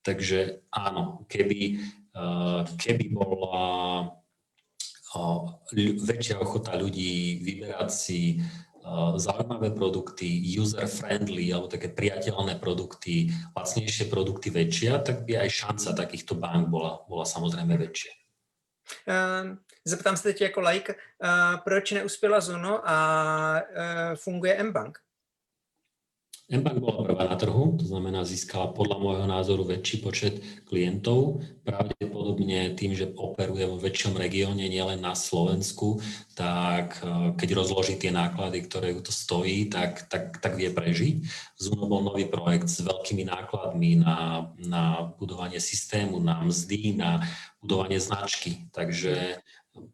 Takže 0.00 0.64
áno, 0.72 1.28
keby 1.28 1.76
keby 2.76 3.06
bola 3.14 3.66
eh, 5.14 5.94
väčšia 6.00 6.42
ochota 6.42 6.74
ľudí 6.74 7.42
vyberať 7.42 7.90
si 7.90 8.38
eh, 8.38 9.12
zaujímavé 9.16 9.70
produkty, 9.70 10.26
user-friendly 10.58 11.54
alebo 11.54 11.70
také 11.70 11.88
priateľné 11.90 12.58
produkty, 12.58 13.30
lacnejšie 13.54 14.10
produkty 14.10 14.50
väčšia, 14.50 15.02
tak 15.02 15.26
by 15.26 15.46
aj 15.46 15.50
šanca 15.50 15.88
takýchto 16.06 16.34
bank 16.34 16.68
bola, 16.68 17.02
bola 17.06 17.26
samozrejme 17.26 17.76
väčšia. 17.78 18.12
Zeptám 19.84 20.16
se 20.16 20.22
teď 20.22 20.40
jako 20.40 20.60
like, 20.60 20.94
proč 21.64 21.90
neuspěla 21.90 22.40
Zuno 22.40 22.90
a 22.90 22.96
funguje 24.14 24.54
M-Bank? 24.54 24.98
Mbank 26.50 26.82
bola 26.82 27.06
prvá 27.06 27.24
na 27.30 27.38
trhu, 27.38 27.78
to 27.78 27.86
znamená 27.86 28.26
získala 28.26 28.74
podľa 28.74 28.98
môjho 28.98 29.26
názoru 29.30 29.62
väčší 29.62 30.02
počet 30.02 30.42
klientov, 30.66 31.46
pravdepodobne 31.62 32.74
tým, 32.74 32.90
že 32.90 33.14
operuje 33.14 33.70
vo 33.70 33.78
väčšom 33.78 34.18
regióne, 34.18 34.66
nielen 34.66 34.98
na 34.98 35.14
Slovensku, 35.14 36.02
tak 36.34 36.98
e, 37.06 37.38
keď 37.38 37.48
rozloží 37.54 37.94
tie 38.02 38.10
náklady, 38.10 38.66
ktoré 38.66 38.90
ju 38.90 39.00
to 39.06 39.14
stojí, 39.14 39.70
tak, 39.70 40.10
tak, 40.10 40.42
tak 40.42 40.58
vie 40.58 40.74
prežiť. 40.74 41.22
Zuno 41.54 41.86
bol 41.86 42.02
nový 42.02 42.26
projekt 42.26 42.66
s 42.66 42.82
veľkými 42.82 43.30
nákladmi 43.30 44.02
na, 44.02 44.50
na 44.58 45.06
budovanie 45.22 45.62
systému, 45.62 46.18
na 46.18 46.42
mzdy, 46.42 46.98
na 46.98 47.22
budovanie 47.62 48.02
značky, 48.02 48.66
takže 48.74 49.38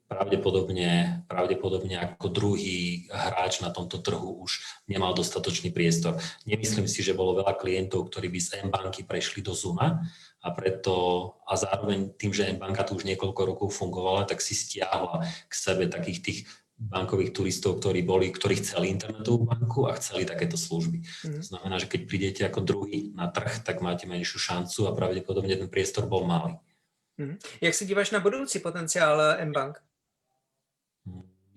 pravdepodobne, 0.07 1.23
pravdepodobne 1.27 1.99
ako 1.99 2.27
druhý 2.31 3.11
hráč 3.11 3.61
na 3.61 3.75
tomto 3.75 3.99
trhu 3.99 4.43
už 4.43 4.63
nemal 4.87 5.13
dostatočný 5.13 5.75
priestor. 5.75 6.19
Nemyslím 6.47 6.87
si, 6.87 7.03
že 7.03 7.17
bolo 7.17 7.37
veľa 7.39 7.59
klientov, 7.59 8.09
ktorí 8.09 8.31
by 8.31 8.39
z 8.41 8.49
M-banky 8.67 9.03
prešli 9.03 9.43
do 9.43 9.53
Zuma 9.53 10.03
a 10.41 10.49
preto 10.55 10.95
a 11.43 11.59
zároveň 11.59 12.15
tým, 12.15 12.31
že 12.31 12.49
M-banka 12.55 12.87
tu 12.87 12.95
už 12.95 13.05
niekoľko 13.07 13.43
rokov 13.43 13.69
fungovala, 13.75 14.29
tak 14.29 14.39
si 14.39 14.55
stiahla 14.55 15.27
k 15.47 15.53
sebe 15.53 15.91
takých 15.91 16.21
tých 16.23 16.41
bankových 16.77 17.33
turistov, 17.33 17.81
ktorí 17.81 18.05
boli, 18.05 18.29
ktorí 18.29 18.61
chceli 18.61 18.93
internetovú 18.93 19.49
banku 19.49 19.89
a 19.89 19.97
chceli 19.97 20.29
takéto 20.29 20.61
služby. 20.61 21.01
Mm. 21.25 21.41
To 21.41 21.45
znamená, 21.45 21.81
že 21.81 21.89
keď 21.89 22.01
prídete 22.05 22.43
ako 22.45 22.61
druhý 22.61 23.17
na 23.17 23.33
trh, 23.33 23.65
tak 23.65 23.81
máte 23.81 24.05
menšiu 24.05 24.37
šancu 24.37 24.85
a 24.85 24.93
pravdepodobne 24.93 25.57
ten 25.57 25.73
priestor 25.73 26.05
bol 26.05 26.29
malý. 26.29 26.61
Mhm. 27.19 27.39
Jak 27.61 27.75
se 27.75 27.85
díváš 27.85 28.11
na 28.11 28.21
budoucí 28.21 28.59
potenciál 28.59 29.21
eh, 29.21 29.43
M-Bank? 29.43 29.79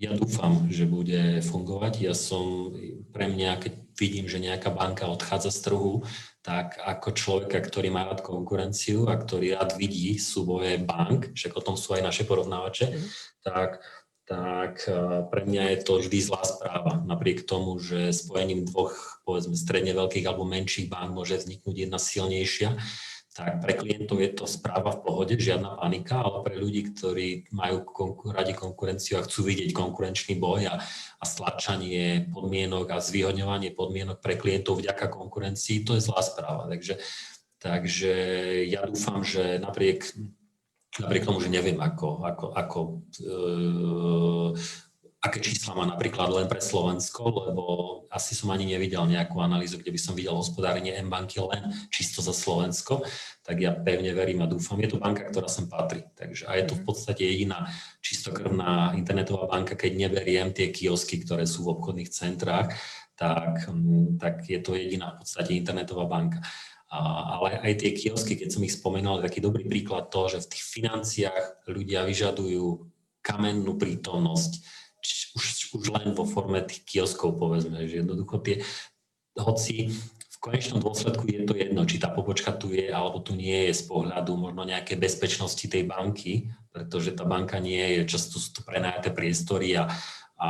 Ja 0.00 0.16
dúfam, 0.16 0.64
že 0.72 0.88
bude 0.88 1.44
fungovať. 1.44 2.00
Ja 2.00 2.16
som, 2.16 2.72
pre 3.12 3.28
mňa, 3.28 3.60
keď 3.60 3.72
vidím, 4.00 4.32
že 4.32 4.40
nejaká 4.40 4.72
banka 4.72 5.04
odchádza 5.04 5.52
z 5.52 5.60
trhu, 5.60 6.00
tak 6.40 6.80
ako 6.80 7.12
človeka, 7.12 7.60
ktorý 7.60 7.92
má 7.92 8.08
rád 8.08 8.24
konkurenciu 8.24 9.12
a 9.12 9.20
ktorý 9.20 9.60
rád 9.60 9.76
vidí 9.76 10.16
súboje 10.16 10.80
bank, 10.80 11.36
však 11.36 11.52
o 11.52 11.60
tom 11.60 11.76
sú 11.76 11.92
aj 11.92 12.00
naše 12.00 12.24
porovnávače, 12.24 12.96
mm. 12.96 13.06
tak, 13.44 13.84
tak 14.24 14.88
eh, 14.88 15.20
pre 15.28 15.44
mňa 15.44 15.76
je 15.76 15.78
to 15.84 15.92
vždy 16.00 16.18
zlá 16.24 16.48
správa. 16.48 17.04
Napriek 17.04 17.44
tomu, 17.44 17.76
že 17.76 18.16
spojením 18.16 18.64
dvoch, 18.64 19.20
povedzme, 19.28 19.52
stredne 19.52 19.92
veľkých 19.92 20.24
alebo 20.24 20.48
menších 20.48 20.88
bank 20.88 21.12
môže 21.12 21.36
vzniknúť 21.36 21.76
jedna 21.76 22.00
silnejšia, 22.00 22.72
tak 23.40 23.64
pre 23.64 23.72
klientov 23.72 24.20
je 24.20 24.30
to 24.36 24.44
správa 24.44 24.92
v 24.92 25.00
pohode, 25.00 25.32
žiadna 25.32 25.80
panika, 25.80 26.20
ale 26.20 26.44
pre 26.44 26.60
ľudí, 26.60 26.92
ktorí 26.92 27.48
majú 27.56 27.88
konkur- 27.88 28.36
radi 28.36 28.52
konkurenciu 28.52 29.16
a 29.16 29.24
chcú 29.24 29.48
vidieť 29.48 29.72
konkurenčný 29.72 30.36
boj 30.36 30.68
a, 30.68 30.76
a 31.16 31.24
stlačanie 31.24 32.28
podmienok 32.28 32.92
a 32.92 33.00
zvýhodňovanie 33.00 33.72
podmienok 33.72 34.20
pre 34.20 34.36
klientov 34.36 34.84
vďaka 34.84 35.08
konkurencii, 35.08 35.88
to 35.88 35.96
je 35.96 36.04
zlá 36.04 36.20
správa. 36.20 36.68
Takže, 36.68 37.00
takže 37.56 38.14
ja 38.68 38.84
dúfam, 38.84 39.24
že 39.24 39.56
napriek, 39.56 40.04
napriek 41.00 41.24
tomu, 41.24 41.40
že 41.40 41.48
neviem, 41.48 41.80
ako, 41.80 42.20
ako, 42.28 42.46
ako 42.52 42.78
e, 43.16 43.32
aké 45.20 45.36
čísla 45.44 45.76
má 45.76 45.84
napríklad 45.84 46.32
len 46.32 46.48
pre 46.48 46.64
Slovensko, 46.64 47.28
lebo 47.28 47.62
asi 48.08 48.32
som 48.32 48.48
ani 48.56 48.64
nevidel 48.64 49.04
nejakú 49.04 49.36
analýzu, 49.36 49.76
kde 49.76 49.92
by 49.92 50.00
som 50.00 50.16
videl 50.16 50.32
hospodárenie 50.32 50.96
M-banky 50.96 51.44
len 51.44 51.76
čisto 51.92 52.24
za 52.24 52.32
Slovensko, 52.32 53.04
tak 53.44 53.60
ja 53.60 53.76
pevne 53.76 54.16
verím 54.16 54.40
a 54.40 54.48
dúfam. 54.48 54.80
Je 54.80 54.88
to 54.88 54.96
banka, 54.96 55.28
ktorá 55.28 55.44
sem 55.44 55.68
patrí. 55.68 56.08
Takže 56.16 56.48
a 56.48 56.56
je 56.56 56.72
to 56.72 56.74
v 56.80 56.82
podstate 56.88 57.20
jediná 57.20 57.68
čistokrvná 58.00 58.96
internetová 58.96 59.44
banka, 59.44 59.76
keď 59.76 60.08
neberiem 60.08 60.56
tie 60.56 60.72
kiosky, 60.72 61.20
ktoré 61.20 61.44
sú 61.44 61.68
v 61.68 61.76
obchodných 61.76 62.08
centrách, 62.08 62.72
tak, 63.12 63.68
mm, 63.68 64.16
tak 64.16 64.48
je 64.48 64.56
to 64.64 64.72
jediná 64.72 65.12
v 65.12 65.18
podstate 65.20 65.52
internetová 65.52 66.08
banka. 66.08 66.40
A, 66.88 66.98
ale 67.36 67.60
aj 67.60 67.72
tie 67.76 67.92
kiosky, 67.92 68.40
keď 68.40 68.56
som 68.56 68.64
ich 68.64 68.72
spomenul, 68.72 69.20
je 69.20 69.28
taký 69.28 69.44
dobrý 69.44 69.68
príklad 69.68 70.08
toho, 70.08 70.32
že 70.32 70.48
v 70.48 70.50
tých 70.56 70.64
financiách 70.64 71.68
ľudia 71.68 72.08
vyžadujú 72.08 72.88
kamennú 73.20 73.76
prítomnosť 73.76 74.80
už, 75.36 75.44
už 75.76 75.84
len 75.92 76.12
vo 76.12 76.24
forme 76.28 76.60
tých 76.64 76.84
kioskov, 76.84 77.36
povedzme, 77.40 77.88
že 77.88 78.04
jednoducho 78.04 78.36
tie, 78.40 78.62
hoci 79.38 79.90
v 80.30 80.36
konečnom 80.40 80.80
dôsledku 80.80 81.28
je 81.28 81.44
to 81.44 81.52
jedno, 81.52 81.84
či 81.84 82.00
tá 82.00 82.08
pobočka 82.08 82.56
tu 82.56 82.72
je, 82.72 82.88
alebo 82.88 83.20
tu 83.20 83.36
nie 83.36 83.68
je 83.68 83.76
z 83.76 83.82
pohľadu 83.88 84.32
možno 84.36 84.64
nejaké 84.64 84.96
bezpečnosti 84.96 85.62
tej 85.62 85.84
banky, 85.84 86.48
pretože 86.72 87.12
tá 87.12 87.28
banka 87.28 87.60
nie 87.60 88.00
je, 88.00 88.16
často 88.16 88.40
sú 88.40 88.48
to 88.56 88.60
prenajaté 88.64 89.12
priestory, 89.12 89.76
a, 89.76 89.90
a, 90.40 90.48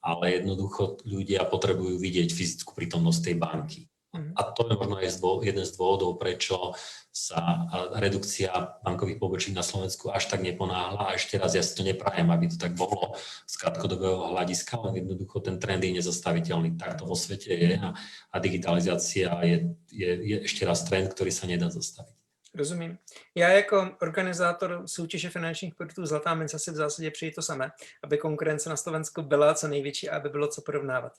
ale 0.00 0.24
jednoducho 0.40 1.02
ľudia 1.02 1.42
potrebujú 1.44 1.98
vidieť 1.98 2.30
fyzickú 2.30 2.70
prítomnosť 2.72 3.20
tej 3.20 3.36
banky. 3.36 3.80
Mhm. 4.10 4.34
A 4.34 4.42
to 4.50 4.66
je 4.66 4.74
možno 4.74 4.98
aj 4.98 5.06
jeden 5.46 5.62
z 5.62 5.72
dôvodov, 5.78 6.18
prečo 6.18 6.74
sa 7.10 7.66
redukcia 7.94 8.50
bankových 8.82 9.18
pobočík 9.18 9.54
na 9.54 9.66
Slovensku 9.66 10.10
až 10.10 10.30
tak 10.30 10.42
neponáhla. 10.42 11.10
A 11.10 11.14
ešte 11.14 11.38
raz, 11.38 11.54
ja 11.54 11.62
si 11.62 11.74
to 11.74 11.82
neprajem, 11.82 12.30
aby 12.30 12.50
to 12.50 12.58
tak 12.58 12.74
bolo 12.74 13.18
z 13.46 13.54
krátkodobého 13.58 14.34
hľadiska, 14.34 14.78
len 14.86 15.02
jednoducho 15.02 15.42
ten 15.42 15.58
trend 15.58 15.82
je 15.82 15.94
nezastaviteľný. 15.94 16.78
Tak 16.78 17.02
to 17.02 17.06
vo 17.06 17.18
svete 17.18 17.50
je 17.50 17.72
a, 17.78 17.94
a 18.30 18.36
digitalizácia 18.38 19.30
je, 19.42 19.74
je, 19.90 20.10
je 20.10 20.36
ešte 20.46 20.62
raz 20.66 20.86
trend, 20.86 21.10
ktorý 21.10 21.30
sa 21.34 21.50
nedá 21.50 21.66
zastaviť. 21.70 22.19
Rozumím. 22.54 22.98
Já 23.34 23.48
jako 23.48 23.96
organizátor 24.02 24.82
soutěže 24.86 25.30
finančních 25.30 25.74
produktů 25.74 26.06
Zlatá 26.06 26.34
mince 26.34 26.58
si 26.58 26.70
v 26.70 26.74
zásadě 26.74 27.10
přeji 27.10 27.32
to 27.32 27.42
samé, 27.42 27.70
aby 28.02 28.18
konkurence 28.18 28.70
na 28.70 28.76
Slovensku 28.76 29.22
byla 29.22 29.54
co 29.54 29.68
největší 29.68 30.10
a 30.10 30.16
aby 30.16 30.28
bylo 30.28 30.48
co 30.48 30.62
porovnávat. 30.62 31.12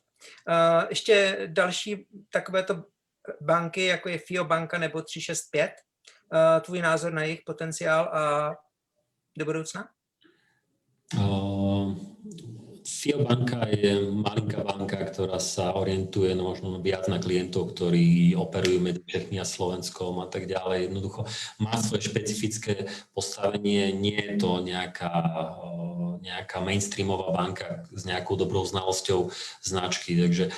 Uh, 0.48 0.86
ještě 0.90 1.38
další 1.48 2.08
takovéto 2.32 2.84
banky, 3.42 3.86
jako 3.86 4.10
je 4.10 4.18
FIO 4.18 4.46
banka 4.46 4.78
nebo 4.78 5.02
365, 5.02 5.72
uh, 6.34 6.62
tvůj 6.62 6.82
názor 6.82 7.14
na 7.14 7.24
jejich 7.24 7.42
potenciál 7.46 8.04
a 8.04 8.56
do 9.38 9.46
budoucna? 9.46 9.90
Uh, 11.18 11.71
FIO 12.92 13.24
banka 13.24 13.72
je 13.72 14.04
malinká 14.12 14.68
banka, 14.68 15.00
ktorá 15.00 15.40
sa 15.40 15.72
orientuje 15.80 16.36
no, 16.36 16.52
možno 16.52 16.76
viac 16.84 17.08
na 17.08 17.24
klientov, 17.24 17.72
ktorí 17.72 18.36
operujú 18.36 18.84
medzi 18.84 19.02
Čechmi 19.08 19.40
a 19.40 19.48
Slovenskom 19.48 20.20
a 20.20 20.28
tak 20.28 20.44
ďalej. 20.52 20.92
Jednoducho 20.92 21.24
má 21.64 21.80
svoje 21.80 22.12
špecifické 22.12 22.92
postavenie, 23.16 23.96
nie 23.96 24.20
je 24.20 24.36
to 24.36 24.60
nejaká, 24.60 25.08
nejaká 26.20 26.60
mainstreamová 26.60 27.32
banka 27.32 27.88
s 27.96 28.04
nejakou 28.04 28.36
dobrou 28.36 28.68
znalosťou 28.68 29.32
značky, 29.64 30.20
takže 30.20 30.52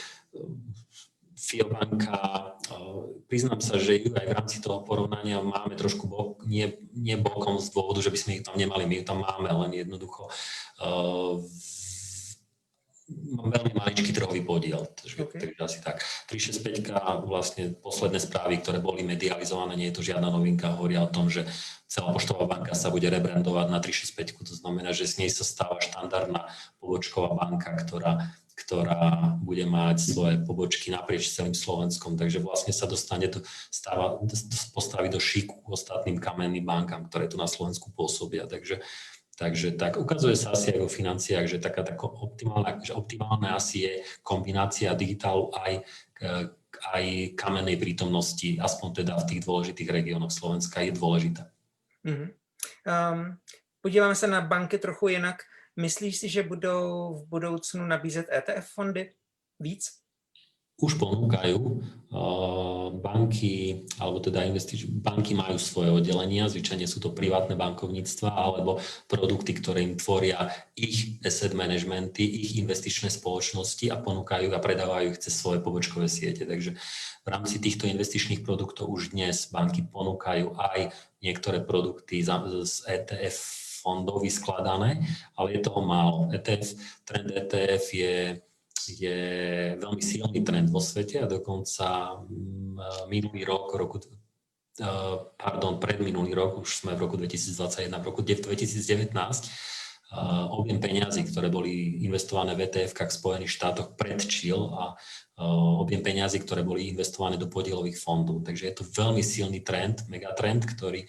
FIO 1.37 1.69
banka, 1.69 2.17
priznám 3.29 3.61
sa, 3.61 3.77
že 3.77 3.99
ju 3.99 4.09
aj 4.15 4.25
v 4.25 4.35
rámci 4.41 4.57
toho 4.57 4.81
porovnania 4.81 5.37
máme 5.43 5.77
trošku 5.77 6.09
bok, 6.09 6.41
nie, 6.49 6.81
nie 6.97 7.13
bokom 7.13 7.61
z 7.61 7.69
dôvodu, 7.69 8.01
že 8.01 8.09
by 8.09 8.17
sme 8.17 8.31
ich 8.41 8.45
tam 8.47 8.57
nemali, 8.57 8.89
my 8.89 8.95
ju 8.99 9.03
tam 9.05 9.21
máme, 9.21 9.53
len 9.53 9.85
jednoducho 9.85 10.33
mám 13.09 13.51
veľmi 13.51 13.75
maličký 13.75 14.15
trhový 14.15 14.41
podiel, 14.41 14.87
takže, 14.95 15.15
okay. 15.27 15.39
takže 15.39 15.59
asi 15.59 15.79
tak. 15.83 16.03
365 16.31 17.27
vlastne 17.27 17.75
posledné 17.75 18.19
správy, 18.23 18.63
ktoré 18.63 18.79
boli 18.79 19.03
medializované, 19.03 19.75
nie 19.75 19.91
je 19.91 19.99
to 19.99 20.07
žiadna 20.07 20.31
novinka, 20.31 20.79
hovoria 20.79 21.03
o 21.03 21.11
tom, 21.11 21.27
že 21.27 21.43
celá 21.91 22.15
poštová 22.15 22.47
banka 22.47 22.73
sa 22.73 22.89
bude 22.89 23.05
rebrandovať 23.11 23.67
na 23.69 23.79
365, 23.83 24.47
to 24.47 24.55
znamená, 24.55 24.95
že 24.95 25.05
z 25.05 25.25
nej 25.25 25.29
sa 25.29 25.43
stáva 25.43 25.83
štandardná 25.83 26.47
pobočková 26.79 27.35
banka, 27.35 27.75
ktorá 27.75 28.33
ktorá 28.53 29.33
bude 29.41 29.65
mať 29.65 30.13
svoje 30.13 30.37
pobočky 30.45 30.93
naprieč 30.93 31.33
celým 31.33 31.57
Slovenskom, 31.57 32.13
takže 32.13 32.37
vlastne 32.37 32.69
sa 32.69 32.85
dostane 32.85 33.25
do, 33.25 33.41
stáva, 33.73 34.21
postaví 34.77 35.09
do 35.09 35.17
šíku 35.17 35.65
ostatným 35.65 36.21
kamenným 36.21 36.61
bankám, 36.61 37.09
ktoré 37.09 37.25
tu 37.25 37.41
na 37.41 37.49
Slovensku 37.49 37.89
pôsobia. 37.89 38.45
Takže 38.45 38.85
Takže 39.33 39.73
tak 39.73 39.97
ukazuje 39.97 40.37
sa 40.37 40.53
asi 40.53 40.77
aj 40.77 40.79
vo 40.85 40.89
financiách, 40.89 41.49
že 41.49 41.57
taká, 41.57 41.81
taká 41.81 42.05
optimálna, 42.05 42.77
že 42.85 42.93
optimálna 42.93 43.57
asi 43.57 43.89
je 43.89 43.93
kombinácia 44.21 44.93
digitálu 44.93 45.49
aj, 45.57 45.81
aj 46.93 47.03
kamennej 47.33 47.81
prítomnosti, 47.81 48.61
aspoň 48.61 49.01
teda 49.01 49.17
v 49.17 49.27
tých 49.33 49.41
dôležitých 49.41 49.89
regiónoch 49.89 50.29
Slovenska 50.29 50.85
je 50.85 50.93
dôležitá. 50.93 51.49
Mm-hmm. 52.05 52.29
Um, 52.85 53.37
podíváme 53.81 54.15
se 54.15 54.27
na 54.27 54.41
banky 54.41 54.77
trochu 54.77 55.07
jinak. 55.07 55.41
Myslíš 55.75 56.17
si, 56.17 56.29
že 56.29 56.43
budou 56.43 57.15
v 57.15 57.27
budoucnu 57.27 57.85
nabízet 57.85 58.29
ETF 58.29 58.69
fondy 58.69 59.13
víc? 59.59 60.02
Už 60.83 60.99
ponúkajú. 60.99 61.79
Banky, 62.93 63.89
alebo 63.97 64.21
teda 64.21 64.45
investič- 64.45 64.85
banky 64.85 65.33
majú 65.33 65.57
svoje 65.57 65.89
oddelenia, 65.89 66.45
zvyčajne 66.45 66.85
sú 66.85 67.01
to 67.01 67.09
privátne 67.09 67.57
bankovníctva 67.57 68.29
alebo 68.29 68.77
produkty, 69.09 69.57
ktoré 69.57 69.81
im 69.81 69.97
tvoria 69.97 70.53
ich 70.77 71.17
asset 71.25 71.57
managementy, 71.57 72.21
ich 72.21 72.61
investičné 72.61 73.09
spoločnosti 73.09 73.89
a 73.89 73.97
ponúkajú 73.97 74.53
a 74.53 74.61
predávajú 74.61 75.17
ich 75.17 75.23
cez 75.25 75.33
svoje 75.33 75.65
pobočkové 75.65 76.05
siete. 76.05 76.45
Takže 76.45 76.77
v 77.25 77.27
rámci 77.31 77.57
týchto 77.57 77.89
investičných 77.89 78.45
produktov 78.45 78.93
už 78.93 79.17
dnes 79.17 79.49
banky 79.49 79.81
ponúkajú 79.81 80.53
aj 80.53 80.93
niektoré 81.23 81.65
produkty 81.65 82.21
z 82.21 82.29
ETF 82.85 83.37
fondov 83.81 84.21
vyskladané, 84.21 85.01
ale 85.33 85.57
je 85.57 85.65
toho 85.65 85.81
málo. 85.81 86.29
ETF, 86.29 86.77
trend 87.03 87.33
ETF 87.33 87.83
je 87.89 88.37
je 88.89 89.19
veľmi 89.79 90.03
silný 90.03 90.43
trend 90.43 90.67
vo 90.67 90.83
svete 90.83 91.23
a 91.23 91.29
dokonca 91.29 92.19
mm, 92.19 93.07
minulý 93.07 93.47
rok, 93.47 93.71
roku, 93.75 93.97
e, 93.99 94.07
pardon, 95.37 95.79
predminulý 95.79 96.35
rok, 96.35 96.59
už 96.59 96.83
sme 96.83 96.97
v 96.97 97.03
roku 97.07 97.15
2021, 97.15 97.87
v 97.87 98.05
roku 98.05 98.21
2019, 98.21 99.13
e, 99.15 99.49
objem 100.51 100.79
peňazí, 100.83 101.23
ktoré 101.29 101.47
boli 101.47 102.03
investované 102.03 102.57
v 102.57 102.67
ETF 102.67 102.91
v 102.97 103.13
Spojených 103.13 103.55
štátoch 103.55 103.95
predčil 103.95 104.59
a 104.75 104.93
e, 104.93 105.45
objem 105.79 106.03
peňazí, 106.03 106.43
ktoré 106.43 106.65
boli 106.65 106.91
investované 106.91 107.39
do 107.39 107.47
podielových 107.47 108.01
fondov. 108.01 108.43
Takže 108.43 108.63
je 108.67 108.75
to 108.75 108.83
veľmi 108.83 109.23
silný 109.23 109.61
trend, 109.61 110.07
megatrend, 110.11 110.65
ktorý 110.67 111.07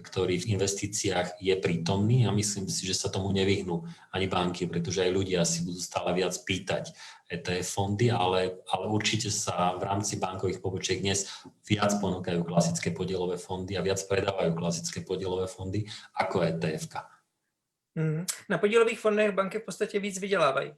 ktorý 0.00 0.42
v 0.42 0.58
investíciách 0.58 1.38
je 1.38 1.54
prítomný 1.58 2.26
a 2.26 2.34
myslím 2.34 2.66
si, 2.66 2.88
že 2.88 2.96
sa 2.96 3.12
tomu 3.12 3.30
nevyhnú 3.30 3.84
ani 4.10 4.26
banky, 4.26 4.66
pretože 4.66 5.04
aj 5.04 5.10
ľudia 5.10 5.46
si 5.46 5.62
budú 5.62 5.78
stále 5.78 6.14
viac 6.16 6.34
pýtať 6.42 6.94
ETF 7.30 7.66
fondy, 7.66 8.10
ale, 8.14 8.62
ale 8.70 8.84
určite 8.86 9.28
sa 9.28 9.74
v 9.76 9.82
rámci 9.86 10.16
bankových 10.16 10.62
pobočiek 10.62 11.02
dnes 11.02 11.26
viac 11.66 11.94
ponúkajú 11.98 12.46
klasické 12.46 12.94
podielové 12.94 13.40
fondy 13.40 13.74
a 13.74 13.84
viac 13.84 14.02
predávajú 14.06 14.54
klasické 14.54 15.02
podielové 15.02 15.50
fondy 15.50 15.86
ako 16.16 16.42
etf 16.46 16.86
Mm. 17.94 18.26
Na 18.50 18.58
podielových 18.58 18.98
fondech 18.98 19.30
banky 19.30 19.62
v 19.62 19.70
podstate 19.70 20.02
víc 20.02 20.18
vydelávajú. 20.18 20.74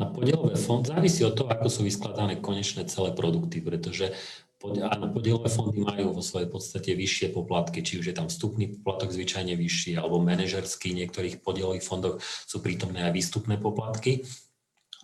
Na 0.00 0.08
podielové 0.08 0.56
fond 0.56 0.80
závisí 0.80 1.20
od 1.22 1.36
toho, 1.36 1.52
ako 1.52 1.68
sú 1.68 1.84
vyskladané 1.84 2.40
konečné 2.40 2.88
celé 2.88 3.12
produkty, 3.12 3.60
pretože 3.60 4.16
áno, 4.60 5.08
podielové 5.08 5.48
fondy 5.48 5.80
majú 5.80 6.12
vo 6.12 6.20
svojej 6.20 6.52
podstate 6.52 6.92
vyššie 6.92 7.32
poplatky, 7.32 7.80
či 7.80 7.96
už 7.96 8.12
je 8.12 8.16
tam 8.16 8.28
vstupný 8.28 8.76
poplatok 8.76 9.08
zvyčajne 9.16 9.56
vyšší, 9.56 9.96
alebo 9.96 10.20
manažerský, 10.20 10.92
v 10.92 11.04
niektorých 11.04 11.40
podielových 11.40 11.84
fondoch 11.84 12.20
sú 12.20 12.60
prítomné 12.60 13.08
aj 13.08 13.16
výstupné 13.16 13.56
poplatky. 13.56 14.28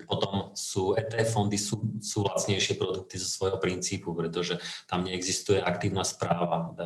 Potom 0.05 0.53
sú 0.53 0.93
ETF 0.93 1.41
fondy, 1.41 1.57
sú, 1.57 1.81
sú 2.05 2.21
lacnejšie 2.21 2.77
produkty 2.77 3.17
zo 3.17 3.25
svojho 3.25 3.57
princípu, 3.57 4.13
pretože 4.13 4.61
tam 4.85 5.09
neexistuje 5.09 5.57
aktívna 5.57 6.05
správa. 6.05 6.77
E, 6.77 6.85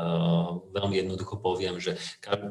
veľmi 0.71 0.95
jednoducho 1.03 1.43
poviem, 1.43 1.83
že 1.83 1.99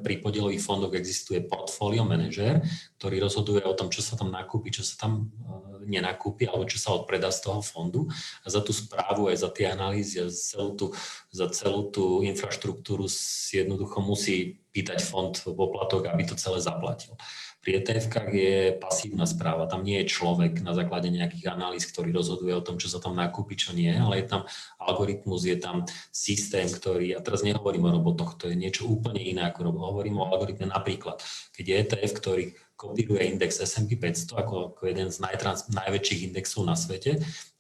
pri 0.03 0.20
podielových 0.20 0.60
fondoch 0.60 0.91
existuje 0.91 1.39
portfólio 1.39 2.03
manažer, 2.03 2.60
ktorý 2.99 3.24
rozhoduje 3.24 3.64
o 3.64 3.72
tom, 3.72 3.88
čo 3.88 4.03
sa 4.03 4.20
tam 4.20 4.36
nakúpi, 4.36 4.76
čo 4.76 4.84
sa 4.84 5.07
tam 5.07 5.32
e, 5.32 5.88
nenakúpi, 5.88 6.51
alebo 6.51 6.68
čo 6.68 6.76
sa 6.76 6.91
odpredá 6.91 7.32
z 7.32 7.47
toho 7.47 7.64
fondu. 7.64 8.12
A 8.43 8.51
za 8.51 8.60
tú 8.60 8.76
správu, 8.76 9.32
aj 9.32 9.39
za 9.39 9.49
tie 9.55 9.72
analýzy, 9.72 10.20
za 10.28 10.60
celú 10.60 10.76
tú, 10.76 10.86
za 11.32 11.47
celú 11.55 11.88
tú 11.88 12.20
infraštruktúru 12.20 13.07
jednoducho 13.55 14.03
musí 14.03 14.60
pýtať 14.70 15.01
fond 15.01 15.34
poplatok, 15.34 16.12
aby 16.12 16.28
to 16.28 16.38
celé 16.38 16.62
zaplatil. 16.62 17.18
Pri 17.60 17.76
etf 17.76 18.07
je 18.32 18.80
pasívna 18.80 19.28
správa, 19.28 19.68
tam 19.68 19.84
nie 19.84 19.99
je 20.01 20.12
človek 20.16 20.64
na 20.64 20.72
základe 20.72 21.12
nejakých 21.12 21.51
analýz, 21.51 21.84
ktorý 21.91 22.16
rozhoduje 22.16 22.55
o 22.55 22.64
tom, 22.64 22.80
čo 22.80 22.88
sa 22.88 23.03
tam 23.03 23.20
nakúpi, 23.20 23.60
čo 23.60 23.76
nie, 23.76 23.91
ale 23.91 24.24
je 24.24 24.32
tam 24.32 24.47
algoritmus, 24.80 25.43
je 25.43 25.60
tam 25.60 25.84
systém, 26.10 26.72
ktorý, 26.72 27.16
a 27.16 27.20
teraz 27.20 27.43
nehovorím 27.43 27.91
o 27.91 27.93
robotoch, 27.99 28.39
to 28.39 28.47
je 28.47 28.55
niečo 28.55 28.88
úplne 28.88 29.20
iné 29.20 29.43
ako 29.51 29.70
robot, 29.70 29.91
hovorím 29.91 30.24
o 30.24 30.28
algoritme. 30.32 30.72
Napríklad, 30.72 31.20
keď 31.51 31.64
je 31.68 31.76
ETF, 31.84 32.12
ktorý 32.16 32.43
kopíruje 32.80 33.28
index 33.28 33.60
S&P 33.60 33.99
500 33.99 34.39
ako, 34.39 34.55
ako 34.72 34.82
jeden 34.88 35.12
z 35.12 35.20
najtrans, 35.20 35.68
najväčších 35.68 36.32
indexov 36.32 36.64
na 36.64 36.80
svete, 36.80 37.20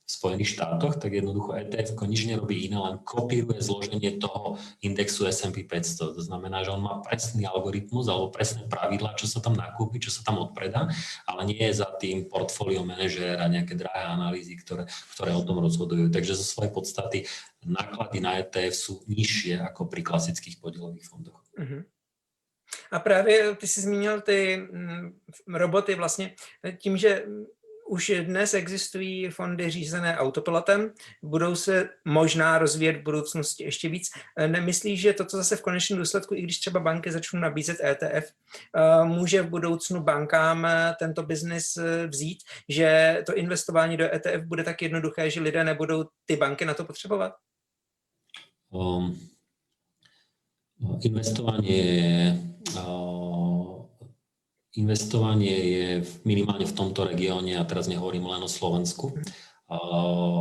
Spojených 0.09 0.57
štátoch, 0.57 0.97
tak 0.97 1.13
jednoducho 1.13 1.53
ETF 1.53 1.93
nič 2.09 2.25
nerobí 2.25 2.65
iné, 2.65 2.81
len 2.81 2.97
kopíruje 3.05 3.61
zloženie 3.61 4.17
toho 4.17 4.57
indexu 4.81 5.29
S&P 5.29 5.61
500. 5.61 6.17
To 6.17 6.21
znamená, 6.25 6.65
že 6.65 6.73
on 6.73 6.81
má 6.81 6.97
presný 7.05 7.45
algoritmus 7.45 8.09
alebo 8.09 8.33
presné 8.33 8.65
pravidlá, 8.65 9.13
čo 9.13 9.29
sa 9.29 9.37
tam 9.37 9.53
nakúpi, 9.53 10.01
čo 10.01 10.09
sa 10.09 10.25
tam 10.25 10.41
odpredá, 10.41 10.89
ale 11.29 11.41
nie 11.45 11.61
je 11.61 11.85
za 11.85 11.85
tým 12.01 12.25
portfólio 12.25 12.81
manažér 12.81 13.37
a 13.37 13.45
nejaké 13.45 13.77
drahé 13.77 14.09
analýzy, 14.09 14.57
ktoré, 14.57 14.89
ktoré 15.13 15.29
o 15.37 15.45
tom 15.45 15.61
rozhodujú. 15.61 16.09
Takže 16.09 16.33
zo 16.33 16.45
svojej 16.57 16.73
podstaty 16.73 17.29
náklady 17.61 18.17
na 18.17 18.41
ETF 18.41 18.73
sú 18.73 18.93
nižšie 19.05 19.61
ako 19.61 19.85
pri 19.85 20.01
klasických 20.01 20.57
podielových 20.57 21.05
fondoch. 21.05 21.45
Uh-huh. 21.53 21.85
A 22.91 22.99
právě 22.99 23.55
ty 23.55 23.67
jsi 23.67 23.81
zmínil 23.81 24.21
ty 24.21 24.57
mm, 24.57 25.19
roboty 25.47 25.95
vlastně 25.95 26.33
tím, 26.77 26.97
že 26.97 27.25
už 27.89 28.11
dnes 28.23 28.53
existují 28.53 29.29
fondy 29.29 29.69
řízené 29.69 30.17
autopilotem, 30.17 30.93
budou 31.23 31.55
se 31.55 31.89
možná 32.05 32.57
rozvíjet 32.57 32.97
v 32.97 33.03
budoucnosti 33.03 33.63
ještě 33.63 33.89
víc. 33.89 34.09
Nemyslíš, 34.47 35.01
že 35.01 35.13
toto 35.13 35.37
zase 35.37 35.55
v 35.55 35.61
konečném 35.61 35.99
důsledku, 35.99 36.35
i 36.35 36.41
když 36.41 36.59
třeba 36.59 36.79
banky 36.79 37.11
začnou 37.11 37.39
nabízet 37.39 37.77
ETF, 37.83 38.31
může 39.03 39.41
v 39.41 39.49
budoucnu 39.49 40.03
bankám 40.03 40.67
tento 40.99 41.23
biznis 41.23 41.77
vzít, 42.07 42.39
že 42.69 43.21
to 43.25 43.35
investování 43.35 43.97
do 43.97 44.05
ETF 44.05 44.45
bude 44.45 44.63
tak 44.63 44.81
jednoduché, 44.81 45.29
že 45.29 45.41
lidé 45.41 45.63
nebudou 45.63 46.05
ty 46.25 46.35
banky 46.35 46.65
na 46.65 46.73
to 46.73 46.85
potřebovat? 46.85 47.33
Um, 48.69 49.19
investovanie 51.01 52.37
uh, 52.77 53.58
investovanie 54.77 55.55
je 55.55 55.87
minimálne 56.25 56.65
v 56.65 56.77
tomto 56.77 57.07
regióne, 57.07 57.57
a 57.57 57.65
teraz 57.65 57.89
nehovorím 57.89 58.29
len 58.29 58.45
o 58.45 58.51
Slovensku, 58.51 59.17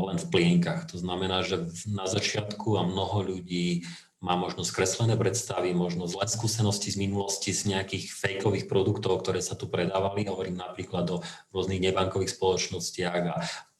len 0.08 0.16
v 0.16 0.26
plienkach. 0.32 0.88
To 0.92 0.96
znamená, 0.96 1.44
že 1.44 1.68
na 1.88 2.08
začiatku 2.08 2.80
a 2.80 2.88
mnoho 2.88 3.24
ľudí 3.24 3.84
má 4.18 4.34
možno 4.34 4.66
skreslené 4.66 5.14
predstavy, 5.14 5.70
možno 5.76 6.10
zlé 6.10 6.26
skúsenosti 6.26 6.90
z 6.90 6.98
minulosti 6.98 7.54
z 7.54 7.70
nejakých 7.70 8.10
fejkových 8.10 8.66
produktov, 8.66 9.22
ktoré 9.22 9.38
sa 9.38 9.54
tu 9.54 9.70
predávali. 9.70 10.26
Hovorím 10.26 10.58
napríklad 10.58 11.06
o 11.14 11.22
rôznych 11.54 11.78
nebankových 11.78 12.34
spoločnostiach 12.34 13.22
a 13.30 13.36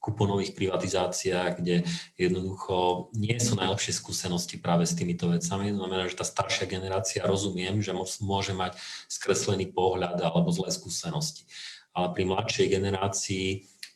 kuponových 0.09 0.57
privatizáciách, 0.57 1.61
kde 1.61 1.85
jednoducho 2.17 3.13
nie 3.13 3.37
sú 3.37 3.61
najlepšie 3.61 3.93
skúsenosti 3.93 4.57
práve 4.57 4.89
s 4.89 4.97
týmito 4.97 5.29
vecami. 5.29 5.69
To 5.77 5.85
znamená, 5.85 6.09
že 6.09 6.17
tá 6.17 6.25
staršia 6.25 6.65
generácia 6.65 7.29
rozumiem, 7.29 7.85
že 7.85 7.93
môže 8.25 8.57
mať 8.57 8.81
skreslený 9.13 9.69
pohľad 9.69 10.17
alebo 10.25 10.49
zlé 10.49 10.73
skúsenosti. 10.73 11.45
Ale 11.93 12.17
pri 12.17 12.25
mladšej 12.25 12.67
generácii 12.73 13.49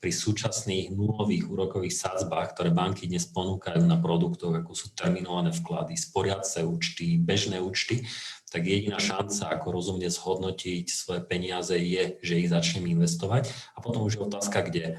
pri 0.02 0.10
súčasných 0.10 0.90
nulových 0.90 1.46
úrokových 1.46 1.94
sádzbách, 1.94 2.58
ktoré 2.58 2.74
banky 2.74 3.06
dnes 3.06 3.22
ponúkajú 3.30 3.86
na 3.86 3.94
produktoch, 3.94 4.50
ako 4.50 4.74
sú 4.74 4.90
terminované 4.98 5.54
vklady, 5.54 5.94
sporiace 5.94 6.66
účty, 6.66 7.22
bežné 7.22 7.62
účty, 7.62 8.02
tak 8.50 8.66
jediná 8.66 8.98
šanca, 8.98 9.54
ako 9.54 9.78
rozumne 9.78 10.10
zhodnotiť 10.10 10.90
svoje 10.90 11.22
peniaze 11.22 11.78
je, 11.78 12.18
že 12.18 12.34
ich 12.42 12.50
začnem 12.50 12.82
investovať. 12.90 13.46
A 13.72 13.80
potom 13.80 14.02
už 14.02 14.18
je 14.18 14.26
otázka, 14.26 14.66
kde 14.66 14.98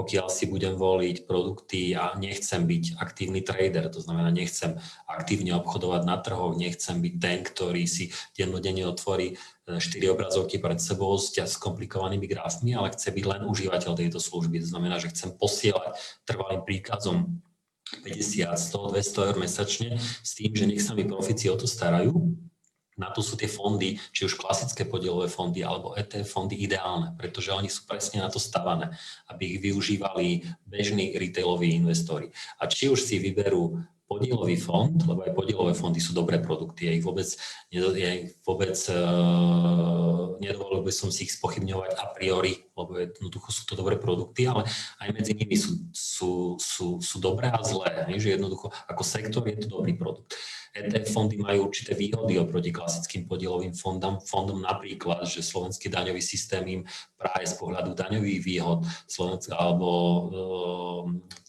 pokiaľ 0.00 0.32
si 0.32 0.48
budem 0.48 0.80
voliť 0.80 1.28
produkty 1.28 1.92
a 1.92 2.16
nechcem 2.16 2.64
byť 2.64 2.96
aktívny 2.96 3.44
trader, 3.44 3.92
to 3.92 4.00
znamená, 4.00 4.32
nechcem 4.32 4.80
aktívne 5.04 5.52
obchodovať 5.60 6.02
na 6.08 6.16
trhoch, 6.16 6.56
nechcem 6.56 7.04
byť 7.04 7.14
ten, 7.20 7.44
ktorý 7.44 7.84
si 7.84 8.08
dennodenne 8.32 8.88
otvorí 8.88 9.36
4 9.68 9.76
e, 9.76 10.08
obrazovky 10.08 10.56
pred 10.56 10.80
sebou 10.80 11.20
s 11.20 11.36
komplikovanými 11.60 12.24
grafmi, 12.24 12.72
ale 12.72 12.96
chce 12.96 13.12
byť 13.12 13.24
len 13.28 13.42
užívateľ 13.44 13.92
tejto 13.92 14.16
služby. 14.16 14.64
To 14.64 14.72
znamená, 14.72 14.96
že 14.96 15.12
chcem 15.12 15.36
posielať 15.36 16.00
trvalým 16.24 16.64
príkazom 16.64 17.44
50, 18.00 18.56
100, 18.56 18.96
200 18.96 19.28
eur 19.28 19.36
mesačne 19.36 19.88
s 20.00 20.32
tým, 20.32 20.56
že 20.56 20.64
nech 20.64 20.80
sa 20.80 20.96
mi 20.96 21.04
profici 21.04 21.52
o 21.52 21.60
to 21.60 21.68
starajú 21.68 22.40
na 23.00 23.08
to 23.08 23.24
sú 23.24 23.40
tie 23.40 23.48
fondy, 23.48 23.96
či 24.12 24.28
už 24.28 24.36
klasické 24.36 24.84
podielové 24.84 25.32
fondy 25.32 25.64
alebo 25.64 25.96
ETF 25.96 26.28
fondy 26.28 26.60
ideálne, 26.60 27.16
pretože 27.16 27.48
oni 27.56 27.72
sú 27.72 27.88
presne 27.88 28.20
na 28.20 28.28
to 28.28 28.36
stavané, 28.36 28.92
aby 29.32 29.56
ich 29.56 29.58
využívali 29.64 30.44
bežní 30.68 31.16
retailoví 31.16 31.72
investori. 31.72 32.28
A 32.60 32.68
či 32.68 32.92
už 32.92 33.00
si 33.00 33.16
vyberú 33.16 33.80
podielový 34.10 34.58
fond, 34.58 34.98
lebo 35.06 35.22
aj 35.22 35.38
podielové 35.38 35.70
fondy 35.70 36.02
sú 36.02 36.10
dobré 36.10 36.42
produkty. 36.42 36.90
Ja 36.90 36.92
ich 36.98 37.06
vôbec, 37.06 37.30
ja 37.70 38.10
ich 38.10 38.34
vôbec 38.42 38.74
uh, 38.90 40.34
nedovolil 40.42 40.82
by 40.82 40.90
som 40.90 41.14
si 41.14 41.30
ich 41.30 41.32
spochybňovať 41.38 41.94
a 41.94 42.10
priori, 42.10 42.58
lebo 42.84 42.96
jednoducho 42.96 43.48
sú 43.52 43.62
to 43.68 43.76
dobré 43.76 44.00
produkty, 44.00 44.48
ale 44.48 44.64
aj 45.00 45.08
medzi 45.12 45.32
nimi 45.36 45.56
sú, 45.56 45.88
sú, 45.92 46.30
sú, 46.56 46.86
sú 46.98 47.16
dobré 47.20 47.52
a 47.52 47.60
zlé. 47.60 48.08
Že 48.16 48.40
jednoducho 48.40 48.72
ako 48.88 49.02
sektor 49.04 49.44
je 49.44 49.60
to 49.60 49.68
dobrý 49.68 49.94
produkt. 49.94 50.34
ETF 50.70 51.10
fondy 51.10 51.34
majú 51.34 51.66
určité 51.66 51.98
výhody 51.98 52.38
oproti 52.38 52.70
klasickým 52.70 53.26
podielovým 53.26 53.74
fondom, 53.74 54.22
fondom 54.22 54.62
napríklad, 54.62 55.26
že 55.26 55.42
slovenský 55.42 55.90
daňový 55.90 56.22
systém 56.22 56.62
im 56.70 56.82
práve 57.18 57.42
z 57.42 57.58
pohľadu 57.58 57.90
daňových 57.98 58.40
výhod 58.46 58.86
Slovenska, 59.10 59.58
alebo 59.58 59.88
e, 59.90 60.22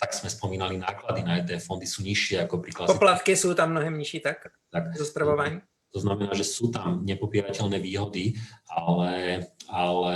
tak 0.01 0.17
sme 0.17 0.25
spomínali, 0.25 0.81
náklady 0.81 1.21
na 1.21 1.37
ETF 1.37 1.69
fondy 1.69 1.85
sú 1.85 2.01
nižšie 2.01 2.49
ako 2.49 2.65
pri 2.65 2.71
klasických. 2.73 2.97
Poplatky 2.97 3.31
sú 3.37 3.53
tam 3.53 3.77
mnohem 3.77 3.93
nižší, 3.93 4.25
tak? 4.25 4.41
Tak. 4.73 4.97
Zo. 4.97 5.05
To 5.91 5.99
znamená, 5.99 6.31
že 6.33 6.47
sú 6.47 6.71
tam 6.71 7.03
nepopierateľné 7.03 7.77
výhody, 7.77 8.39
ale, 8.65 9.43
ale 9.67 10.15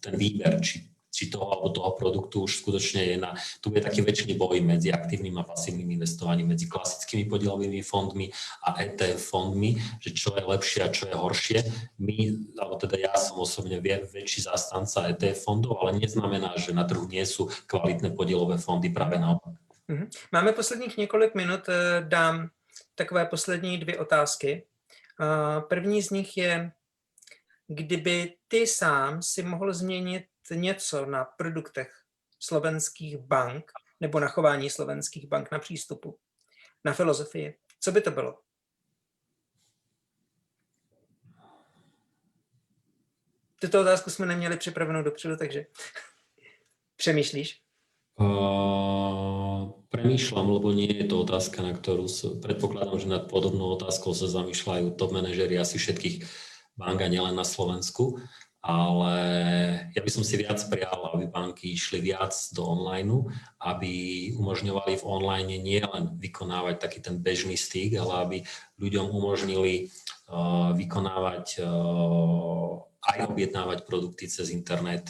ten 0.00 0.16
výber, 0.16 0.60
či 0.60 0.90
či 1.10 1.26
toho 1.26 1.50
alebo 1.52 1.74
toho 1.74 1.90
produktu 1.98 2.46
už 2.46 2.62
skutočne 2.62 3.02
je 3.02 3.16
na, 3.18 3.34
tu 3.60 3.74
je 3.74 3.82
taký 3.82 4.00
väčší 4.00 4.38
boj 4.38 4.62
medzi 4.62 4.94
aktívnym 4.94 5.36
a 5.42 5.44
pasívnym 5.44 5.98
investovaním, 5.98 6.54
medzi 6.54 6.70
klasickými 6.70 7.26
podielovými 7.26 7.82
fondmi 7.82 8.30
a 8.64 8.78
ETF 8.78 9.18
fondmi, 9.18 9.76
že 9.98 10.14
čo 10.14 10.38
je 10.38 10.46
lepšie 10.46 10.80
a 10.86 10.88
čo 10.94 11.10
je 11.10 11.14
horšie. 11.18 11.58
My, 11.98 12.16
alebo 12.56 12.78
teda 12.78 12.96
ja 12.96 13.12
som 13.18 13.42
osobne 13.42 13.82
väčší 13.82 14.46
zástanca 14.46 15.10
ETF 15.10 15.44
fondov, 15.44 15.82
ale 15.82 15.98
neznamená, 15.98 16.54
že 16.56 16.70
na 16.70 16.86
trhu 16.86 17.04
nie 17.10 17.26
sú 17.26 17.50
kvalitné 17.66 18.14
podielové 18.14 18.56
fondy, 18.56 18.88
práve 18.88 19.18
naopak. 19.18 19.58
Mhm. 19.90 20.06
Máme 20.32 20.52
posledních 20.52 20.96
několik 20.96 21.34
minut, 21.34 21.68
eh, 21.68 22.04
dám 22.08 22.50
takové 22.94 23.26
poslední 23.26 23.78
dvě 23.78 23.98
otázky. 23.98 24.62
Eh, 25.20 25.60
první 25.68 26.02
z 26.02 26.10
nich 26.10 26.36
je, 26.36 26.72
kdyby 27.72 28.34
ty 28.48 28.66
sám 28.66 29.22
si 29.22 29.42
mohl 29.42 29.74
změnit 29.74 30.24
něco 30.54 31.06
na 31.06 31.24
produktech 31.24 31.92
slovenských 32.38 33.18
bank 33.18 33.72
nebo 34.00 34.20
na 34.20 34.28
chování 34.28 34.70
slovenských 34.70 35.28
bank, 35.28 35.50
na 35.52 35.58
přístupu, 35.58 36.18
na 36.84 36.92
filozofii, 36.92 37.58
co 37.80 37.92
by 37.92 38.00
to 38.00 38.10
bylo? 38.10 38.38
Tuto 43.60 43.80
otázku 43.80 44.10
jsme 44.10 44.26
neměli 44.26 44.56
připravenou 44.56 45.02
dopředu, 45.02 45.36
takže 45.36 45.66
přemýšlíš? 46.96 47.62
Uh, 48.20 49.72
premýšľam, 49.88 50.50
lebo 50.50 50.76
nie 50.76 50.92
je 50.92 51.08
to 51.08 51.24
otázka, 51.24 51.64
na 51.64 51.72
ktorú 51.72 52.04
sa, 52.04 52.36
predpokladám, 52.36 53.00
že 53.00 53.08
nad 53.08 53.24
podobnou 53.32 53.80
otázkou 53.80 54.12
sa 54.12 54.28
zamýšľajú 54.28 54.92
top 54.92 55.16
manažery 55.16 55.56
asi 55.56 55.80
všetkých 55.80 56.16
bank 56.80 57.04
a 57.04 57.08
nielen 57.12 57.36
na 57.36 57.44
Slovensku 57.44 58.16
ale 58.60 59.16
ja 59.96 60.00
by 60.04 60.10
som 60.12 60.20
si 60.20 60.36
viac 60.36 60.60
prijal, 60.68 61.16
aby 61.16 61.32
banky 61.32 61.72
išli 61.72 62.04
viac 62.04 62.36
do 62.52 62.60
online, 62.68 63.32
aby 63.56 63.92
umožňovali 64.36 65.00
v 65.00 65.06
online 65.08 65.56
nie 65.56 65.80
len 65.80 66.12
vykonávať 66.20 66.76
taký 66.76 67.00
ten 67.00 67.16
bežný 67.16 67.56
styk, 67.56 67.96
ale 67.96 68.12
aby 68.20 68.36
ľuďom 68.76 69.08
umožnili 69.16 69.88
uh, 70.28 70.76
vykonávať 70.76 71.64
uh, 71.64 72.84
aj 73.00 73.32
objednávať 73.32 73.88
produkty 73.88 74.28
cez 74.28 74.52
internet. 74.52 75.08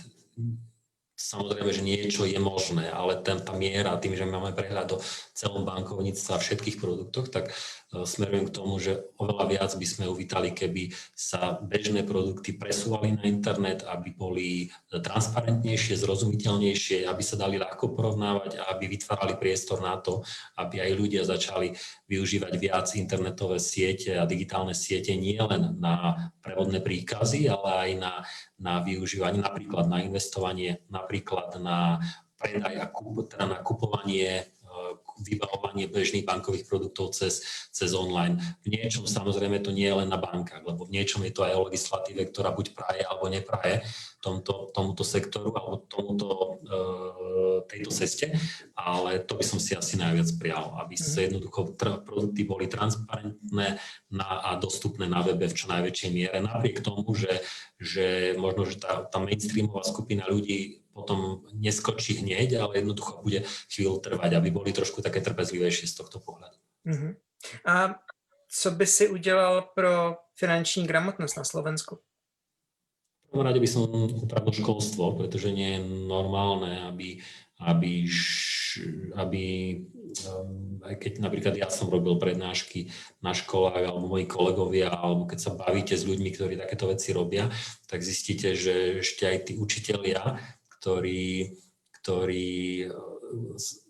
Samozrejme, 1.19 1.75
že 1.75 1.83
niečo 1.83 2.25
je 2.25 2.39
možné, 2.39 2.87
ale 2.87 3.19
ten, 3.21 3.43
tá 3.43 3.51
miera, 3.53 3.99
tým, 3.99 4.15
že 4.15 4.31
máme 4.31 4.55
prehľad 4.55 4.95
o 4.95 5.03
celom 5.35 5.67
bankovníctve 5.67 6.31
a 6.33 6.41
všetkých 6.41 6.79
produktoch, 6.79 7.29
tak 7.35 7.51
smerujem 7.91 8.47
k 8.47 8.55
tomu, 8.55 8.79
že 8.79 9.03
oveľa 9.19 9.45
viac 9.51 9.73
by 9.75 9.87
sme 9.87 10.05
uvítali, 10.07 10.55
keby 10.55 10.95
sa 11.15 11.59
bežné 11.59 12.07
produkty 12.07 12.55
presúvali 12.55 13.19
na 13.19 13.27
internet, 13.27 13.83
aby 13.83 14.15
boli 14.15 14.49
transparentnejšie, 14.95 15.99
zrozumiteľnejšie, 15.99 17.11
aby 17.11 17.23
sa 17.23 17.35
dali 17.35 17.59
ľahko 17.59 17.91
porovnávať 17.91 18.63
a 18.63 18.71
aby 18.75 18.95
vytvárali 18.95 19.35
priestor 19.39 19.83
na 19.83 19.99
to, 19.99 20.23
aby 20.55 20.87
aj 20.87 20.93
ľudia 20.95 21.23
začali 21.27 21.75
využívať 22.07 22.53
viac 22.63 22.87
internetové 22.95 23.59
siete 23.59 24.15
a 24.15 24.29
digitálne 24.29 24.73
siete 24.73 25.15
nie 25.19 25.39
len 25.39 25.75
na 25.83 26.31
prevodné 26.41 26.79
príkazy, 26.79 27.51
ale 27.51 27.71
aj 27.75 27.91
na 27.99 28.13
na 28.61 28.85
využívanie, 28.85 29.41
napríklad 29.41 29.89
na 29.89 30.05
investovanie, 30.05 30.85
napríklad 30.93 31.57
na 31.57 32.05
predaj 32.37 32.77
a 32.77 32.87
kúp, 32.93 33.33
teda 33.33 33.49
na 33.49 33.59
kupovanie 33.65 34.45
vybavovanie 35.23 35.87
bežných 35.87 36.27
bankových 36.27 36.67
produktov 36.67 37.13
cez, 37.17 37.45
cez 37.71 37.93
online. 37.93 38.41
V 38.65 38.73
niečom 38.73 39.05
samozrejme 39.05 39.61
to 39.61 39.71
nie 39.71 39.87
je 39.87 39.99
len 40.05 40.09
na 40.09 40.19
bankách, 40.19 40.65
lebo 40.65 40.89
v 40.89 41.01
niečom 41.01 41.23
je 41.25 41.33
to 41.33 41.45
aj 41.47 41.55
o 41.57 41.65
legislatíve, 41.69 42.29
ktorá 42.33 42.51
buď 42.53 42.73
praje 42.75 43.03
alebo 43.05 43.27
nepraje 43.29 43.85
tomto, 44.21 44.69
tomuto 44.77 45.01
sektoru 45.01 45.51
alebo 45.57 45.77
tomuto, 45.89 46.61
e, 46.61 46.77
tejto 47.73 47.91
ceste, 47.91 48.29
ale 48.77 49.25
to 49.25 49.33
by 49.37 49.45
som 49.45 49.57
si 49.57 49.73
asi 49.73 49.97
najviac 49.97 50.29
prijal, 50.37 50.77
aby 50.85 50.95
sa 50.97 51.25
mhm. 51.25 51.25
jednoducho 51.33 51.61
produkty 52.05 52.45
boli 52.45 52.69
transparentné 52.69 53.81
na, 54.13 54.27
a 54.45 54.61
dostupné 54.61 55.09
na 55.09 55.25
webe 55.25 55.49
v 55.49 55.57
čo 55.57 55.73
najväčšej 55.73 56.11
miere, 56.13 56.37
napriek 56.45 56.85
tomu, 56.85 57.09
že, 57.17 57.41
že 57.81 58.37
možno, 58.37 58.69
že 58.69 58.77
tá, 58.77 59.09
tá 59.09 59.19
mainstreamová 59.19 59.83
skupina 59.89 60.29
ľudí 60.29 60.80
potom 61.01 61.49
neskočí 61.57 62.21
hneď, 62.21 62.61
ale 62.61 62.85
jednoducho 62.85 63.25
bude 63.25 63.49
chvíľu 63.73 64.05
trvať, 64.05 64.37
aby 64.37 64.53
boli 64.53 64.77
trošku 64.77 65.01
také 65.01 65.25
trpezlivejšie 65.25 65.89
z 65.89 65.95
tohto 65.97 66.21
pohľadu. 66.21 66.57
Uh-huh. 66.87 67.13
A 67.65 67.97
co 68.51 68.71
by 68.71 68.87
si 68.87 69.09
udělal 69.09 69.63
pro 69.75 70.17
finanční 70.35 70.87
gramotnost 70.87 71.37
na 71.37 71.45
Slovensku? 71.45 71.99
V 73.31 73.39
prvom 73.39 73.47
rade 73.47 73.63
by 73.63 73.69
som 73.71 73.87
upravil 74.27 74.51
školstvo, 74.51 75.15
pretože 75.15 75.55
nie 75.55 75.79
je 75.79 75.87
normálne, 75.87 76.83
aby, 76.91 77.23
aby, 77.63 78.11
aby 79.15 79.43
um, 80.27 80.83
aj 80.83 80.95
keď 80.99 81.13
napríklad 81.23 81.55
ja 81.55 81.71
som 81.71 81.87
robil 81.87 82.19
prednášky 82.19 82.91
na 83.23 83.31
školách, 83.31 83.87
alebo 83.87 84.11
moji 84.11 84.27
kolegovia, 84.27 84.91
alebo 84.91 85.31
keď 85.31 85.39
sa 85.39 85.55
bavíte 85.55 85.95
s 85.95 86.11
ľuďmi, 86.11 86.27
ktorí 86.35 86.59
takéto 86.59 86.91
veci 86.91 87.15
robia, 87.15 87.47
tak 87.87 88.03
zistíte, 88.03 88.59
že 88.59 88.99
ešte 88.99 89.31
aj 89.31 89.39
tí 89.47 89.53
učitelia, 89.55 90.35
ktorí, 90.81 91.55
ktorí 92.01 92.89
s- 93.55 93.85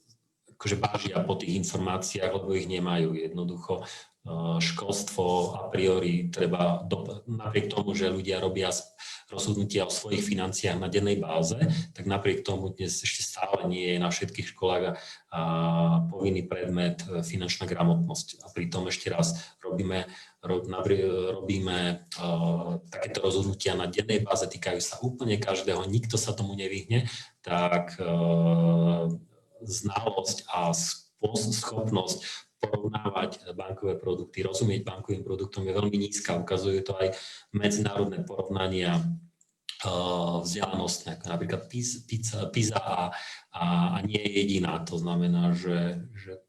akože 0.59 0.76
vážia 0.76 1.16
po 1.24 1.38
tých 1.41 1.57
informáciách, 1.64 2.36
lebo 2.36 2.53
ich 2.53 2.68
nemajú 2.68 3.16
jednoducho. 3.16 3.80
Uh, 3.80 4.61
Školstvo 4.61 5.57
a 5.57 5.72
priori 5.72 6.28
treba, 6.28 6.84
napriek 7.24 7.72
tomu, 7.72 7.97
že 7.97 8.12
ľudia 8.12 8.36
robia 8.36 8.68
rozhodnutia 9.32 9.88
o 9.88 9.95
svojich 9.95 10.20
financiách 10.20 10.76
na 10.76 10.93
dennej 10.93 11.16
báze, 11.16 11.57
tak 11.97 12.05
napriek 12.05 12.45
tomu 12.45 12.68
dnes 12.68 13.01
ešte 13.01 13.24
stále 13.24 13.64
nie 13.64 13.97
je 13.97 13.97
na 13.97 14.12
všetkých 14.12 14.53
školách 14.53 14.84
a, 14.84 14.93
a 15.32 15.41
povinný 16.12 16.45
predmet 16.45 17.01
e, 17.09 17.24
finančná 17.24 17.64
gramotnosť. 17.64 18.45
A 18.45 18.53
pritom 18.53 18.93
ešte 18.93 19.09
raz 19.09 19.57
robíme, 19.64 20.05
robíme 20.41 22.09
uh, 22.16 22.80
takéto 22.88 23.20
rozhodnutia 23.20 23.76
na 23.76 23.84
dennej 23.84 24.24
báze, 24.24 24.49
týkajú 24.49 24.80
sa 24.80 24.97
úplne 25.05 25.36
každého, 25.36 25.84
nikto 25.84 26.16
sa 26.16 26.32
tomu 26.32 26.57
nevyhne, 26.57 27.05
tak 27.45 28.01
uh, 28.01 29.12
znalosť 29.61 30.49
a 30.49 30.72
schopnosť 30.72 32.24
porovnávať 32.61 33.53
bankové 33.57 33.97
produkty, 33.97 34.45
rozumieť 34.45 34.84
bankovým 34.84 35.24
produktom 35.24 35.64
je 35.64 35.76
veľmi 35.76 35.97
nízka. 35.97 36.41
Ukazujú 36.41 36.80
to 36.84 36.93
aj 36.97 37.16
medzinárodné 37.57 38.24
porovnania 38.24 39.01
uh, 39.01 40.41
vzdialenosti, 40.45 41.09
ako 41.09 41.24
napríklad 41.28 41.68
PIS- 41.68 42.05
PISA, 42.05 42.49
PISA 42.53 42.80
a, 42.80 43.12
a, 43.53 43.64
a 43.97 43.99
nie 44.05 44.20
je 44.20 44.30
jediná. 44.45 44.80
To 44.88 44.97
znamená, 45.01 45.57
že, 45.57 46.05
že 46.16 46.41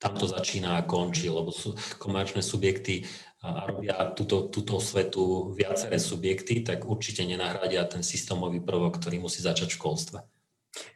tam 0.00 0.16
to 0.16 0.24
začína 0.24 0.80
a 0.80 0.86
končí, 0.88 1.28
lebo 1.28 1.52
sú 1.52 1.76
komerčné 2.00 2.40
subjekty 2.40 3.04
a 3.44 3.68
robia 3.68 3.96
túto, 4.16 4.48
túto 4.48 4.80
svetu 4.80 5.52
viaceré 5.52 6.00
subjekty, 6.00 6.64
tak 6.64 6.88
určite 6.88 7.24
nenahradia 7.24 7.84
ten 7.84 8.00
systémový 8.00 8.64
prvok, 8.64 8.96
ktorý 8.96 9.20
musí 9.20 9.44
začať 9.44 9.68
v 9.68 9.76
školstve. 9.76 10.18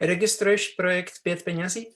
Registruješ 0.01 0.69
projekt 0.69 1.21
Pět 1.23 1.43
penězí? 1.43 1.87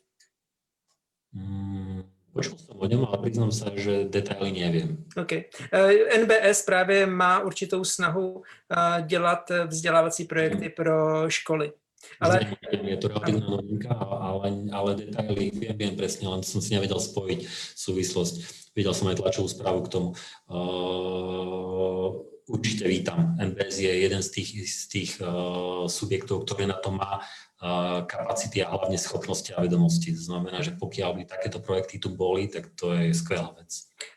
Mm, 1.33 2.05
počul 2.33 2.59
som 2.59 2.77
o 2.81 2.87
ňom, 2.89 3.05
ale 3.05 3.19
priznám 3.21 3.53
sa, 3.53 3.69
že 3.77 4.09
detaily 4.09 4.53
neviem. 4.53 5.05
OK. 5.17 5.33
Eh, 5.33 6.19
NBS 6.19 6.63
právě 6.65 7.07
má 7.07 7.41
určitou 7.41 7.85
snahu 7.85 8.43
eh, 8.43 9.03
dělat 9.03 9.51
vzdělávací 9.67 10.25
projekty 10.25 10.69
pro 10.69 11.31
školy. 11.31 11.73
Ale. 12.19 12.49
Je 12.73 12.97
to 12.97 13.13
relatívna 13.13 13.47
novinka, 13.47 13.93
ale, 13.99 14.69
ale 14.73 14.91
detaily 14.97 15.53
viem, 15.53 15.75
viem 15.77 15.95
presne, 15.95 16.27
len 16.27 16.43
som 16.43 16.59
si 16.59 16.73
nevedel 16.73 16.99
spojiť 16.99 17.41
súvislosť. 17.77 18.35
Videl 18.73 18.95
som 18.95 19.11
aj 19.11 19.21
tlačovú 19.21 19.49
správu 19.51 19.85
k 19.85 19.93
tomu. 19.93 20.09
Uh, 20.47 22.38
určite 22.49 22.89
vítam. 22.89 23.37
NBS 23.37 23.79
je 23.79 23.93
jeden 24.01 24.23
z 24.23 24.31
tých, 24.31 24.51
z 24.71 24.89
tých 24.89 25.11
uh, 25.21 25.87
subjektov, 25.87 26.49
ktorý 26.49 26.67
na 26.67 26.79
to 26.81 26.91
má 26.91 27.21
uh, 27.21 28.03
kapacity 28.09 28.65
a 28.65 28.73
hlavne 28.73 28.99
schopnosti 28.99 29.53
a 29.53 29.61
vedomosti. 29.61 30.17
To 30.17 30.23
znamená, 30.23 30.65
že 30.65 30.73
pokiaľ 30.73 31.11
by 31.15 31.23
takéto 31.29 31.61
projekty 31.61 32.01
tu 32.01 32.09
boli, 32.09 32.49
tak 32.49 32.73
to 32.75 32.97
je 32.97 33.15
skvelá 33.15 33.53
vec. 33.61 33.69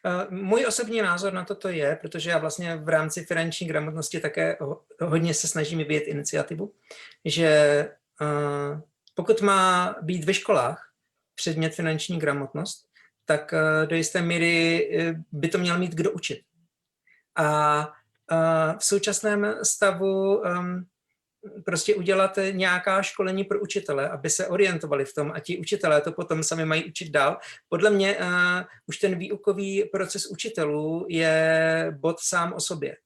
Uh, 0.07 0.31
můj 0.31 0.65
osobní 0.67 1.01
názor 1.01 1.33
na 1.33 1.45
toto 1.45 1.67
je, 1.67 1.95
protože 2.01 2.29
já 2.29 2.37
vlastně 2.37 2.75
v 2.75 2.89
rámci 2.89 3.25
finanční 3.25 3.67
gramotnosti 3.67 4.19
také 4.19 4.57
ho- 4.61 4.81
hodně 5.01 5.33
se 5.33 5.47
snažím 5.47 5.77
vyvíjet 5.77 6.07
iniciativu, 6.07 6.73
že 7.25 7.49
uh, 8.21 8.79
pokud 9.15 9.41
má 9.41 9.95
být 10.01 10.23
ve 10.23 10.33
školách 10.33 10.87
předmět 11.35 11.75
finanční 11.75 12.19
gramotnost, 12.19 12.87
tak 13.25 13.53
uh, 13.53 13.87
do 13.87 13.95
jisté 13.95 14.21
míry 14.21 14.89
by 15.31 15.47
to 15.47 15.57
měl 15.57 15.79
mít 15.79 15.91
kdo 15.91 16.11
učit. 16.11 16.39
A 17.35 17.91
v 18.77 18.85
současném 18.85 19.55
stavu 19.63 20.41
prostě 21.65 21.95
udělat 21.95 22.39
nějaká 22.51 23.01
školení 23.01 23.43
pro 23.43 23.61
učitele, 23.61 24.09
aby 24.09 24.29
se 24.29 24.47
orientovali 24.47 25.05
v 25.05 25.13
tom 25.13 25.31
a 25.31 25.39
ti 25.39 25.57
učitelé 25.57 26.01
to 26.01 26.11
potom 26.11 26.43
sami 26.43 26.65
mají 26.65 26.85
učit 26.85 27.09
dál. 27.09 27.37
Podle 27.69 27.89
mě 27.89 28.17
uh, 28.17 28.25
už 28.85 28.97
ten 28.97 29.17
výukový 29.17 29.83
proces 29.83 30.25
učitelů 30.25 31.05
je 31.09 31.95
bod 31.99 32.19
sám 32.19 32.53
o 32.53 32.59
sobě. 32.59 32.97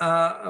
A 0.00 0.42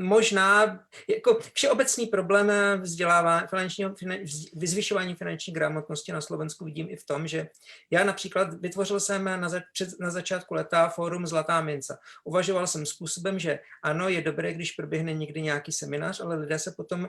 možná, 0.00 0.80
jako 1.08 1.38
všeobecný 1.54 2.06
problém 2.06 2.52
vzdělávání, 2.80 3.46
finančního, 3.50 3.94
finan, 3.94 4.18
vyzvyšování 4.54 5.14
finanční 5.14 5.52
gramotnosti 5.52 6.12
na 6.12 6.20
Slovensku 6.20 6.64
vidím 6.64 6.90
i 6.90 6.96
v 6.96 7.06
tom, 7.06 7.26
že 7.26 7.48
já 7.90 8.04
například 8.04 8.54
vytvořil 8.54 9.00
jsem 9.00 9.24
na, 9.24 9.48
za, 9.48 9.60
před, 9.72 9.88
na 10.00 10.10
začátku 10.10 10.54
leta 10.54 10.88
fórum 10.88 11.26
Zlatá 11.26 11.60
mince. 11.60 11.98
Uvažoval 12.24 12.66
jsem 12.66 12.86
způsobem, 12.86 13.38
že 13.38 13.58
ano, 13.82 14.08
je 14.08 14.22
dobré, 14.22 14.54
když 14.54 14.72
proběhne 14.72 15.14
někdy 15.14 15.42
nějaký 15.42 15.72
seminář, 15.72 16.20
ale 16.20 16.36
lidé 16.36 16.58
se 16.58 16.72
potom 16.76 17.08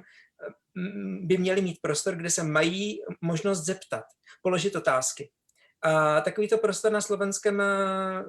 mm, 0.75 1.27
by 1.27 1.37
měli 1.37 1.61
mít 1.61 1.79
prostor, 1.81 2.15
kde 2.15 2.29
se 2.29 2.43
mají 2.43 2.99
možnost 3.21 3.65
zeptat, 3.65 4.03
položit 4.41 4.75
otázky. 4.75 5.29
A 5.81 6.21
takovýto 6.21 6.57
prostor 6.57 6.91
na 6.91 7.01
slovenském 7.01 7.61
eh, 7.61 8.23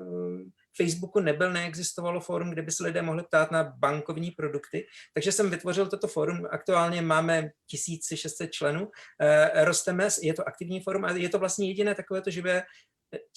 Facebooku 0.76 1.20
nebyl, 1.20 1.52
neexistovalo 1.52 2.20
fórum, 2.20 2.50
kde 2.50 2.62
by 2.62 2.72
se 2.72 2.84
lidé 2.84 3.02
mohli 3.02 3.22
ptát 3.22 3.50
na 3.50 3.64
bankovní 3.64 4.30
produkty, 4.30 4.86
takže 5.14 5.32
jsem 5.32 5.50
vytvořil 5.50 5.86
toto 5.86 6.08
fórum. 6.08 6.46
Aktuálně 6.50 7.02
máme 7.02 7.50
1600 7.66 8.52
členů, 8.52 8.90
eh, 9.20 9.64
rosteme, 9.64 10.08
je 10.22 10.34
to 10.34 10.48
aktivní 10.48 10.80
fórum 10.80 11.04
a 11.04 11.12
je 11.12 11.28
to 11.28 11.38
vlastně 11.38 11.68
jediné 11.68 11.94
takovéto 11.94 12.30
živé, 12.30 12.62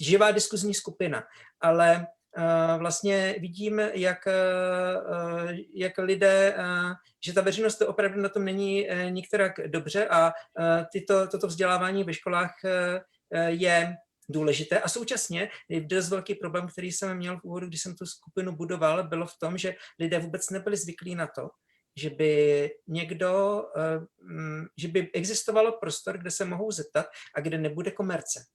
živá 0.01 0.31
diskuzní 0.31 0.73
skupina, 0.73 1.23
ale 1.61 2.07
eh, 2.37 2.77
vlastně 2.77 3.35
vidím, 3.39 3.79
jak, 3.79 4.27
jak 5.75 5.97
lidé, 5.97 6.55
že 7.25 7.33
ta 7.33 7.41
veřejnost 7.41 7.81
opravdu 7.81 8.21
na 8.21 8.29
tom 8.29 8.45
není 8.45 8.87
nikterak 9.09 9.51
dobře 9.67 10.07
a 10.07 10.33
tyto, 10.91 11.27
toto 11.27 11.47
vzdělávání 11.47 12.03
ve 12.03 12.13
školách 12.13 12.51
je 13.47 13.95
důležité. 14.29 14.79
A 14.79 14.89
současně 14.89 15.49
dost 15.79 16.09
velký 16.09 16.35
problém, 16.35 16.67
který 16.67 16.91
jsem 16.91 17.17
měl 17.17 17.39
v 17.39 17.43
úvodu, 17.43 17.67
když 17.67 17.81
jsem 17.81 17.95
tu 17.95 18.05
skupinu 18.05 18.55
budoval, 18.55 19.07
bylo 19.07 19.27
v 19.27 19.37
tom, 19.39 19.57
že 19.57 19.75
lidé 19.99 20.19
vůbec 20.19 20.49
nebyli 20.49 20.77
zvyklí 20.77 21.15
na 21.15 21.27
to, 21.27 21.49
že 21.97 22.09
by 22.09 22.71
někdo, 22.87 23.63
že 24.77 24.87
by 24.87 25.11
existovalo 25.13 25.77
prostor, 25.77 26.17
kde 26.17 26.31
se 26.31 26.45
mohou 26.45 26.71
zeptat 26.71 27.05
a 27.35 27.41
kde 27.41 27.57
nebude 27.57 27.91
komerce. 27.91 28.45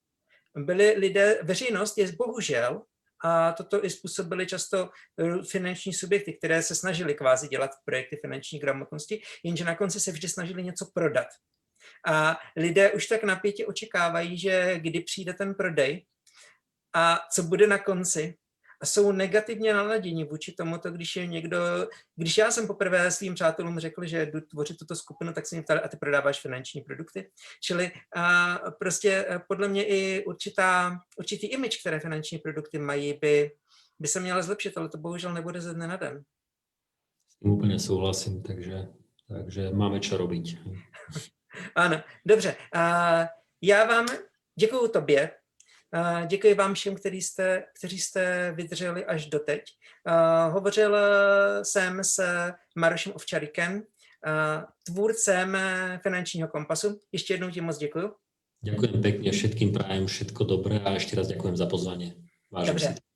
Byli 0.57 0.95
lidé, 0.99 1.41
veřejnost 1.43 1.99
je 1.99 2.13
bohužel, 2.13 2.83
a 3.25 3.53
toto 3.53 3.85
i 3.85 3.91
způsobili 3.91 4.47
často 4.47 4.91
finanční 5.51 5.93
subjekty, 5.93 6.33
které 6.33 6.63
se 6.63 6.75
snažili 6.75 7.15
kvázi 7.15 7.49
dělat 7.49 7.71
projekty 7.85 8.17
finanční 8.17 8.59
gramotnosti, 8.59 9.23
jenže 9.45 9.65
na 9.65 9.75
konci 9.75 10.01
se 10.01 10.13
vždy 10.13 10.29
snažili 10.29 10.63
něco 10.63 10.91
prodat. 10.95 11.27
A 12.07 12.39
lidé 12.57 12.93
už 12.93 13.07
tak 13.07 13.25
napětě 13.25 13.67
očekávají, 13.67 14.39
že 14.39 14.79
kdy 14.79 15.01
přijde 15.01 15.35
ten 15.35 15.55
prodej 15.55 16.07
a 16.95 17.19
co 17.33 17.43
bude 17.43 17.67
na 17.67 17.79
konci. 17.79 18.35
A 18.83 18.87
jsou 18.87 19.13
negativně 19.13 19.75
naladěni 19.75 20.25
vůči 20.25 20.53
tomuto, 20.53 20.91
když 20.91 21.17
je 21.17 21.27
někdo, 21.27 21.59
když 22.17 22.39
já 22.39 22.51
jsem 22.51 22.67
poprvé 22.67 23.11
svým 23.11 23.35
přátelům 23.35 23.79
řekl, 23.79 24.07
že 24.07 24.27
jdu 24.27 24.41
tvořit 24.41 24.79
tuto 24.79 24.97
skupinu, 24.97 25.33
tak 25.33 25.47
se 25.47 25.57
mě 25.57 25.63
ptali, 25.63 25.81
a 25.81 25.89
ty 25.89 25.97
prodáváš 25.97 26.41
finanční 26.41 26.81
produkty? 26.81 27.31
Čili 27.63 27.93
a 28.17 28.55
prostě 28.79 29.27
podle 29.49 29.69
mě 29.69 29.85
i 29.85 30.25
určitá, 30.25 30.99
určitý 31.19 31.47
image, 31.47 31.81
které 31.81 32.01
finanční 32.01 32.39
produkty 32.39 32.79
mají, 32.79 33.19
by, 33.21 33.51
by 33.99 34.09
se 34.09 34.21
měla 34.21 34.43
zlepšit, 34.43 34.79
ale 34.79 34.89
to 34.89 34.99
bohužel 34.99 35.33
nebude 35.33 35.61
ze 35.61 35.75
dne 35.75 35.87
na 35.87 35.97
den. 35.97 36.25
S 37.31 37.41
tým 37.41 37.57
úplne 37.57 37.81
súhlasím, 37.81 38.45
takže, 38.45 38.93
takže 39.25 39.73
máme 39.73 39.97
čo 40.05 40.21
robiť. 40.21 40.61
Ano, 41.75 42.03
dobře. 42.27 42.57
Já 43.63 43.85
vám 43.85 44.07
děkuji 44.59 44.89
tobě, 44.89 45.31
děkuji 46.27 46.55
vám 46.55 46.75
všem, 46.75 46.95
kteří 46.95 47.23
jste, 47.23 47.65
kteří 47.79 47.99
jste 48.01 48.53
vydrželi 48.53 49.05
až 49.05 49.27
doteď. 49.27 49.63
Hovořil 50.51 50.97
jsem 51.63 52.05
s 52.05 52.21
Marošem 52.77 53.13
Ovčarikem, 53.13 53.83
tvůrcem 54.87 55.59
finančního 56.03 56.49
kompasu. 56.49 57.01
Ještě 57.13 57.35
jednou 57.35 57.51
ti 57.51 57.61
moc 57.61 57.79
děkuji. 57.79 58.15
Ďakujem 58.61 59.01
pekne, 59.01 59.33
všetkým 59.33 59.73
prajem 59.73 60.05
všetko 60.05 60.45
dobré 60.45 60.85
a 60.85 60.93
ešte 60.93 61.17
raz 61.17 61.33
ďakujem 61.33 61.57
za 61.57 61.65
pozvanie. 61.65 62.13
Vážim 62.53 62.77
Dobře. 62.77 62.87
si. 62.93 63.10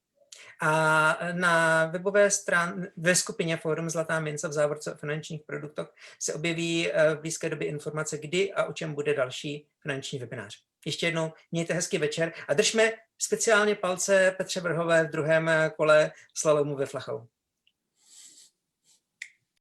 A 0.61 1.19
na 1.33 1.87
webové 1.87 2.31
stran, 2.31 2.87
ve 2.97 3.15
skupině 3.15 3.57
Fórum 3.57 3.91
Zlatá 3.91 4.21
mince 4.21 4.49
v 4.49 4.53
závorce 4.53 4.93
o 4.93 4.97
finančních 4.97 5.43
produktech 5.47 5.87
se 6.19 6.35
objeví 6.35 6.91
v 7.15 7.21
blízké 7.21 7.51
době 7.51 7.69
informace, 7.69 8.19
kdy 8.19 8.53
a 8.53 8.65
o 8.65 8.73
čem 8.73 8.95
bude 8.95 9.15
další 9.15 9.67
finanční 9.81 10.19
webinář. 10.19 10.59
ještě 10.87 11.07
jednou 11.07 11.33
mějte 11.53 11.75
hezký 11.75 11.99
večer 11.99 12.33
a 12.49 12.55
držme 12.55 12.93
speciálně 13.19 13.75
palce 13.75 14.35
Petře 14.37 14.61
Vrhové 14.61 15.05
v 15.05 15.11
druhém 15.11 15.51
kole 15.77 16.13
slalomu 16.35 16.77
ve 16.77 16.87
Flachou. 16.87 17.27